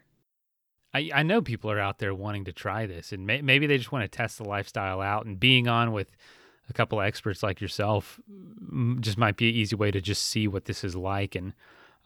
I, 0.95 1.10
I 1.14 1.24
know 1.24 1.41
people 1.41 1.70
are 1.72 1.80
out 1.80 1.99
there 1.99 2.16
wanting 2.16 2.45
to 2.45 2.53
try 2.53 2.86
this, 2.86 3.12
and 3.12 3.28
may, 3.28 3.41
maybe 3.41 3.68
they 3.68 3.78
just 3.78 3.91
want 3.91 4.10
to 4.10 4.18
test 4.18 4.38
the 4.38 4.45
lifestyle 4.45 5.01
out. 5.01 5.26
And 5.26 5.39
being 5.39 5.68
on 5.68 5.91
with 5.91 6.16
a 6.70 6.74
couple 6.74 6.99
of 6.99 7.06
experts 7.06 7.43
like 7.43 7.60
yourself 7.62 8.20
just 9.01 9.18
might 9.18 9.38
be 9.38 9.49
an 9.49 9.56
easy 9.56 9.76
way 9.76 9.91
to 9.91 10.01
just 10.01 10.24
see 10.26 10.47
what 10.47 10.66
this 10.66 10.84
is 10.84 10.95
like 10.95 11.36
and 11.36 11.53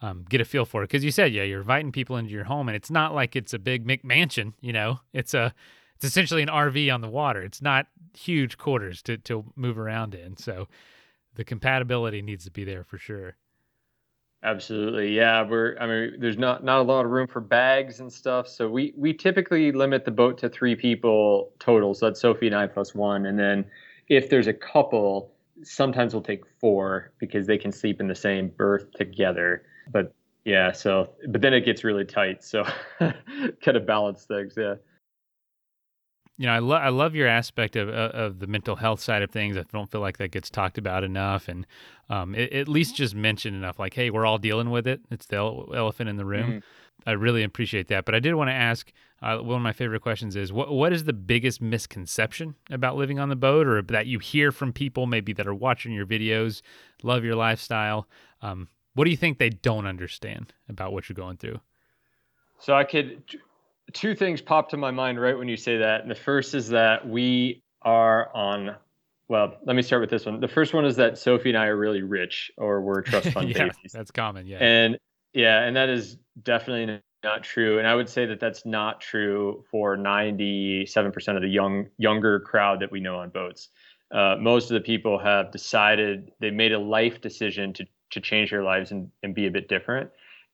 um, 0.02 0.24
get 0.28 0.40
a 0.40 0.44
feel 0.44 0.64
for 0.64 0.82
it. 0.82 0.88
Because 0.88 1.04
you 1.04 1.12
said, 1.12 1.32
yeah, 1.32 1.44
you're 1.44 1.60
inviting 1.60 1.92
people 1.92 2.16
into 2.16 2.32
your 2.32 2.44
home, 2.44 2.68
and 2.68 2.76
it's 2.76 2.90
not 2.90 3.14
like 3.14 3.36
it's 3.36 3.54
a 3.54 3.58
big 3.58 3.86
McMansion. 3.86 4.54
You 4.60 4.72
know, 4.72 5.00
it's 5.12 5.34
a 5.34 5.54
it's 6.00 6.06
essentially 6.06 6.40
an 6.40 6.48
RV 6.48 6.92
on 6.94 7.02
the 7.02 7.10
water. 7.10 7.42
It's 7.42 7.60
not 7.60 7.86
huge 8.16 8.56
quarters 8.56 9.02
to 9.02 9.18
to 9.18 9.44
move 9.54 9.78
around 9.78 10.14
in. 10.14 10.38
So 10.38 10.66
the 11.34 11.44
compatibility 11.44 12.22
needs 12.22 12.46
to 12.46 12.50
be 12.50 12.64
there 12.64 12.84
for 12.84 12.96
sure. 12.96 13.36
Absolutely, 14.42 15.14
yeah. 15.14 15.46
We're 15.46 15.76
I 15.78 15.86
mean, 15.86 16.14
there's 16.18 16.38
not 16.38 16.64
not 16.64 16.80
a 16.80 16.82
lot 16.84 17.04
of 17.04 17.10
room 17.10 17.26
for 17.26 17.40
bags 17.40 18.00
and 18.00 18.10
stuff, 18.10 18.48
so 18.48 18.66
we 18.66 18.94
we 18.96 19.12
typically 19.12 19.72
limit 19.72 20.06
the 20.06 20.10
boat 20.10 20.38
to 20.38 20.48
three 20.48 20.74
people 20.74 21.52
total. 21.58 21.92
So 21.92 22.06
that's 22.06 22.20
Sophie 22.22 22.46
and 22.46 22.56
I 22.56 22.66
plus 22.66 22.94
one, 22.94 23.26
and 23.26 23.38
then 23.38 23.66
if 24.08 24.30
there's 24.30 24.46
a 24.46 24.54
couple, 24.54 25.34
sometimes 25.62 26.14
we'll 26.14 26.22
take 26.22 26.44
four 26.58 27.12
because 27.18 27.46
they 27.46 27.58
can 27.58 27.72
sleep 27.72 28.00
in 28.00 28.08
the 28.08 28.14
same 28.14 28.48
berth 28.56 28.90
together. 28.92 29.64
But 29.92 30.14
yeah, 30.46 30.72
so 30.72 31.10
but 31.28 31.42
then 31.42 31.52
it 31.52 31.66
gets 31.66 31.84
really 31.84 32.06
tight. 32.06 32.42
So 32.42 32.64
kind 32.98 33.76
of 33.76 33.84
balance 33.84 34.24
things. 34.24 34.54
Yeah. 34.56 34.76
You 36.40 36.46
know, 36.46 36.52
I 36.52 36.58
love 36.60 36.82
I 36.82 36.88
love 36.88 37.14
your 37.14 37.28
aspect 37.28 37.76
of 37.76 37.90
of 37.90 38.38
the 38.38 38.46
mental 38.46 38.76
health 38.76 39.00
side 39.00 39.20
of 39.20 39.30
things. 39.30 39.58
I 39.58 39.64
don't 39.70 39.90
feel 39.90 40.00
like 40.00 40.16
that 40.16 40.30
gets 40.30 40.48
talked 40.48 40.78
about 40.78 41.04
enough, 41.04 41.48
and 41.48 41.66
um, 42.08 42.34
it, 42.34 42.50
at 42.54 42.66
least 42.66 42.96
just 42.96 43.14
mentioned 43.14 43.54
enough. 43.54 43.78
Like, 43.78 43.92
hey, 43.92 44.08
we're 44.08 44.24
all 44.24 44.38
dealing 44.38 44.70
with 44.70 44.86
it. 44.86 45.02
It's 45.10 45.26
the 45.26 45.36
elephant 45.36 46.08
in 46.08 46.16
the 46.16 46.24
room. 46.24 46.50
Mm-hmm. 46.50 47.08
I 47.08 47.12
really 47.12 47.42
appreciate 47.42 47.88
that. 47.88 48.06
But 48.06 48.14
I 48.14 48.20
did 48.20 48.34
want 48.36 48.48
to 48.48 48.54
ask 48.54 48.90
uh, 49.20 49.36
one 49.40 49.56
of 49.56 49.62
my 49.62 49.74
favorite 49.74 50.00
questions 50.00 50.34
is 50.34 50.50
what 50.50 50.72
what 50.72 50.94
is 50.94 51.04
the 51.04 51.12
biggest 51.12 51.60
misconception 51.60 52.54
about 52.70 52.96
living 52.96 53.18
on 53.18 53.28
the 53.28 53.36
boat, 53.36 53.66
or 53.66 53.82
that 53.82 54.06
you 54.06 54.18
hear 54.18 54.50
from 54.50 54.72
people 54.72 55.04
maybe 55.04 55.34
that 55.34 55.46
are 55.46 55.54
watching 55.54 55.92
your 55.92 56.06
videos, 56.06 56.62
love 57.02 57.22
your 57.22 57.36
lifestyle? 57.36 58.08
Um, 58.40 58.68
what 58.94 59.04
do 59.04 59.10
you 59.10 59.16
think 59.18 59.36
they 59.36 59.50
don't 59.50 59.84
understand 59.84 60.54
about 60.70 60.94
what 60.94 61.06
you're 61.06 61.14
going 61.14 61.36
through? 61.36 61.60
So 62.58 62.72
I 62.72 62.84
could 62.84 63.24
two 63.92 64.14
things 64.14 64.40
pop 64.40 64.68
to 64.70 64.76
my 64.76 64.90
mind 64.90 65.20
right 65.20 65.36
when 65.36 65.48
you 65.48 65.56
say 65.56 65.78
that. 65.78 66.02
And 66.02 66.10
the 66.10 66.14
first 66.14 66.54
is 66.54 66.68
that 66.68 67.08
we 67.08 67.62
are 67.82 68.34
on 68.34 68.76
well, 69.28 69.54
let 69.64 69.76
me 69.76 69.82
start 69.82 70.00
with 70.00 70.10
this 70.10 70.26
one. 70.26 70.40
The 70.40 70.48
first 70.48 70.74
one 70.74 70.84
is 70.84 70.96
that 70.96 71.16
Sophie 71.16 71.50
and 71.50 71.58
I 71.58 71.66
are 71.66 71.76
really 71.76 72.02
rich 72.02 72.50
or 72.56 72.80
we're 72.82 73.00
trust 73.00 73.28
fund 73.32 73.48
yeah, 73.48 73.58
babies. 73.58 73.92
That's 73.92 74.10
common, 74.10 74.44
yeah. 74.44 74.58
And 74.58 74.98
yeah, 75.32 75.62
and 75.62 75.76
that 75.76 75.88
is 75.88 76.16
definitely 76.42 77.00
not 77.22 77.44
true. 77.44 77.78
And 77.78 77.86
I 77.86 77.94
would 77.94 78.08
say 78.08 78.26
that 78.26 78.40
that's 78.40 78.66
not 78.66 79.00
true 79.00 79.64
for 79.70 79.96
97% 79.96 81.36
of 81.36 81.42
the 81.42 81.48
young 81.48 81.86
younger 81.96 82.40
crowd 82.40 82.80
that 82.80 82.90
we 82.90 82.98
know 82.98 83.20
on 83.20 83.30
boats. 83.30 83.68
Uh, 84.10 84.34
most 84.40 84.72
of 84.72 84.74
the 84.74 84.80
people 84.80 85.16
have 85.20 85.52
decided 85.52 86.32
they 86.40 86.50
made 86.50 86.72
a 86.72 86.78
life 86.78 87.20
decision 87.20 87.72
to 87.74 87.86
to 88.10 88.20
change 88.20 88.50
their 88.50 88.64
lives 88.64 88.90
and, 88.90 89.08
and 89.22 89.36
be 89.36 89.46
a 89.46 89.50
bit 89.50 89.68
different. 89.68 90.10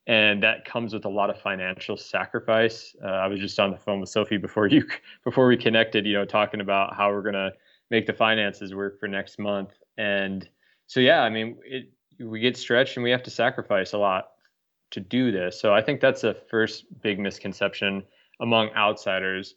And 0.06 0.42
that 0.42 0.64
comes 0.64 0.94
with 0.94 1.04
a 1.04 1.08
lot 1.08 1.30
of 1.30 1.40
financial 1.40 1.96
sacrifice. 1.96 2.94
Uh, 3.02 3.08
I 3.08 3.26
was 3.26 3.40
just 3.40 3.58
on 3.58 3.72
the 3.72 3.76
phone 3.76 4.00
with 4.00 4.08
Sophie 4.08 4.36
before 4.36 4.68
you 4.68 4.86
before 5.24 5.48
we 5.48 5.56
connected, 5.56 6.06
you 6.06 6.14
know, 6.14 6.24
talking 6.24 6.60
about 6.60 6.94
how 6.94 7.10
we're 7.10 7.22
gonna 7.22 7.52
make 7.90 8.06
the 8.06 8.12
finances 8.12 8.74
work 8.74 9.00
for 9.00 9.08
next 9.08 9.38
month. 9.38 9.70
And 9.98 10.48
so 10.86 11.00
yeah, 11.00 11.22
I 11.22 11.30
mean, 11.30 11.58
it, 11.64 11.90
we 12.20 12.40
get 12.40 12.56
stretched 12.56 12.96
and 12.96 13.04
we 13.04 13.10
have 13.10 13.24
to 13.24 13.30
sacrifice 13.30 13.92
a 13.92 13.98
lot 13.98 14.30
to 14.92 15.00
do 15.00 15.32
this. 15.32 15.60
So 15.60 15.74
I 15.74 15.82
think 15.82 16.00
that's 16.00 16.22
the 16.22 16.34
first 16.50 16.84
big 17.02 17.18
misconception 17.18 18.04
among 18.40 18.70
outsiders. 18.70 19.54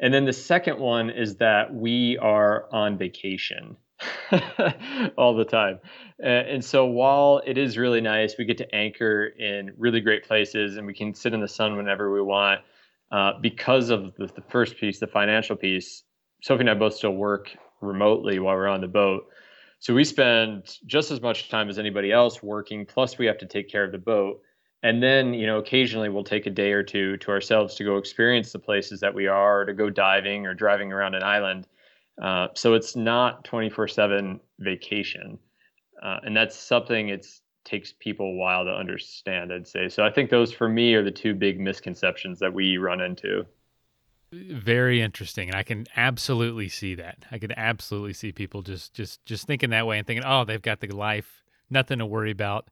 And 0.00 0.12
then 0.12 0.24
the 0.24 0.32
second 0.32 0.78
one 0.78 1.10
is 1.10 1.36
that 1.36 1.72
we 1.72 2.18
are 2.18 2.66
on 2.72 2.98
vacation 2.98 3.76
all 5.16 5.34
the 5.34 5.44
time. 5.44 5.78
And 6.18 6.64
so 6.64 6.86
while 6.86 7.42
it 7.46 7.58
is 7.58 7.78
really 7.78 8.00
nice, 8.00 8.36
we 8.38 8.44
get 8.44 8.58
to 8.58 8.74
anchor 8.74 9.26
in 9.26 9.72
really 9.76 10.00
great 10.00 10.24
places 10.24 10.76
and 10.76 10.86
we 10.86 10.94
can 10.94 11.14
sit 11.14 11.34
in 11.34 11.40
the 11.40 11.48
sun 11.48 11.76
whenever 11.76 12.12
we 12.12 12.22
want. 12.22 12.60
Uh, 13.10 13.32
because 13.40 13.90
of 13.90 14.14
the, 14.16 14.26
the 14.26 14.42
first 14.48 14.76
piece, 14.76 14.98
the 14.98 15.06
financial 15.06 15.54
piece, 15.54 16.02
Sophie 16.42 16.60
and 16.60 16.70
I 16.70 16.74
both 16.74 16.94
still 16.94 17.14
work 17.14 17.56
remotely 17.80 18.38
while 18.38 18.56
we're 18.56 18.68
on 18.68 18.80
the 18.80 18.88
boat. 18.88 19.26
So 19.78 19.94
we 19.94 20.04
spend 20.04 20.78
just 20.86 21.10
as 21.10 21.20
much 21.20 21.48
time 21.48 21.68
as 21.68 21.78
anybody 21.78 22.10
else 22.10 22.42
working, 22.42 22.86
plus 22.86 23.18
we 23.18 23.26
have 23.26 23.38
to 23.38 23.46
take 23.46 23.68
care 23.68 23.84
of 23.84 23.92
the 23.92 23.98
boat 23.98 24.40
and 24.84 25.02
then 25.02 25.34
you 25.34 25.46
know 25.46 25.58
occasionally 25.58 26.08
we'll 26.08 26.22
take 26.22 26.46
a 26.46 26.50
day 26.50 26.70
or 26.70 26.84
two 26.84 27.16
to 27.16 27.30
ourselves 27.30 27.74
to 27.74 27.82
go 27.82 27.96
experience 27.96 28.52
the 28.52 28.58
places 28.58 29.00
that 29.00 29.12
we 29.12 29.26
are 29.26 29.64
to 29.64 29.72
go 29.72 29.90
diving 29.90 30.46
or 30.46 30.54
driving 30.54 30.92
around 30.92 31.16
an 31.16 31.24
island 31.24 31.66
uh, 32.20 32.48
so 32.54 32.74
it's 32.74 32.96
not 32.96 33.44
24-7 33.44 34.40
vacation. 34.60 35.38
Uh, 36.02 36.18
and 36.24 36.36
that's 36.36 36.56
something 36.56 37.08
it 37.08 37.26
takes 37.64 37.92
people 37.92 38.26
a 38.26 38.34
while 38.34 38.64
to 38.64 38.70
understand 38.70 39.52
i'd 39.52 39.66
say. 39.66 39.88
So 39.88 40.04
i 40.04 40.10
think 40.10 40.30
those 40.30 40.52
for 40.52 40.68
me 40.68 40.94
are 40.94 41.02
the 41.02 41.10
two 41.10 41.34
big 41.34 41.58
misconceptions 41.58 42.38
that 42.40 42.52
we 42.52 42.76
run 42.76 43.00
into. 43.00 43.46
Very 44.32 45.00
interesting 45.00 45.48
and 45.48 45.56
i 45.56 45.62
can 45.62 45.86
absolutely 45.96 46.68
see 46.68 46.94
that. 46.96 47.24
I 47.30 47.38
can 47.38 47.52
absolutely 47.58 48.12
see 48.12 48.32
people 48.32 48.62
just 48.62 48.92
just 48.92 49.24
just 49.24 49.46
thinking 49.46 49.70
that 49.70 49.86
way 49.86 49.98
and 49.98 50.06
thinking 50.06 50.24
oh 50.26 50.44
they've 50.44 50.60
got 50.60 50.80
the 50.80 50.88
life 50.88 51.42
nothing 51.70 51.98
to 52.00 52.06
worry 52.06 52.30
about 52.30 52.68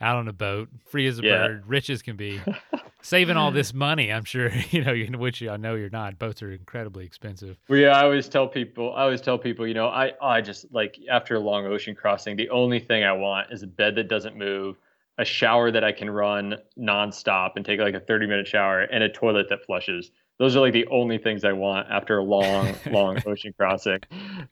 out 0.00 0.16
on 0.16 0.28
a 0.28 0.32
boat, 0.32 0.68
free 0.86 1.06
as 1.06 1.18
a 1.18 1.22
yeah. 1.22 1.46
bird, 1.46 1.64
rich 1.66 1.90
as 1.90 2.02
can 2.02 2.16
be, 2.16 2.40
saving 3.02 3.36
all 3.36 3.50
this 3.50 3.72
money. 3.72 4.12
I'm 4.12 4.24
sure 4.24 4.50
you 4.70 4.82
know, 4.82 5.18
which 5.18 5.42
I 5.42 5.56
know 5.56 5.74
you're 5.74 5.90
not. 5.90 6.18
Boats 6.18 6.42
are 6.42 6.52
incredibly 6.52 7.04
expensive. 7.04 7.56
Well, 7.68 7.78
yeah, 7.78 7.98
I 7.98 8.04
always 8.04 8.28
tell 8.28 8.48
people, 8.48 8.94
I 8.94 9.02
always 9.02 9.20
tell 9.20 9.38
people, 9.38 9.66
you 9.66 9.74
know, 9.74 9.88
I 9.88 10.12
I 10.20 10.40
just 10.40 10.66
like 10.72 10.98
after 11.10 11.36
a 11.36 11.40
long 11.40 11.66
ocean 11.66 11.94
crossing, 11.94 12.36
the 12.36 12.50
only 12.50 12.80
thing 12.80 13.04
I 13.04 13.12
want 13.12 13.52
is 13.52 13.62
a 13.62 13.66
bed 13.66 13.94
that 13.96 14.08
doesn't 14.08 14.36
move, 14.36 14.76
a 15.18 15.24
shower 15.24 15.70
that 15.70 15.84
I 15.84 15.92
can 15.92 16.10
run 16.10 16.56
nonstop 16.78 17.52
and 17.56 17.64
take 17.64 17.80
like 17.80 17.94
a 17.94 18.00
30 18.00 18.26
minute 18.26 18.46
shower 18.46 18.80
and 18.80 19.02
a 19.02 19.08
toilet 19.08 19.48
that 19.50 19.64
flushes. 19.64 20.10
Those 20.38 20.56
are 20.56 20.60
like 20.60 20.72
the 20.72 20.86
only 20.88 21.18
things 21.18 21.44
I 21.44 21.52
want 21.52 21.88
after 21.90 22.18
a 22.18 22.24
long, 22.24 22.74
long 22.90 23.22
ocean 23.24 23.54
crossing. 23.56 24.00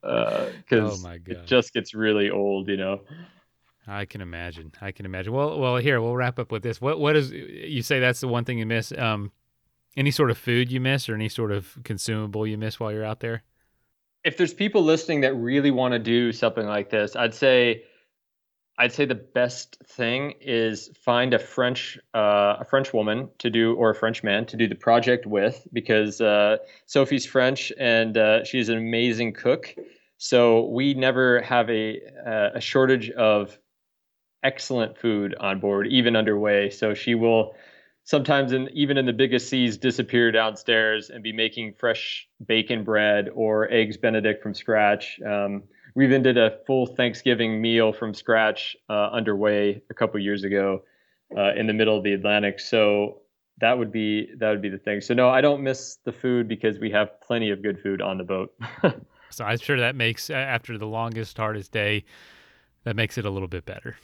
Because 0.00 1.04
uh, 1.04 1.08
oh 1.08 1.16
it 1.26 1.44
just 1.44 1.74
gets 1.74 1.92
really 1.92 2.30
old, 2.30 2.68
you 2.68 2.76
know. 2.76 3.00
I 3.86 4.04
can 4.04 4.20
imagine. 4.20 4.72
I 4.80 4.92
can 4.92 5.06
imagine. 5.06 5.32
Well, 5.32 5.58
well, 5.58 5.76
here 5.76 6.00
we'll 6.00 6.16
wrap 6.16 6.38
up 6.38 6.52
with 6.52 6.62
this. 6.62 6.80
What, 6.80 7.00
what 7.00 7.16
is 7.16 7.32
you 7.32 7.82
say? 7.82 7.98
That's 7.98 8.20
the 8.20 8.28
one 8.28 8.44
thing 8.44 8.58
you 8.58 8.66
miss. 8.66 8.92
Um, 8.96 9.32
any 9.96 10.10
sort 10.10 10.30
of 10.30 10.38
food 10.38 10.70
you 10.70 10.80
miss, 10.80 11.08
or 11.08 11.14
any 11.14 11.28
sort 11.28 11.52
of 11.52 11.78
consumable 11.84 12.46
you 12.46 12.56
miss 12.56 12.80
while 12.80 12.92
you're 12.92 13.04
out 13.04 13.20
there? 13.20 13.42
If 14.24 14.36
there's 14.36 14.54
people 14.54 14.82
listening 14.82 15.22
that 15.22 15.34
really 15.34 15.70
want 15.70 15.92
to 15.92 15.98
do 15.98 16.32
something 16.32 16.66
like 16.66 16.90
this, 16.90 17.16
I'd 17.16 17.34
say 17.34 17.82
I'd 18.78 18.92
say 18.92 19.04
the 19.04 19.14
best 19.14 19.76
thing 19.84 20.34
is 20.40 20.90
find 21.04 21.34
a 21.34 21.38
French 21.38 21.98
uh, 22.14 22.56
a 22.60 22.64
French 22.64 22.94
woman 22.94 23.28
to 23.38 23.50
do 23.50 23.74
or 23.74 23.90
a 23.90 23.94
French 23.94 24.22
man 24.22 24.46
to 24.46 24.56
do 24.56 24.66
the 24.66 24.74
project 24.74 25.26
with 25.26 25.66
because 25.72 26.20
uh, 26.20 26.56
Sophie's 26.86 27.26
French 27.26 27.72
and 27.78 28.16
uh, 28.16 28.44
she's 28.44 28.68
an 28.68 28.78
amazing 28.78 29.34
cook. 29.34 29.74
So 30.16 30.66
we 30.68 30.94
never 30.94 31.42
have 31.42 31.68
a 31.68 32.00
uh, 32.26 32.50
a 32.54 32.60
shortage 32.60 33.10
of 33.10 33.58
excellent 34.42 34.98
food 34.98 35.34
on 35.38 35.60
board, 35.60 35.86
even 35.88 36.16
underway. 36.16 36.70
So 36.70 36.94
she 36.94 37.14
will 37.14 37.54
sometimes, 38.04 38.52
in, 38.52 38.68
even 38.72 38.98
in 38.98 39.06
the 39.06 39.12
biggest 39.12 39.48
seas, 39.48 39.76
disappear 39.76 40.32
downstairs 40.32 41.10
and 41.10 41.22
be 41.22 41.32
making 41.32 41.74
fresh 41.74 42.28
bacon 42.46 42.84
bread 42.84 43.28
or 43.34 43.70
eggs 43.70 43.96
Benedict 43.96 44.42
from 44.42 44.54
scratch. 44.54 45.20
Um, 45.20 45.64
we 45.94 46.04
even 46.04 46.22
did 46.22 46.38
a 46.38 46.58
full 46.66 46.86
Thanksgiving 46.86 47.60
meal 47.60 47.92
from 47.92 48.14
scratch 48.14 48.76
uh, 48.88 49.10
underway 49.10 49.82
a 49.90 49.94
couple 49.94 50.18
years 50.20 50.44
ago 50.44 50.82
uh, 51.36 51.52
in 51.54 51.66
the 51.66 51.72
middle 51.72 51.96
of 51.96 52.02
the 52.02 52.12
Atlantic. 52.12 52.60
So 52.60 53.22
that 53.58 53.78
would 53.78 53.92
be 53.92 54.28
that 54.38 54.50
would 54.50 54.62
be 54.62 54.70
the 54.70 54.78
thing. 54.78 55.00
So 55.00 55.14
no, 55.14 55.28
I 55.28 55.40
don't 55.40 55.62
miss 55.62 55.98
the 56.04 56.12
food 56.12 56.48
because 56.48 56.78
we 56.78 56.90
have 56.90 57.20
plenty 57.20 57.50
of 57.50 57.62
good 57.62 57.80
food 57.80 58.00
on 58.00 58.18
the 58.18 58.24
boat. 58.24 58.54
so 59.30 59.44
I'm 59.44 59.58
sure 59.58 59.78
that 59.78 59.94
makes 59.94 60.30
after 60.30 60.78
the 60.78 60.86
longest, 60.86 61.36
hardest 61.36 61.72
day, 61.72 62.04
that 62.84 62.96
makes 62.96 63.18
it 63.18 63.24
a 63.24 63.30
little 63.30 63.48
bit 63.48 63.66
better. 63.66 63.96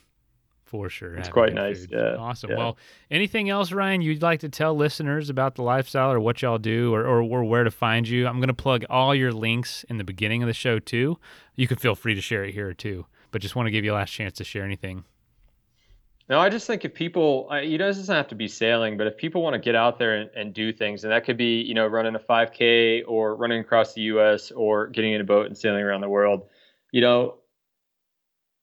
For 0.68 0.90
sure. 0.90 1.14
It's 1.14 1.30
quite 1.30 1.54
nice. 1.54 1.86
Food. 1.86 1.92
Yeah. 1.92 2.16
Awesome. 2.16 2.50
Yeah. 2.50 2.56
Well, 2.58 2.78
anything 3.10 3.48
else, 3.48 3.72
Ryan, 3.72 4.02
you'd 4.02 4.20
like 4.20 4.40
to 4.40 4.50
tell 4.50 4.76
listeners 4.76 5.30
about 5.30 5.54
the 5.54 5.62
lifestyle 5.62 6.12
or 6.12 6.20
what 6.20 6.42
y'all 6.42 6.58
do 6.58 6.94
or, 6.94 7.06
or, 7.06 7.22
or 7.22 7.42
where 7.44 7.64
to 7.64 7.70
find 7.70 8.06
you? 8.06 8.26
I'm 8.26 8.36
going 8.36 8.48
to 8.48 8.54
plug 8.54 8.84
all 8.90 9.14
your 9.14 9.32
links 9.32 9.84
in 9.84 9.96
the 9.96 10.04
beginning 10.04 10.42
of 10.42 10.46
the 10.46 10.52
show, 10.52 10.78
too. 10.78 11.18
You 11.56 11.66
can 11.66 11.78
feel 11.78 11.94
free 11.94 12.14
to 12.14 12.20
share 12.20 12.44
it 12.44 12.52
here, 12.52 12.74
too. 12.74 13.06
But 13.30 13.40
just 13.40 13.56
want 13.56 13.66
to 13.66 13.70
give 13.70 13.82
you 13.82 13.94
a 13.94 13.96
last 13.96 14.10
chance 14.10 14.34
to 14.34 14.44
share 14.44 14.62
anything. 14.62 15.04
No, 16.28 16.38
I 16.38 16.50
just 16.50 16.66
think 16.66 16.84
if 16.84 16.92
people, 16.92 17.48
you 17.62 17.78
know, 17.78 17.86
this 17.86 17.96
doesn't 17.96 18.14
have 18.14 18.28
to 18.28 18.34
be 18.34 18.46
sailing, 18.46 18.98
but 18.98 19.06
if 19.06 19.16
people 19.16 19.40
want 19.40 19.54
to 19.54 19.58
get 19.58 19.74
out 19.74 19.98
there 19.98 20.16
and, 20.16 20.30
and 20.36 20.52
do 20.52 20.70
things, 20.74 21.02
and 21.02 21.10
that 21.10 21.24
could 21.24 21.38
be, 21.38 21.62
you 21.62 21.72
know, 21.72 21.86
running 21.86 22.14
a 22.14 22.18
5K 22.18 23.04
or 23.08 23.36
running 23.36 23.60
across 23.60 23.94
the 23.94 24.02
U.S. 24.02 24.50
or 24.50 24.88
getting 24.88 25.14
in 25.14 25.22
a 25.22 25.24
boat 25.24 25.46
and 25.46 25.56
sailing 25.56 25.80
around 25.80 26.02
the 26.02 26.10
world, 26.10 26.46
you 26.92 27.00
know, 27.00 27.36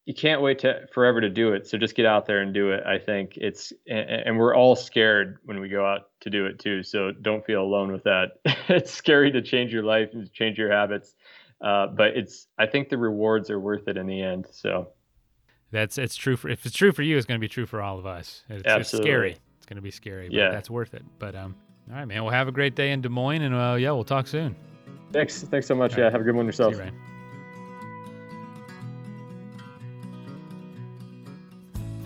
you 0.06 0.14
can't 0.14 0.42
wait 0.42 0.60
to 0.60 0.88
forever 0.94 1.20
to 1.20 1.30
do 1.30 1.54
it. 1.54 1.68
So 1.68 1.78
just 1.78 1.96
get 1.96 2.06
out 2.06 2.28
there 2.28 2.42
and 2.42 2.54
do 2.54 2.72
it. 2.72 2.84
I 2.86 3.00
think 3.00 3.38
it's 3.38 3.74
and, 3.88 4.10
and, 4.10 4.38
we're 4.38 4.56
all 4.56 4.76
scared 4.76 5.40
when 5.44 5.60
we 5.60 5.68
go 5.68 5.86
out 5.86 6.10
to 6.22 6.30
do 6.30 6.46
it 6.46 6.60
too. 6.60 6.84
So 6.84 7.12
don't 7.12 7.44
feel 7.46 7.64
alone 7.64 7.92
with 7.92 8.04
that. 8.04 8.34
it's 8.70 8.92
scary 8.92 9.32
to 9.32 9.42
change 9.42 9.74
your 9.74 9.84
life 9.84 10.10
and 10.14 10.32
change 10.32 10.60
your 10.60 10.72
habits, 10.72 11.16
uh, 11.62 11.88
but 11.88 12.16
it's 12.16 12.48
I 12.58 12.68
think 12.68 12.90
the 12.90 12.98
rewards 12.98 13.50
are 13.50 13.60
worth 13.60 13.88
it 13.88 13.98
in 13.98 14.06
the 14.06 14.22
end. 14.22 14.46
So 14.52 14.90
that's 15.72 15.98
it's 15.98 16.16
true 16.16 16.38
for 16.38 16.50
if 16.50 16.66
it's 16.66 16.76
true 16.76 16.92
for 16.92 17.02
you, 17.02 17.18
it's 17.18 17.26
going 17.26 17.40
to 17.40 17.44
be 17.44 17.50
true 17.50 17.66
for 17.66 17.82
all 17.82 17.98
of 17.98 18.06
us. 18.06 18.44
It's, 18.48 18.66
Absolutely. 18.66 18.80
it's 18.80 18.90
scary. 18.90 19.38
It's 19.58 19.66
going 19.66 19.78
to 19.78 19.82
be 19.82 19.92
scary. 19.92 20.30
yeah, 20.32 20.52
that's 20.52 20.70
worth 20.70 20.94
it. 20.94 21.04
But 21.18 21.36
um, 21.36 21.56
all 21.90 21.96
right, 21.98 22.06
man. 22.06 22.24
Well, 22.24 22.34
have 22.34 22.48
a 22.48 22.52
great 22.52 22.76
day 22.76 22.92
in 22.92 23.02
Des 23.02 23.10
Moines, 23.10 23.42
and 23.42 23.56
uh, 23.56 23.76
yeah, 23.80 23.92
we'll 23.92 24.04
talk 24.04 24.28
soon. 24.28 24.56
Thanks. 25.12 25.42
Thanks 25.42 25.66
so 25.66 25.74
much. 25.74 25.94
All 25.94 26.00
yeah, 26.00 26.04
right. 26.06 26.12
have 26.12 26.22
a 26.22 26.24
good 26.24 26.36
one 26.36 26.46
yourself. 26.46 26.76